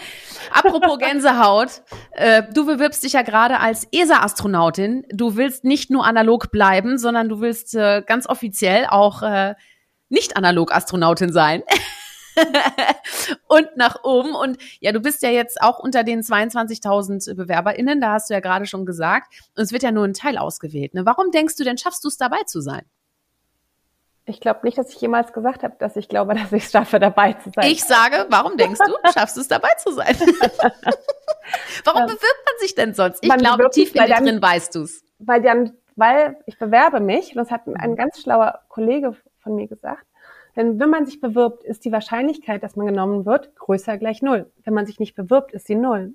Apropos 0.50 0.98
Gänsehaut, 0.98 1.82
äh, 2.12 2.42
du 2.52 2.66
bewirbst 2.66 3.02
dich 3.02 3.14
ja 3.14 3.22
gerade 3.22 3.60
als 3.60 3.86
ESA-Astronautin. 3.90 5.04
Du 5.10 5.36
willst 5.36 5.64
nicht 5.64 5.90
nur 5.90 6.04
analog 6.04 6.50
bleiben, 6.50 6.98
sondern 6.98 7.28
du 7.28 7.40
willst 7.40 7.74
äh, 7.74 8.02
ganz 8.06 8.28
offiziell 8.28 8.86
auch 8.86 9.22
äh, 9.22 9.54
nicht 10.08 10.36
analog 10.36 10.72
Astronautin 10.72 11.32
sein. 11.32 11.62
und 13.48 13.76
nach 13.76 14.04
oben. 14.04 14.34
Und 14.34 14.58
ja, 14.80 14.92
du 14.92 15.00
bist 15.00 15.22
ja 15.22 15.30
jetzt 15.30 15.60
auch 15.60 15.78
unter 15.78 16.04
den 16.04 16.22
22.000 16.22 17.34
BewerberInnen, 17.34 18.00
da 18.00 18.12
hast 18.12 18.30
du 18.30 18.34
ja 18.34 18.40
gerade 18.40 18.66
schon 18.66 18.86
gesagt. 18.86 19.34
Und 19.56 19.62
es 19.62 19.72
wird 19.72 19.82
ja 19.82 19.90
nur 19.90 20.04
ein 20.04 20.14
Teil 20.14 20.38
ausgewählt. 20.38 20.94
Ne? 20.94 21.06
Warum 21.06 21.30
denkst 21.30 21.56
du 21.56 21.64
denn, 21.64 21.78
schaffst 21.78 22.04
du 22.04 22.08
es 22.08 22.16
dabei 22.16 22.42
zu 22.46 22.60
sein? 22.60 22.84
Ich 24.24 24.40
glaube 24.40 24.60
nicht, 24.62 24.78
dass 24.78 24.90
ich 24.90 25.00
jemals 25.00 25.32
gesagt 25.32 25.62
habe, 25.62 25.74
dass 25.78 25.96
ich 25.96 26.08
glaube, 26.08 26.34
dass 26.34 26.52
ich 26.52 26.64
es 26.64 26.70
schaffe, 26.70 26.98
dabei 26.98 27.34
zu 27.34 27.50
sein. 27.54 27.70
Ich 27.70 27.84
sage, 27.84 28.26
warum 28.30 28.56
denkst 28.56 28.80
du, 28.84 28.92
schaffst 29.12 29.36
du 29.36 29.40
es 29.40 29.48
dabei 29.48 29.70
zu 29.78 29.92
sein? 29.92 30.16
warum 31.84 32.06
bewirbt 32.06 32.42
man 32.46 32.58
sich 32.60 32.74
denn 32.74 32.94
sonst? 32.94 33.22
Ich 33.22 33.34
glaube, 33.34 33.70
tief 33.70 33.94
in 33.94 34.04
dir 34.04 34.16
drin 34.16 34.42
weißt 34.42 34.74
du 34.74 34.82
es. 34.82 35.04
Weil 35.18 35.42
dann, 35.42 35.76
weil 35.96 36.36
ich 36.46 36.58
bewerbe 36.58 37.00
mich, 37.00 37.30
und 37.30 37.36
das 37.36 37.50
hat 37.50 37.62
ein 37.66 37.96
ganz 37.96 38.20
schlauer 38.20 38.60
Kollege 38.68 39.16
von 39.40 39.54
mir 39.54 39.66
gesagt, 39.66 40.06
denn 40.56 40.78
wenn 40.78 40.90
man 40.90 41.06
sich 41.06 41.20
bewirbt, 41.20 41.64
ist 41.64 41.84
die 41.84 41.92
Wahrscheinlichkeit, 41.92 42.62
dass 42.62 42.76
man 42.76 42.86
genommen 42.86 43.24
wird, 43.24 43.56
größer 43.56 43.96
gleich 43.96 44.20
null. 44.20 44.50
Wenn 44.64 44.74
man 44.74 44.86
sich 44.86 45.00
nicht 45.00 45.14
bewirbt, 45.14 45.52
ist 45.52 45.66
sie 45.66 45.74
null. 45.74 46.14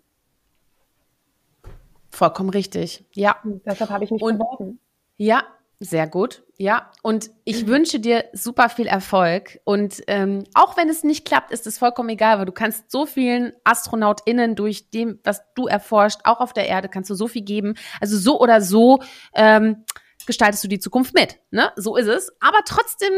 Vollkommen 2.09 2.49
richtig. 2.49 3.03
Ja. 3.13 3.37
Und 3.43 3.65
deshalb 3.65 3.89
habe 3.89 4.03
ich 4.03 4.11
mich 4.11 4.21
und, 4.21 4.37
beworben. 4.37 4.79
Ja, 5.17 5.43
sehr 5.79 6.07
gut, 6.07 6.43
ja. 6.57 6.91
Und 7.03 7.29
ich 7.45 7.63
mhm. 7.63 7.67
wünsche 7.67 7.99
dir 7.99 8.25
super 8.33 8.69
viel 8.69 8.87
Erfolg. 8.87 9.59
Und 9.63 10.01
ähm, 10.07 10.43
auch 10.53 10.75
wenn 10.75 10.89
es 10.89 11.03
nicht 11.03 11.25
klappt, 11.25 11.51
ist 11.51 11.67
es 11.67 11.77
vollkommen 11.77 12.09
egal, 12.09 12.39
weil 12.39 12.45
du 12.45 12.51
kannst 12.51 12.91
so 12.91 13.05
vielen 13.05 13.53
AstronautInnen 13.63 14.55
durch 14.55 14.89
dem, 14.89 15.19
was 15.23 15.41
du 15.55 15.67
erforscht, 15.67 16.21
auch 16.23 16.39
auf 16.39 16.53
der 16.53 16.67
Erde, 16.67 16.89
kannst 16.89 17.09
du 17.09 17.15
so 17.15 17.27
viel 17.27 17.43
geben. 17.43 17.75
Also 18.01 18.17
so 18.17 18.39
oder 18.39 18.61
so 18.61 19.01
ähm, 19.35 19.85
gestaltest 20.25 20.63
du 20.63 20.67
die 20.67 20.79
Zukunft 20.79 21.13
mit. 21.13 21.39
Ne? 21.51 21.71
So 21.75 21.95
ist 21.95 22.07
es. 22.07 22.31
Aber 22.39 22.59
trotzdem 22.65 23.13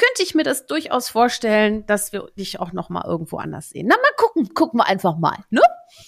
könnte 0.00 0.22
ich 0.22 0.34
mir 0.34 0.44
das 0.44 0.64
durchaus 0.64 1.10
vorstellen, 1.10 1.84
dass 1.84 2.12
wir 2.14 2.28
dich 2.38 2.58
auch 2.58 2.72
noch 2.72 2.88
mal 2.88 3.04
irgendwo 3.06 3.36
anders 3.36 3.68
sehen. 3.68 3.86
Na, 3.86 3.96
mal 3.96 4.12
gucken, 4.16 4.54
gucken 4.54 4.80
wir 4.80 4.86
einfach 4.86 5.18
mal, 5.18 5.36
ne? 5.50 5.60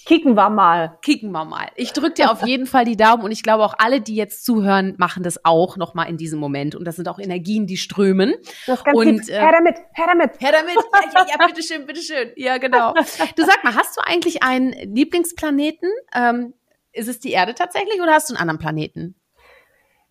Kicken 0.05 0.33
wir 0.33 0.49
mal. 0.49 0.97
Kicken 1.03 1.31
wir 1.31 1.45
mal. 1.45 1.67
Ich 1.75 1.93
drücke 1.93 2.13
dir 2.13 2.31
auf 2.31 2.43
jeden 2.43 2.65
Fall 2.65 2.85
die 2.85 2.97
Daumen 2.97 3.23
und 3.23 3.31
ich 3.31 3.43
glaube 3.43 3.63
auch 3.63 3.75
alle, 3.77 4.01
die 4.01 4.15
jetzt 4.15 4.45
zuhören, 4.45 4.95
machen 4.97 5.21
das 5.21 5.45
auch 5.45 5.77
noch 5.77 5.93
mal 5.93 6.05
in 6.05 6.17
diesem 6.17 6.39
Moment 6.39 6.73
und 6.73 6.85
das 6.85 6.95
sind 6.95 7.07
auch 7.07 7.19
Energien, 7.19 7.67
die 7.67 7.77
strömen. 7.77 8.33
Das 8.65 8.79
ist 8.79 8.85
ganz 8.85 8.97
und, 8.97 9.29
äh, 9.29 9.39
her 9.39 9.51
damit, 9.51 9.75
her 9.93 10.07
damit. 10.07 10.41
Her 10.41 10.51
damit. 10.51 10.75
Ja, 11.13 11.25
ja, 11.29 11.45
bitteschön, 11.45 11.85
bitteschön. 11.85 12.31
Ja, 12.35 12.57
genau. 12.57 12.93
Du 13.35 13.45
sag 13.45 13.63
mal, 13.63 13.75
hast 13.75 13.95
du 13.97 14.01
eigentlich 14.03 14.41
einen 14.41 14.71
Lieblingsplaneten? 14.71 15.89
Ähm, 16.15 16.53
ist 16.91 17.07
es 17.07 17.19
die 17.19 17.31
Erde 17.31 17.53
tatsächlich 17.53 18.01
oder 18.01 18.13
hast 18.13 18.29
du 18.29 18.33
einen 18.33 18.41
anderen 18.41 18.59
Planeten? 18.59 19.15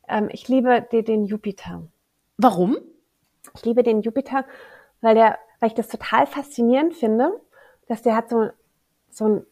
Ähm, 0.09 0.29
ich 0.31 0.47
liebe 0.49 0.87
den, 0.93 1.05
den 1.05 1.25
Jupiter. 1.25 1.89
Warum? 2.37 2.77
Ich 3.55 3.65
liebe 3.65 3.83
den 3.83 4.03
Jupiter, 4.03 4.45
weil 5.01 5.15
der, 5.15 5.39
weil 5.61 5.69
ich 5.69 5.75
das 5.75 5.89
total 5.89 6.27
faszinierend 6.27 6.95
finde, 6.95 7.41
dass 7.89 8.03
der 8.03 8.17
hat 8.17 8.29
so, 8.29 8.51
so 9.11 9.25
einen 9.25 9.47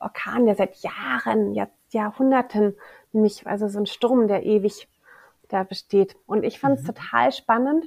Orkan, 0.00 0.46
der 0.46 0.54
seit 0.54 0.76
Jahren, 0.76 1.54
Jahr, 1.54 1.68
Jahrhunderten, 1.90 2.76
nämlich 3.12 3.46
also 3.46 3.68
so 3.68 3.78
ein 3.78 3.86
Sturm, 3.86 4.28
der 4.28 4.44
ewig 4.44 4.88
da 5.48 5.62
besteht. 5.62 6.16
Und 6.26 6.44
ich 6.44 6.58
fand 6.58 6.78
es 6.78 6.82
Mhm. 6.82 6.94
total 6.94 7.32
spannend 7.32 7.86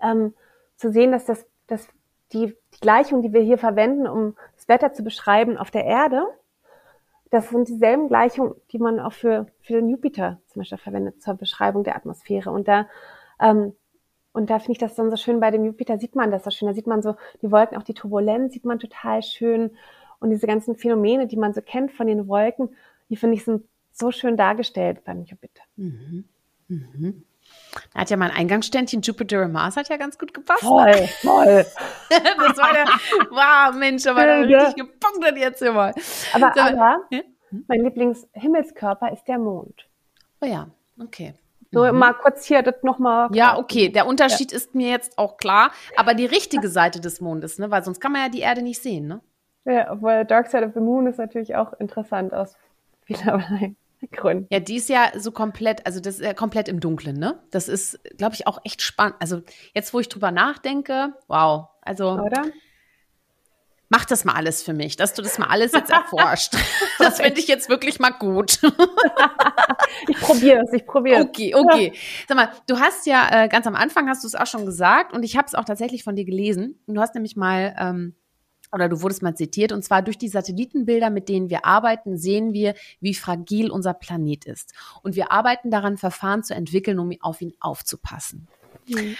ähm, 0.00 0.34
zu 0.76 0.90
sehen, 0.90 1.12
dass 1.12 1.24
das, 1.24 1.46
dass 1.66 1.86
die, 2.32 2.48
die 2.74 2.80
Gleichung, 2.80 3.22
die 3.22 3.32
wir 3.32 3.42
hier 3.42 3.58
verwenden, 3.58 4.06
um 4.06 4.36
das 4.56 4.68
Wetter 4.68 4.92
zu 4.92 5.04
beschreiben 5.04 5.56
auf 5.56 5.70
der 5.70 5.84
Erde, 5.84 6.26
das 7.30 7.48
sind 7.48 7.68
dieselben 7.68 8.08
Gleichungen, 8.08 8.54
die 8.70 8.78
man 8.78 9.00
auch 9.00 9.12
für, 9.12 9.46
für 9.60 9.74
den 9.74 9.88
Jupiter 9.88 10.40
zum 10.48 10.60
Beispiel 10.60 10.78
verwendet 10.78 11.20
zur 11.22 11.34
Beschreibung 11.34 11.82
der 11.82 11.96
Atmosphäre. 11.96 12.50
Und 12.50 12.68
da 12.68 12.86
ähm, 13.40 13.74
und 14.34 14.50
da 14.50 14.58
finde 14.58 14.72
ich 14.72 14.78
das 14.78 14.96
dann 14.96 15.10
so 15.10 15.16
schön, 15.16 15.38
bei 15.38 15.52
dem 15.52 15.64
Jupiter 15.64 15.96
sieht 15.96 16.16
man 16.16 16.32
das 16.32 16.42
so 16.42 16.50
schön. 16.50 16.66
Da 16.66 16.74
sieht 16.74 16.88
man 16.88 17.02
so 17.02 17.14
die 17.40 17.50
Wolken, 17.52 17.78
auch 17.78 17.84
die 17.84 17.94
Turbulenz 17.94 18.52
sieht 18.52 18.64
man 18.64 18.80
total 18.80 19.22
schön. 19.22 19.70
Und 20.18 20.30
diese 20.30 20.48
ganzen 20.48 20.74
Phänomene, 20.74 21.28
die 21.28 21.36
man 21.36 21.54
so 21.54 21.62
kennt 21.62 21.92
von 21.92 22.08
den 22.08 22.26
Wolken, 22.26 22.70
die 23.10 23.16
finde 23.16 23.36
ich 23.36 23.44
sind 23.44 23.62
so 23.92 24.10
schön 24.10 24.36
dargestellt 24.36 25.04
beim 25.04 25.22
Jupiter. 25.22 25.62
Mhm. 25.76 26.24
Mhm. 26.66 27.22
Da 27.92 28.00
hat 28.00 28.10
ja 28.10 28.16
mein 28.16 28.32
Eingangsständchen 28.32 29.02
Jupiter 29.02 29.44
und 29.44 29.52
Mars 29.52 29.76
hat 29.76 29.88
ja 29.88 29.96
ganz 29.98 30.18
gut 30.18 30.34
gepasst. 30.34 30.62
voll. 30.62 30.90
das 32.08 32.58
war 32.58 32.72
der, 32.72 32.86
wow, 33.30 33.72
Mensch, 33.78 34.04
aber 34.06 34.26
da 34.26 34.42
Ja. 34.42 34.64
richtig 34.66 34.84
gepunktet 34.84 35.36
jetzt 35.36 35.62
immer. 35.62 35.92
Aber, 36.32 36.52
Sag 36.54 36.56
mal, 36.56 36.78
aber 36.78 37.04
ja? 37.10 37.20
mein 37.68 37.84
Lieblingshimmelskörper 37.84 39.12
ist 39.12 39.24
der 39.28 39.38
Mond. 39.38 39.86
Oh 40.40 40.46
ja, 40.46 40.66
okay. 41.00 41.34
Nur 41.74 41.92
mal 41.92 42.12
kurz 42.14 42.44
hier 42.46 42.62
das 42.62 42.82
nochmal. 42.82 43.28
Mhm. 43.28 43.34
Ja, 43.34 43.58
okay. 43.58 43.88
Der 43.88 44.06
Unterschied 44.06 44.52
ist 44.52 44.74
mir 44.74 44.90
jetzt 44.90 45.18
auch 45.18 45.36
klar. 45.36 45.70
Aber 45.96 46.14
die 46.14 46.26
richtige 46.26 46.68
Seite 46.68 47.00
des 47.00 47.20
Mondes, 47.20 47.58
ne? 47.58 47.70
Weil 47.70 47.84
sonst 47.84 48.00
kann 48.00 48.12
man 48.12 48.22
ja 48.22 48.28
die 48.28 48.40
Erde 48.40 48.62
nicht 48.62 48.82
sehen, 48.82 49.06
ne? 49.06 49.20
Ja, 49.64 49.90
obwohl 49.92 50.24
Dark 50.24 50.48
Side 50.48 50.66
of 50.66 50.74
the 50.74 50.80
Moon 50.80 51.06
ist 51.06 51.18
natürlich 51.18 51.56
auch 51.56 51.72
interessant 51.74 52.34
aus 52.34 52.56
vielerlei 53.04 53.74
Gründen. 54.12 54.46
Ja, 54.50 54.60
die 54.60 54.76
ist 54.76 54.88
ja 54.88 55.12
so 55.16 55.32
komplett, 55.32 55.86
also 55.86 56.00
das 56.00 56.16
ist 56.16 56.24
ja 56.24 56.34
komplett 56.34 56.68
im 56.68 56.80
Dunklen, 56.80 57.16
ne? 57.16 57.42
Das 57.50 57.68
ist, 57.68 57.98
glaube 58.16 58.34
ich, 58.34 58.46
auch 58.46 58.60
echt 58.64 58.82
spannend. 58.82 59.16
Also 59.20 59.40
jetzt, 59.72 59.94
wo 59.94 60.00
ich 60.00 60.08
drüber 60.08 60.30
nachdenke, 60.30 61.14
wow. 61.28 61.68
Also 61.82 62.12
Oder? 62.12 62.44
Mach 63.88 64.04
das 64.04 64.24
mal 64.24 64.34
alles 64.34 64.62
für 64.62 64.72
mich, 64.72 64.96
dass 64.96 65.14
du 65.14 65.22
das 65.22 65.38
mal 65.38 65.46
alles 65.46 65.72
jetzt 65.72 65.90
erforscht. 65.90 66.54
das 66.98 67.20
finde 67.20 67.40
ich 67.40 67.46
jetzt 67.46 67.68
wirklich 67.68 67.98
mal 67.98 68.10
gut. 68.10 68.58
Ich 70.08 70.18
probiere 70.18 70.62
es, 70.62 70.72
ich 70.72 70.86
probiere 70.86 71.20
es. 71.20 71.26
Okay, 71.26 71.54
okay. 71.54 71.92
Sag 72.26 72.36
mal, 72.36 72.50
du 72.66 72.80
hast 72.80 73.06
ja 73.06 73.44
äh, 73.44 73.48
ganz 73.48 73.66
am 73.66 73.76
Anfang 73.76 74.08
hast 74.08 74.24
du 74.24 74.26
es 74.26 74.34
auch 74.34 74.46
schon 74.46 74.66
gesagt 74.66 75.12
und 75.12 75.22
ich 75.22 75.36
habe 75.36 75.46
es 75.46 75.54
auch 75.54 75.64
tatsächlich 75.64 76.02
von 76.02 76.16
dir 76.16 76.24
gelesen. 76.24 76.80
Du 76.86 77.00
hast 77.00 77.14
nämlich 77.14 77.36
mal 77.36 77.74
ähm, 77.78 78.14
oder 78.72 78.88
du 78.88 79.02
wurdest 79.02 79.22
mal 79.22 79.36
zitiert 79.36 79.70
und 79.70 79.84
zwar 79.84 80.02
durch 80.02 80.18
die 80.18 80.28
Satellitenbilder, 80.28 81.10
mit 81.10 81.28
denen 81.28 81.48
wir 81.48 81.64
arbeiten, 81.64 82.18
sehen 82.18 82.52
wir, 82.52 82.74
wie 83.00 83.14
fragil 83.14 83.70
unser 83.70 83.94
Planet 83.94 84.46
ist 84.46 84.74
und 85.02 85.14
wir 85.14 85.30
arbeiten 85.30 85.70
daran, 85.70 85.96
Verfahren 85.96 86.42
zu 86.42 86.54
entwickeln, 86.54 86.98
um 86.98 87.12
auf 87.20 87.40
ihn 87.40 87.54
aufzupassen. 87.60 88.48
Mhm. 88.88 89.16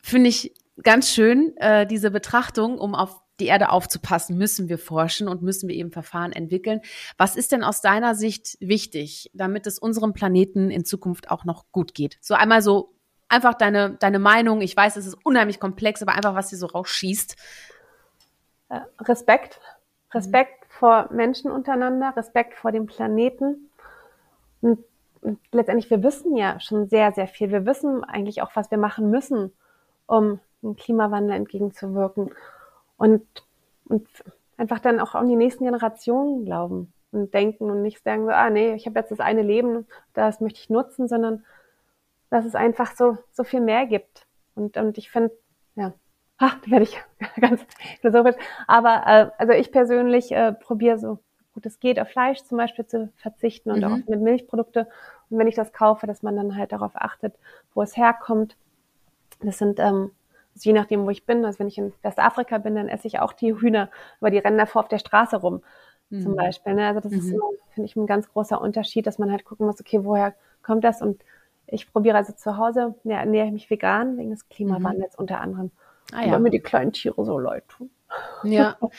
Finde 0.00 0.30
ich 0.30 0.54
ganz 0.82 1.10
schön 1.10 1.56
äh, 1.56 1.86
diese 1.86 2.10
Betrachtung, 2.10 2.78
um 2.78 2.94
auf 2.94 3.23
die 3.40 3.46
Erde 3.46 3.70
aufzupassen, 3.70 4.38
müssen 4.38 4.68
wir 4.68 4.78
forschen 4.78 5.28
und 5.28 5.42
müssen 5.42 5.68
wir 5.68 5.74
eben 5.74 5.90
Verfahren 5.90 6.32
entwickeln. 6.32 6.80
Was 7.18 7.36
ist 7.36 7.52
denn 7.52 7.64
aus 7.64 7.80
deiner 7.80 8.14
Sicht 8.14 8.56
wichtig, 8.60 9.30
damit 9.34 9.66
es 9.66 9.78
unserem 9.78 10.12
Planeten 10.12 10.70
in 10.70 10.84
Zukunft 10.84 11.30
auch 11.30 11.44
noch 11.44 11.64
gut 11.72 11.94
geht? 11.94 12.18
So 12.20 12.34
einmal 12.34 12.62
so 12.62 12.94
einfach 13.28 13.54
deine, 13.54 13.96
deine 13.98 14.18
Meinung. 14.18 14.60
Ich 14.60 14.76
weiß, 14.76 14.96
es 14.96 15.06
ist 15.06 15.18
unheimlich 15.24 15.58
komplex, 15.58 16.02
aber 16.02 16.12
einfach, 16.12 16.34
was 16.34 16.50
dir 16.50 16.56
so 16.56 16.66
rausschießt. 16.66 17.36
Äh, 18.68 18.80
Respekt. 19.00 19.60
Respekt 20.12 20.64
vor 20.68 21.08
Menschen 21.12 21.50
untereinander, 21.50 22.14
Respekt 22.16 22.54
vor 22.54 22.70
dem 22.70 22.86
Planeten. 22.86 23.70
Und, 24.60 24.78
und 25.22 25.40
letztendlich, 25.50 25.90
wir 25.90 26.02
wissen 26.02 26.36
ja 26.36 26.60
schon 26.60 26.88
sehr, 26.88 27.12
sehr 27.12 27.26
viel. 27.26 27.50
Wir 27.50 27.66
wissen 27.66 28.04
eigentlich 28.04 28.42
auch, 28.42 28.54
was 28.54 28.70
wir 28.70 28.78
machen 28.78 29.10
müssen, 29.10 29.52
um 30.06 30.38
dem 30.62 30.76
Klimawandel 30.76 31.36
entgegenzuwirken. 31.36 32.30
Und, 32.96 33.26
und 33.86 34.08
einfach 34.56 34.80
dann 34.80 35.00
auch 35.00 35.14
an 35.14 35.28
die 35.28 35.36
nächsten 35.36 35.64
Generationen 35.64 36.44
glauben 36.44 36.92
und 37.12 37.32
denken 37.34 37.70
und 37.70 37.82
nicht 37.82 38.02
sagen 38.02 38.24
so, 38.24 38.30
ah 38.30 38.50
nee, 38.50 38.74
ich 38.74 38.86
habe 38.86 38.98
jetzt 38.98 39.10
das 39.10 39.20
eine 39.20 39.42
Leben, 39.42 39.86
das 40.12 40.40
möchte 40.40 40.60
ich 40.60 40.70
nutzen, 40.70 41.08
sondern 41.08 41.44
dass 42.30 42.44
es 42.44 42.54
einfach 42.54 42.96
so, 42.96 43.18
so 43.32 43.44
viel 43.44 43.60
mehr 43.60 43.86
gibt. 43.86 44.26
Und, 44.54 44.76
und 44.76 44.98
ich 44.98 45.10
finde, 45.10 45.32
ja, 45.76 45.92
ha, 46.40 46.52
da 46.64 46.70
werde 46.70 46.84
ich 46.84 47.00
ganz 47.40 47.64
philosophisch. 48.00 48.36
Aber 48.66 49.02
äh, 49.06 49.30
also 49.38 49.52
ich 49.52 49.70
persönlich 49.72 50.32
äh, 50.32 50.52
probiere 50.52 50.98
so 50.98 51.18
gut 51.54 51.66
es 51.66 51.78
geht, 51.78 52.00
auf 52.00 52.08
Fleisch 52.08 52.42
zum 52.42 52.58
Beispiel 52.58 52.84
zu 52.86 53.12
verzichten 53.16 53.70
und 53.70 53.78
Mhm. 53.78 53.84
auch 53.84 54.08
mit 54.08 54.20
Milchprodukte. 54.20 54.88
Und 55.30 55.38
wenn 55.38 55.46
ich 55.46 55.54
das 55.54 55.72
kaufe, 55.72 56.06
dass 56.06 56.22
man 56.22 56.36
dann 56.36 56.56
halt 56.56 56.72
darauf 56.72 56.92
achtet, 56.94 57.34
wo 57.74 57.82
es 57.82 57.96
herkommt. 57.96 58.56
Das 59.40 59.58
sind, 59.58 59.78
ähm, 59.78 60.10
je 60.54 60.72
nachdem, 60.72 61.04
wo 61.04 61.10
ich 61.10 61.26
bin, 61.26 61.44
also 61.44 61.58
wenn 61.58 61.68
ich 61.68 61.78
in 61.78 61.92
Westafrika 62.02 62.58
bin, 62.58 62.74
dann 62.76 62.88
esse 62.88 63.06
ich 63.08 63.18
auch 63.18 63.32
die 63.32 63.54
Hühner, 63.54 63.90
aber 64.20 64.30
die 64.30 64.38
rennen 64.38 64.58
davor 64.58 64.82
auf 64.82 64.88
der 64.88 64.98
Straße 64.98 65.36
rum, 65.36 65.62
zum 66.10 66.32
Mhm. 66.32 66.36
Beispiel. 66.36 66.74
Ne? 66.74 66.86
Also 66.86 67.00
das 67.00 67.12
ist 67.12 67.24
Mhm. 67.26 67.34
immer, 67.34 67.48
finde 67.74 67.86
ich, 67.88 67.96
ein 67.96 68.06
ganz 68.06 68.28
großer 68.28 68.60
Unterschied, 68.60 69.06
dass 69.06 69.18
man 69.18 69.32
halt 69.32 69.44
gucken 69.44 69.66
muss, 69.66 69.80
okay, 69.80 70.04
woher 70.04 70.34
kommt 70.62 70.84
das? 70.84 71.02
Und 71.02 71.22
ich 71.66 71.90
probiere 71.90 72.16
also 72.16 72.32
zu 72.34 72.56
Hause, 72.56 72.94
ne, 73.04 73.14
ernähre 73.14 73.46
ich 73.46 73.52
mich 73.52 73.70
vegan 73.70 74.16
wegen 74.18 74.30
des 74.30 74.48
Klimawandels 74.48 75.16
unter 75.16 75.40
anderem. 75.40 75.70
Ah, 76.12 76.20
Weil 76.20 76.28
ja. 76.28 76.38
mir 76.38 76.50
die 76.50 76.60
kleinen 76.60 76.92
Tiere 76.92 77.24
so 77.24 77.38
leid 77.38 77.64
tun. 77.68 77.90
Ja. 78.44 78.76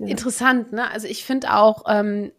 Ja. 0.00 0.06
Interessant, 0.06 0.70
ne? 0.72 0.88
Also 0.92 1.08
ich 1.08 1.24
finde 1.24 1.52
auch 1.56 1.82
ähm, 1.88 2.30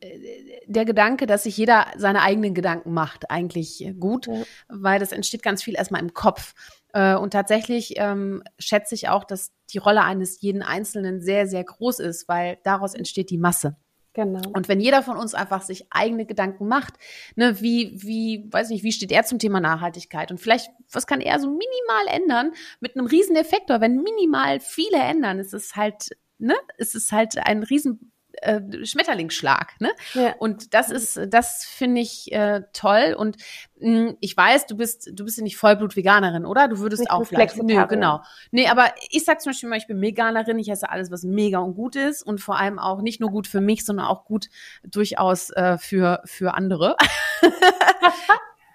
der 0.65 0.85
Gedanke, 0.85 1.25
dass 1.25 1.43
sich 1.43 1.57
jeder 1.57 1.87
seine 1.97 2.21
eigenen 2.21 2.53
Gedanken 2.53 2.93
macht, 2.93 3.29
eigentlich 3.29 3.85
gut, 3.99 4.27
Ja. 4.27 4.43
weil 4.69 4.97
das 4.97 5.11
entsteht 5.11 5.43
ganz 5.43 5.61
viel 5.61 5.75
erstmal 5.75 5.99
im 5.99 6.13
Kopf. 6.13 6.53
Äh, 6.93 7.15
und 7.15 7.31
tatsächlich 7.31 7.93
ähm, 7.97 8.43
schätze 8.57 8.95
ich 8.95 9.09
auch, 9.09 9.23
dass 9.23 9.51
die 9.71 9.77
Rolle 9.77 10.03
eines 10.03 10.41
jeden 10.41 10.63
Einzelnen 10.63 11.21
sehr, 11.21 11.47
sehr 11.47 11.63
groß 11.63 11.99
ist, 11.99 12.27
weil 12.27 12.57
daraus 12.63 12.93
entsteht 12.93 13.29
die 13.29 13.37
Masse. 13.37 13.75
Genau. 14.13 14.41
Und 14.53 14.67
wenn 14.67 14.79
jeder 14.79 15.03
von 15.03 15.17
uns 15.17 15.35
einfach 15.35 15.61
sich 15.61 15.85
eigene 15.91 16.25
Gedanken 16.25 16.67
macht, 16.67 16.95
ne, 17.35 17.61
wie, 17.61 17.91
wie, 18.01 18.47
weiß 18.51 18.69
nicht, 18.69 18.83
wie 18.83 18.91
steht 18.91 19.11
er 19.11 19.23
zum 19.23 19.37
Thema 19.37 19.59
Nachhaltigkeit? 19.59 20.31
Und 20.31 20.39
vielleicht, 20.39 20.71
was 20.91 21.05
kann 21.05 21.21
er 21.21 21.39
so 21.39 21.47
minimal 21.47 22.07
ändern 22.07 22.51
mit 22.79 22.97
einem 22.97 23.05
riesen 23.05 23.35
Effektor? 23.35 23.81
Wenn 23.81 24.01
minimal 24.01 24.59
viele 24.59 24.97
ändern, 24.97 25.37
ist 25.37 25.53
es 25.53 25.75
halt, 25.75 26.17
ne, 26.39 26.55
ist 26.77 26.95
es 26.95 27.11
halt 27.11 27.37
ein 27.37 27.61
riesen 27.61 28.11
äh, 28.33 28.61
Schmetterlingsschlag, 28.85 29.79
ne? 29.79 29.91
ja. 30.13 30.35
Und 30.39 30.73
das 30.73 30.89
ist, 30.89 31.19
das 31.29 31.65
finde 31.65 32.01
ich 32.01 32.31
äh, 32.31 32.63
toll. 32.73 33.15
Und 33.17 33.37
mh, 33.79 34.13
ich 34.19 34.35
weiß, 34.35 34.67
du 34.67 34.77
bist, 34.77 35.09
du 35.13 35.25
bist 35.25 35.37
ja 35.37 35.43
nicht 35.43 35.57
Vollblut-Veganerin, 35.57 36.45
oder? 36.45 36.67
Du 36.67 36.79
würdest 36.79 37.03
Ich 37.03 37.11
auch 37.11 37.19
bin 37.19 37.27
Fleisch. 37.27 37.55
Nö, 37.55 37.85
genau. 37.87 38.21
Nee, 38.51 38.67
aber 38.67 38.93
ich 39.09 39.25
sag 39.25 39.41
zum 39.41 39.51
Beispiel 39.51 39.69
mal, 39.69 39.77
ich 39.77 39.87
bin 39.87 40.01
Veganerin, 40.01 40.59
ich 40.59 40.69
esse 40.69 40.89
alles, 40.89 41.11
was 41.11 41.23
mega 41.23 41.59
und 41.59 41.75
gut 41.75 41.95
ist 41.95 42.23
und 42.23 42.39
vor 42.39 42.57
allem 42.57 42.79
auch 42.79 43.01
nicht 43.01 43.19
nur 43.19 43.31
gut 43.31 43.47
für 43.47 43.61
mich, 43.61 43.85
sondern 43.85 44.05
auch 44.05 44.25
gut 44.25 44.47
durchaus 44.83 45.49
äh, 45.51 45.77
für, 45.77 46.21
für 46.25 46.53
andere. 46.53 46.95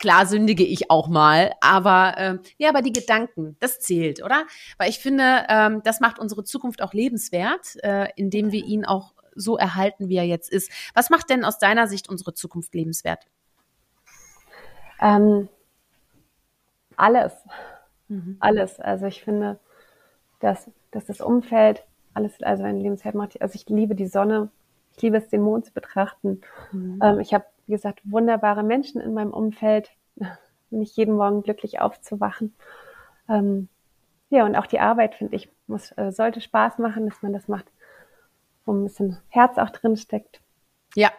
Klar 0.05 0.27
sündige 0.27 0.65
ich 0.65 0.91
auch 0.91 1.09
mal, 1.09 1.53
aber 1.63 2.15
ähm, 2.19 2.41
ja, 2.59 2.69
aber 2.69 2.83
die 2.83 2.93
Gedanken, 2.93 3.57
das 3.61 3.81
zählt, 3.81 4.23
oder? 4.23 4.45
Weil 4.77 4.91
ich 4.91 4.99
finde, 4.99 5.47
ähm, 5.49 5.81
das 5.83 6.01
macht 6.01 6.19
unsere 6.19 6.45
Zukunft 6.45 6.83
auch 6.83 6.93
lebenswert, 6.93 7.83
äh, 7.83 8.09
indem 8.17 8.53
wir 8.53 8.63
ihn 8.67 8.85
auch 8.85 9.14
so 9.37 9.57
erhalten, 9.57 10.09
wie 10.09 10.17
er 10.17 10.27
jetzt 10.27 10.51
ist. 10.51 10.71
Was 10.95 11.11
macht 11.11 11.31
denn 11.31 11.45
aus 11.45 11.59
deiner 11.59 11.89
Sicht 11.89 12.09
unsere 12.09 12.35
Zukunft 12.35 12.75
lebenswert? 12.75 13.27
Ähm, 15.01 15.49
alles. 16.97 17.33
Mhm. 18.09 18.37
Alles. 18.41 18.81
Also 18.81 19.07
ich 19.07 19.23
finde, 19.23 19.59
dass, 20.41 20.71
dass 20.91 21.05
das 21.07 21.21
Umfeld 21.21 21.85
alles, 22.15 22.41
also 22.43 22.63
ein 22.65 22.81
Lebenswert 22.81 23.15
macht. 23.15 23.41
Also 23.43 23.57
ich 23.57 23.69
liebe 23.69 23.95
die 23.95 24.07
Sonne. 24.07 24.51
Ich 24.97 25.03
liebe 25.03 25.17
es, 25.17 25.29
den 25.29 25.43
Mond 25.43 25.67
zu 25.67 25.73
betrachten. 25.73 26.41
Mhm. 26.73 27.01
Ähm, 27.03 27.21
ich 27.21 27.35
habe, 27.35 27.45
wie 27.67 27.73
gesagt, 27.73 28.01
wunderbare 28.05 28.63
Menschen 28.63 29.01
in 29.01 29.15
meinem 29.15 29.33
Umfeld. 29.33 29.91
Nicht 30.71 30.97
jeden 30.97 31.17
Morgen 31.17 31.43
glücklich 31.43 31.81
aufzuwachen. 31.81 32.55
Ähm, 33.29 33.69
ja, 34.31 34.45
und 34.45 34.57
auch 34.57 34.67
die 34.67 34.81
Arbeit, 34.81 35.15
finde 35.15 35.37
ich, 35.37 35.49
muss, 35.67 35.93
äh, 35.97 36.11
sollte 36.11 36.41
Spaß 36.41 36.79
machen, 36.79 37.09
dass 37.09 37.23
man 37.23 37.33
das 37.33 37.49
macht, 37.49 37.67
wo 38.65 38.73
ein 38.73 38.85
bisschen 38.85 39.21
Herz 39.29 39.59
auch 39.59 39.71
drin 39.71 39.97
steckt. 39.97 40.41
Ja, 40.95 41.11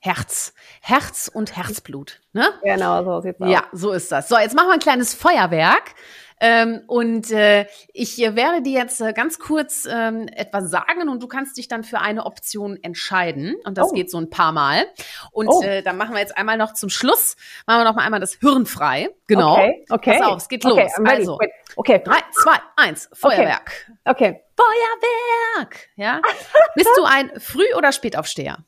Herz. 0.00 0.54
Herz 0.80 1.28
und 1.32 1.56
Herzblut. 1.56 2.20
Ne? 2.32 2.48
Genau, 2.62 3.02
so 3.04 3.20
sieht's 3.20 3.40
aus. 3.40 3.50
Ja, 3.50 3.64
so 3.72 3.90
ist 3.92 4.12
das. 4.12 4.28
So, 4.28 4.38
jetzt 4.38 4.54
machen 4.54 4.68
wir 4.68 4.74
ein 4.74 4.78
kleines 4.80 5.12
Feuerwerk. 5.14 5.94
Ähm, 6.40 6.82
und 6.86 7.32
äh, 7.32 7.66
ich 7.92 8.16
werde 8.18 8.62
dir 8.62 8.78
jetzt 8.78 9.00
äh, 9.00 9.12
ganz 9.12 9.40
kurz 9.40 9.88
ähm, 9.90 10.28
etwas 10.28 10.70
sagen 10.70 11.08
und 11.08 11.20
du 11.20 11.26
kannst 11.26 11.56
dich 11.56 11.66
dann 11.66 11.82
für 11.82 11.98
eine 11.98 12.26
Option 12.26 12.78
entscheiden. 12.80 13.56
Und 13.64 13.76
das 13.76 13.88
Oh. 13.90 13.92
geht 13.92 14.08
so 14.08 14.18
ein 14.18 14.30
paar 14.30 14.52
Mal. 14.52 14.86
Und 15.32 15.48
Oh. 15.48 15.62
äh, 15.64 15.82
dann 15.82 15.96
machen 15.96 16.12
wir 16.14 16.20
jetzt 16.20 16.38
einmal 16.38 16.56
noch 16.56 16.74
zum 16.74 16.90
Schluss, 16.90 17.34
machen 17.66 17.80
wir 17.80 17.84
noch 17.84 17.96
mal 17.96 18.04
einmal 18.04 18.20
das 18.20 18.34
Hirn 18.34 18.66
frei. 18.66 19.08
Genau. 19.26 19.54
Okay, 19.54 19.84
okay. 19.90 20.18
Pass 20.20 20.28
auf, 20.28 20.36
es 20.36 20.48
geht 20.48 20.64
okay, 20.64 20.82
los. 20.96 21.08
Also. 21.08 21.38
Okay, 21.74 22.00
drei, 22.04 22.20
zwei, 22.40 22.56
eins, 22.76 23.10
Feuerwerk. 23.12 23.90
okay. 24.04 24.40
Feuerwerk! 24.58 25.88
Ja? 25.96 26.20
Bist 26.74 26.90
du 26.96 27.04
ein 27.04 27.30
Früh- 27.38 27.74
oder 27.76 27.92
Spätaufsteher? 27.92 28.58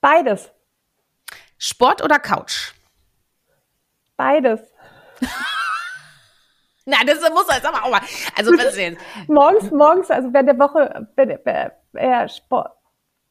Beides. 0.00 0.50
Sport 1.58 2.02
oder 2.02 2.18
Couch? 2.18 2.72
Beides. 4.16 4.60
Na, 6.86 6.98
das 7.04 7.20
muss 7.30 7.46
jetzt 7.48 7.66
aber 7.66 7.84
auch 7.84 7.90
mal. 7.90 8.00
Also, 8.36 8.52
was 8.52 8.76
jetzt? 8.76 8.98
Morgens, 9.28 9.70
morgens, 9.70 10.10
also 10.10 10.32
während 10.32 10.48
der 10.48 10.58
Woche, 10.58 11.08
wenn, 11.16 11.30
äh, 11.94 12.28
Sport, 12.28 12.72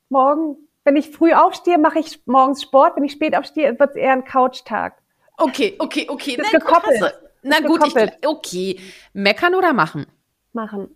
morgen, 0.10 0.58
wenn 0.84 0.96
ich 0.96 1.10
früh 1.10 1.34
aufstehe, 1.34 1.78
mache 1.78 2.00
ich 2.00 2.22
morgens 2.26 2.62
Sport. 2.62 2.96
Wenn 2.96 3.04
ich 3.04 3.14
spät 3.14 3.36
aufstehe, 3.36 3.80
wird 3.80 3.92
es 3.92 3.96
eher 3.96 4.14
ein 4.14 4.26
Couchtag. 4.26 5.02
Okay, 5.38 5.76
okay, 5.80 6.08
okay. 6.10 6.36
Das 6.38 6.52
gut, 6.52 6.62
gekoppelt. 6.62 7.20
Na 7.42 7.60
gut, 7.62 7.86
ich, 7.88 8.28
okay. 8.28 8.80
Meckern 9.14 9.56
oder 9.56 9.74
machen? 9.74 10.06
Machen. 10.54 10.96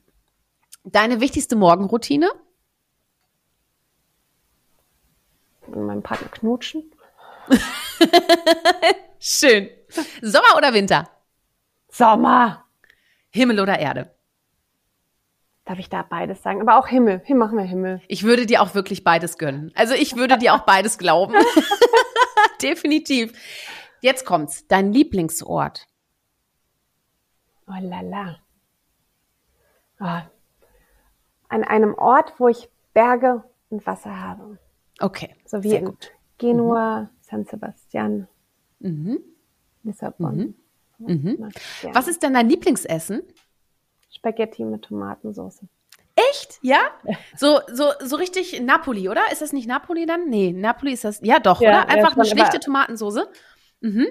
Deine 0.84 1.22
wichtigste 1.22 1.56
Morgenroutine? 1.56 2.30
Mit 5.68 5.80
meinem 5.80 6.04
Partner 6.04 6.28
knutschen. 6.30 6.92
Schön. 9.20 9.70
Sommer 10.22 10.58
oder 10.58 10.74
Winter? 10.74 11.10
Sommer. 11.90 12.66
Himmel 13.30 13.60
oder 13.60 13.80
Erde? 13.80 14.14
Darf 15.66 15.80
ich 15.80 15.90
da 15.90 16.04
beides 16.04 16.44
sagen? 16.44 16.62
Aber 16.62 16.78
auch 16.78 16.88
Himmel. 16.88 17.22
Hier 17.26 17.38
machen 17.38 17.58
wir 17.58 17.64
Himmel. 17.64 18.02
Ich 18.08 18.24
würde 18.24 18.46
dir 18.46 18.62
auch 18.62 18.76
wirklich 18.76 19.04
beides 19.04 19.38
gönnen. 19.38 19.72
Also 19.76 19.94
ich 19.94 20.18
würde 20.18 20.38
dir 20.38 20.54
auch 20.54 20.66
beides 20.66 20.98
glauben. 20.98 21.36
Definitiv. 22.62 23.32
Jetzt 24.02 24.26
kommt's. 24.26 24.68
Dein 24.68 24.92
Lieblingsort? 24.92 25.88
Oh 27.68 27.80
la 27.80 28.02
la. 28.02 28.43
Ah. 30.04 30.24
An 31.50 31.64
einem 31.64 31.94
Ort, 31.94 32.34
wo 32.40 32.48
ich 32.48 32.70
Berge 32.94 33.44
und 33.70 33.86
Wasser 33.86 34.20
habe. 34.20 34.58
Okay. 35.00 35.36
So 35.46 35.64
wie 35.64 35.76
in 35.76 35.86
gut. 35.86 36.12
Genua, 36.38 37.10
San 37.22 37.46
Sebastian, 37.46 38.28
Mhm. 38.80 39.20
Lissabon. 39.84 40.56
Mhm. 40.98 41.50
Ja. 41.82 41.96
Was 41.96 42.08
ist 42.08 42.22
denn 42.24 42.34
dein 42.34 42.50
Lieblingsessen? 42.50 43.24
Spaghetti 44.12 44.64
mit 44.66 44.84
Tomatensauce. 44.84 45.62
Echt? 46.16 46.60
Ja? 46.62 46.80
So, 47.36 47.62
so, 47.72 47.92
so 48.04 48.16
richtig 48.18 48.62
Napoli, 48.62 49.10
oder? 49.10 49.22
Ist 49.32 49.42
das 49.42 49.52
nicht 49.54 49.68
Napoli 49.68 50.06
dann? 50.06 50.30
Nee, 50.30 50.52
Napoli 50.52 50.94
ist 50.94 51.04
das. 51.06 51.20
Ja, 51.24 51.40
doch, 51.40 51.60
Ja, 51.62 51.70
oder? 51.70 51.78
ja, 51.80 51.86
Einfach 51.86 52.16
eine 52.16 52.26
schon, 52.26 52.38
schlichte 52.38 52.60
Tomatensoße. 52.60 53.30
Mhm. 53.82 54.08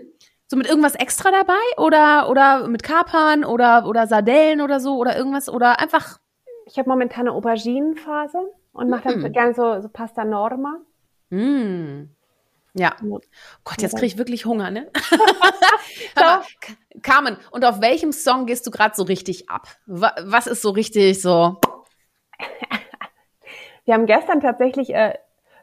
So 0.52 0.58
mit 0.58 0.66
irgendwas 0.68 0.94
extra 0.96 1.30
dabei? 1.30 1.54
Oder, 1.78 2.28
oder 2.28 2.68
mit 2.68 2.82
Kapern 2.82 3.42
oder, 3.42 3.86
oder 3.86 4.06
Sardellen 4.06 4.60
oder 4.60 4.80
so 4.80 4.98
oder 4.98 5.16
irgendwas? 5.16 5.48
Oder 5.48 5.80
einfach. 5.80 6.18
Ich 6.66 6.78
habe 6.78 6.90
momentan 6.90 7.22
eine 7.22 7.32
Auberginenphase 7.32 8.38
und 8.74 8.90
mache 8.90 9.04
dann 9.08 9.20
Mhm. 9.22 9.32
gerne 9.32 9.54
so, 9.54 9.80
so 9.80 9.88
Pasta 9.88 10.26
Norma. 10.26 10.76
Mm. 11.30 12.10
Ja. 12.74 12.94
Ja. 13.02 13.18
Gott, 13.64 13.80
jetzt 13.80 13.92
kriege 13.94 14.04
ich 14.04 14.18
wirklich 14.18 14.44
Hunger, 14.44 14.70
ne? 14.70 14.90
K- 16.14 16.74
Carmen, 17.00 17.38
und 17.50 17.64
auf 17.64 17.80
welchem 17.80 18.12
Song 18.12 18.44
gehst 18.44 18.66
du 18.66 18.70
gerade 18.70 18.94
so 18.94 19.04
richtig 19.04 19.48
ab? 19.48 19.68
Wa- 19.86 20.14
Was 20.22 20.46
ist 20.46 20.60
so 20.60 20.68
richtig 20.68 21.22
so? 21.22 21.56
Wir 23.86 23.94
haben 23.94 24.04
gestern 24.04 24.42
tatsächlich 24.42 24.94
äh, 24.94 25.14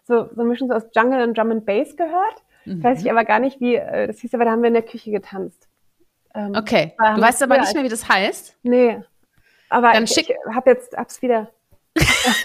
so, 0.07 0.25
so 0.33 0.41
eine 0.41 0.49
Mischung 0.49 0.67
so 0.67 0.73
aus 0.73 0.87
Jungle 0.95 1.21
und 1.27 1.37
Drum 1.37 1.51
and 1.51 1.65
Bass 1.67 1.95
gehört. 1.95 2.41
Mhm. 2.65 2.83
Weiß 2.83 3.01
ich 3.01 3.09
aber 3.09 3.25
gar 3.25 3.39
nicht, 3.39 3.59
wie 3.61 3.75
äh, 3.75 4.07
das 4.07 4.19
hieß, 4.19 4.33
aber 4.33 4.45
da 4.45 4.51
haben 4.51 4.61
wir 4.61 4.67
in 4.67 4.73
der 4.73 4.83
Küche 4.83 5.11
getanzt. 5.11 5.67
Ähm, 6.35 6.53
Okay. 6.55 6.93
Du 7.15 7.21
weißt 7.21 7.41
aber 7.43 7.57
nicht 7.59 7.73
mehr, 7.73 7.83
wie 7.83 7.89
das 7.89 8.07
heißt. 8.07 8.57
Nee. 8.63 9.01
Aber 9.69 9.91
Dann 9.93 10.03
ich, 10.05 10.11
schick- 10.11 10.29
ich 10.29 10.55
habe 10.55 10.71
jetzt 10.71 10.95
hab's 10.97 11.21
wieder. 11.21 11.49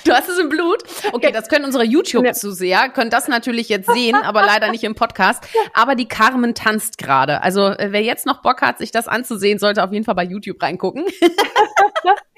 Du 0.05 0.13
hast 0.13 0.29
es 0.29 0.39
im 0.39 0.49
Blut? 0.49 0.83
Okay, 1.13 1.31
das 1.33 1.49
können 1.49 1.65
unsere 1.65 1.85
YouTube-Zuseher, 1.85 2.89
können 2.91 3.11
das 3.11 3.29
natürlich 3.29 3.69
jetzt 3.69 3.91
sehen, 3.91 4.15
aber 4.17 4.43
leider 4.43 4.71
nicht 4.71 4.85
im 4.85 4.95
Podcast. 4.95 5.47
Aber 5.75 5.95
die 5.97 6.07
Carmen 6.09 6.55
tanzt 6.55 6.99
gerade. 6.99 7.43
Also 7.43 7.67
äh, 7.69 7.89
wer 7.91 8.03
jetzt 8.03 8.25
noch 8.27 8.41
Bock 8.43 8.63
hat, 8.63 8.79
sich 8.79 8.91
das 8.93 9.09
anzusehen, 9.09 9.59
sollte 9.59 9.83
auf 9.85 9.93
jeden 9.93 10.05
Fall 10.05 10.15
bei 10.15 10.25
YouTube 10.25 10.63
reingucken. 10.63 11.05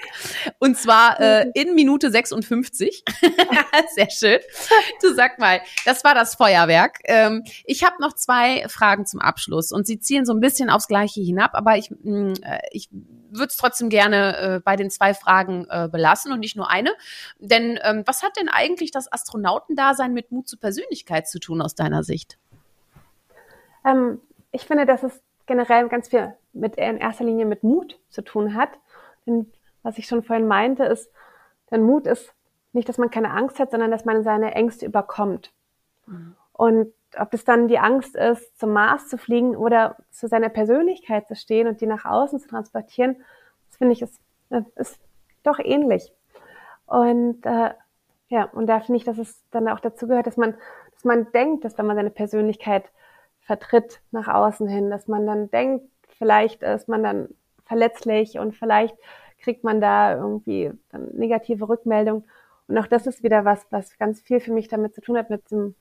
Und 0.59 0.77
zwar 0.77 1.21
äh, 1.21 1.51
in 1.55 1.75
Minute 1.75 2.11
56. 2.11 3.05
Sehr 3.95 4.11
schön. 4.11 4.39
Du 5.03 5.15
sag 5.15 5.39
mal, 5.39 5.61
das 5.85 6.05
war 6.05 6.15
das 6.15 6.35
Feuerwerk. 6.35 7.01
Ähm, 7.05 7.45
ich 7.65 7.85
habe 7.85 7.97
noch 8.01 8.15
zwei 8.15 8.67
Fragen 8.69 9.07
zum 9.07 9.21
Abschluss 9.21 9.73
und 9.73 9.87
sie 9.87 9.99
zielen 9.99 10.27
so 10.27 10.33
ein 10.33 10.41
bisschen 10.41 10.71
aufs 10.71 10.89
Gleiche 10.89 11.21
hinab, 11.21 11.51
aber 11.55 11.77
ich, 11.77 11.91
mh, 11.91 12.35
äh, 12.43 12.59
ich 12.73 12.89
würde 13.31 13.49
es 13.49 13.57
trotzdem 13.57 13.89
gerne 13.89 14.37
äh, 14.37 14.61
bei 14.61 14.77
den 14.77 14.91
zwei 14.91 15.15
Fragen 15.15 15.67
äh, 15.71 15.89
belassen 15.91 16.33
und 16.33 16.41
nicht 16.41 16.57
nur 16.57 16.71
eine. 16.71 16.91
Denn 17.39 17.79
ähm, 17.83 18.03
was 18.07 18.23
hat 18.23 18.37
denn 18.39 18.49
eigentlich 18.49 18.91
das 18.91 19.13
Astronautendasein 19.13 20.13
mit 20.13 20.33
Mut 20.33 20.49
zur 20.49 20.61
Persönlichkeit 20.61 21.29
zu 21.29 21.39
tun 21.39 21.63
aus 21.63 21.75
deiner 21.75 22.03
Sicht? 22.03 22.39
Ähm, 23.85 24.21
ich 24.53 24.63
finde, 24.63 24.87
dass 24.87 25.03
es 25.03 25.21
generell 25.47 25.89
ganz 25.89 26.09
viel 26.09 26.35
mit 26.53 26.77
in 26.77 26.99
erster 26.99 27.25
Linie 27.25 27.47
mit 27.47 27.63
Mut 27.63 27.99
zu 28.09 28.23
tun 28.23 28.55
hat. 28.55 28.71
Denn 29.27 29.53
was 29.87 29.99
ich 29.99 30.07
schon 30.07 30.25
vorhin 30.25 30.49
meinte, 30.49 30.85
ist, 30.85 31.13
denn 31.71 31.83
Mut 31.83 32.07
ist 32.07 32.35
nicht, 32.73 32.89
dass 32.89 32.99
man 32.99 33.09
keine 33.09 33.31
Angst 33.31 33.61
hat, 33.61 33.71
sondern 33.71 33.93
dass 33.93 34.05
man 34.05 34.25
seine 34.25 34.53
Ängste 34.55 34.85
überkommt. 34.85 35.53
Und 36.53 36.93
ob 37.17 37.33
es 37.33 37.45
dann 37.45 37.69
die 37.69 37.79
Angst 37.79 38.17
ist, 38.17 38.59
zum 38.59 38.73
Mars 38.73 39.09
zu 39.09 39.17
fliegen 39.17 39.57
oder 39.57 39.97
zu 40.11 40.27
seiner 40.27 40.49
Persönlichkeit 40.49 41.29
zu 41.29 41.37
stehen 41.37 41.69
und 41.69 41.81
die 41.81 41.87
nach 41.87 42.05
außen 42.05 42.41
zu 42.41 42.49
transportieren, 42.49 43.17
das 43.69 43.79
finde 43.79 43.93
ich 43.93 44.03
ist, 44.03 44.21
äh, 44.51 44.63
ist 44.75 44.99
doch 45.45 45.61
ähnlich. 45.61 46.13
Und 46.87 47.47
äh, 47.47 47.71
ja, 48.29 48.45
und 48.53 48.67
da 48.67 48.81
finde 48.81 48.99
ich, 48.99 49.05
dass 49.05 49.19
es 49.19 49.41
dann 49.53 49.69
auch 49.69 49.81
dazu 49.81 50.09
gehört, 50.09 50.27
dass 50.27 50.37
man, 50.37 50.55
dass 50.95 51.05
man 51.05 51.31
denkt, 51.31 51.65
dass 51.65 51.79
wenn 51.79 51.87
man 51.87 51.97
seine 51.97 52.11
Persönlichkeit 52.11 52.85
vertritt 53.41 54.01
nach 54.11 54.27
außen 54.27 54.67
hin, 54.67 54.91
dass 54.91 55.07
man 55.07 55.27
dann 55.27 55.49
denkt, 55.51 55.87
vielleicht 56.19 56.65
ist 56.65 56.89
man 56.89 57.05
dann 57.05 57.29
verletzlich 57.65 58.39
und 58.41 58.57
vielleicht 58.57 58.97
kriegt 59.47 59.63
man 59.63 59.81
da 59.81 60.17
irgendwie 60.17 60.73
dann 60.91 61.07
negative 61.13 61.69
Rückmeldung. 61.69 62.25
Und 62.67 62.77
auch 62.79 62.89
das 62.89 63.07
ist 63.07 63.23
wieder 63.23 63.45
was, 63.45 63.65
was 63.71 63.97
ganz 63.97 64.21
viel 64.21 64.41
für 64.41 64.53
mich 64.53 64.67
damit 64.67 64.93
zu 64.93 65.01
tun 65.01 65.17
hat, 65.17 65.31
mit 65.31 65.49
dem, 65.53 65.77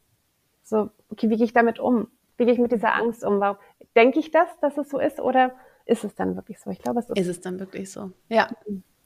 so, 0.61 0.91
okay, 1.09 1.32
wie 1.32 1.36
gehe 1.36 1.45
ich 1.45 1.53
damit 1.53 1.80
um? 1.80 2.07
Wie 2.38 2.45
gehe 2.45 2.53
ich 2.53 2.59
mit 2.59 2.72
dieser 2.72 2.93
Angst 2.93 3.24
um? 3.26 3.39
Warum 3.39 3.57
denke 3.95 4.20
ich 4.20 4.30
das, 4.30 4.47
dass 4.61 4.78
es 4.78 4.88
so 4.88 4.99
ist 4.99 5.20
oder 5.20 5.51
ist 5.86 6.03
es 6.03 6.13
dann 6.13 6.36
wirklich 6.36 6.59
so? 6.59 6.70
Ich 6.70 6.78
glaube, 6.78 6.99
es 6.99 7.09
ist, 7.09 7.18
Ist 7.18 7.28
es 7.28 7.41
dann 7.41 7.59
wirklich 7.59 7.91
so? 7.91 8.11
Ja. 8.30 8.49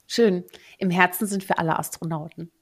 Schön. 0.06 0.44
Im 0.76 0.90
Herzen 0.90 1.26
sind 1.26 1.48
wir 1.48 1.58
alle 1.58 1.78
Astronauten. 1.78 2.52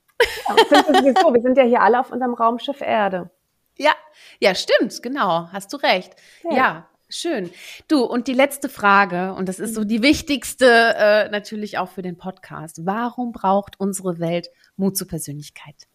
Ja, 0.49 0.55
wir 0.55 0.84
sowieso. 0.84 1.34
Wir 1.34 1.42
sind 1.42 1.59
ja 1.59 1.64
hier 1.64 1.82
alle 1.82 1.99
auf 1.99 2.12
unserem 2.12 2.34
Raumschiff 2.34 2.80
Erde. 2.80 3.28
Ja, 3.76 3.92
ja, 4.38 4.55
stimmt, 4.55 5.03
genau, 5.03 5.49
hast 5.51 5.72
du 5.72 5.78
recht. 5.78 6.14
Ja. 6.44 6.57
Ja. 6.57 6.88
Schön. 7.09 7.50
Du, 7.88 8.04
und 8.04 8.28
die 8.28 8.34
letzte 8.34 8.68
Frage, 8.68 9.34
und 9.34 9.48
das 9.48 9.59
ist 9.59 9.74
so 9.74 9.84
die 9.84 10.02
wichtigste 10.02 10.66
äh, 10.66 11.28
natürlich 11.30 11.78
auch 11.78 11.88
für 11.88 12.02
den 12.02 12.16
Podcast. 12.16 12.86
Warum 12.86 13.32
braucht 13.32 13.78
unsere 13.80 14.18
Welt 14.18 14.48
Mut 14.76 14.96
zur 14.96 15.09
Persönlichkeit? 15.09 15.88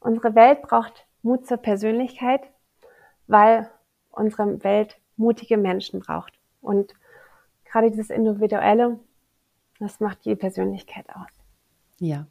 Unsere 0.00 0.34
Welt 0.34 0.62
braucht 0.62 1.06
Mut 1.22 1.46
zur 1.46 1.56
Persönlichkeit, 1.56 2.42
weil 3.26 3.70
unsere 4.10 4.62
Welt 4.64 4.96
mutige 5.16 5.56
Menschen 5.56 6.00
braucht. 6.00 6.32
Und 6.60 6.94
gerade 7.64 7.90
dieses 7.90 8.10
Individuelle, 8.10 8.98
das 9.78 10.00
macht 10.00 10.24
die 10.24 10.36
Persönlichkeit 10.36 11.06
aus. 11.10 11.30
Ja. 11.98 12.26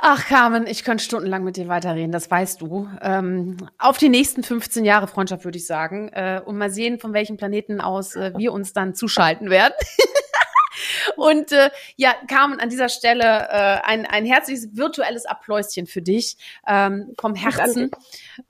Ach, 0.00 0.26
Carmen, 0.26 0.66
ich 0.66 0.84
könnte 0.84 1.02
stundenlang 1.02 1.42
mit 1.42 1.56
dir 1.56 1.66
weiterreden, 1.66 2.12
das 2.12 2.30
weißt 2.30 2.60
du. 2.60 2.88
Ähm, 3.02 3.56
auf 3.78 3.98
die 3.98 4.08
nächsten 4.08 4.44
15 4.44 4.84
Jahre 4.84 5.08
Freundschaft, 5.08 5.44
würde 5.44 5.58
ich 5.58 5.66
sagen. 5.66 6.08
Äh, 6.10 6.40
und 6.44 6.56
mal 6.56 6.70
sehen, 6.70 7.00
von 7.00 7.12
welchem 7.12 7.36
Planeten 7.36 7.80
aus 7.80 8.14
äh, 8.14 8.32
wir 8.36 8.52
uns 8.52 8.72
dann 8.72 8.94
zuschalten 8.94 9.50
werden. 9.50 9.74
Und 11.16 11.52
äh, 11.52 11.70
ja, 11.96 12.14
Carmen, 12.28 12.60
an 12.60 12.68
dieser 12.68 12.88
Stelle 12.88 13.24
äh, 13.24 13.80
ein, 13.84 14.06
ein 14.06 14.24
herzliches 14.24 14.76
virtuelles 14.76 15.26
Appläuschen 15.26 15.86
für 15.86 16.02
dich 16.02 16.36
ähm, 16.66 17.14
vom 17.18 17.34
Herzen. 17.34 17.90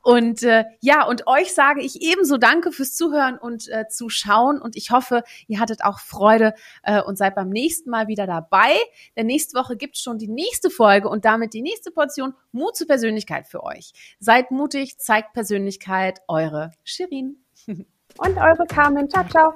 Und 0.03 0.43
äh, 0.43 0.65
ja, 0.81 1.05
und 1.05 1.27
euch 1.27 1.55
sage 1.55 1.81
ich 1.81 2.03
ebenso 2.03 2.37
Danke 2.37 2.73
fürs 2.73 2.95
Zuhören 2.95 3.39
und 3.39 3.69
äh, 3.69 3.89
Zuschauen. 3.89 4.61
Und 4.61 4.77
ich 4.77 4.91
hoffe, 4.91 5.23
ihr 5.47 5.61
hattet 5.61 5.85
auch 5.85 6.01
Freude 6.01 6.55
äh, 6.83 7.01
und 7.01 7.17
seid 7.17 7.35
beim 7.35 7.49
nächsten 7.49 7.91
Mal 7.91 8.09
wieder 8.09 8.27
dabei. 8.27 8.77
Denn 9.17 9.27
nächste 9.27 9.59
Woche 9.59 9.77
gibt 9.77 9.97
es 9.97 10.03
schon 10.03 10.19
die 10.19 10.29
nächste 10.29 10.71
Folge 10.71 11.09
und 11.09 11.25
damit 11.25 11.55
die 11.55 11.63
nächste 11.63 11.91
Portion 11.91 12.35
Mut 12.53 12.77
zur 12.77 12.87
Persönlichkeit 12.87 13.47
für 13.47 13.63
euch. 13.63 13.93
Seid 14.19 14.51
mutig, 14.51 14.99
zeigt 14.99 15.33
Persönlichkeit. 15.33 16.21
Eure 16.29 16.73
Shirin. 16.85 17.45
Und 18.17 18.37
eure 18.39 18.67
Carmen. 18.67 19.09
Ciao, 19.11 19.25
ciao. 19.29 19.53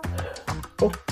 Oh. 0.81 1.12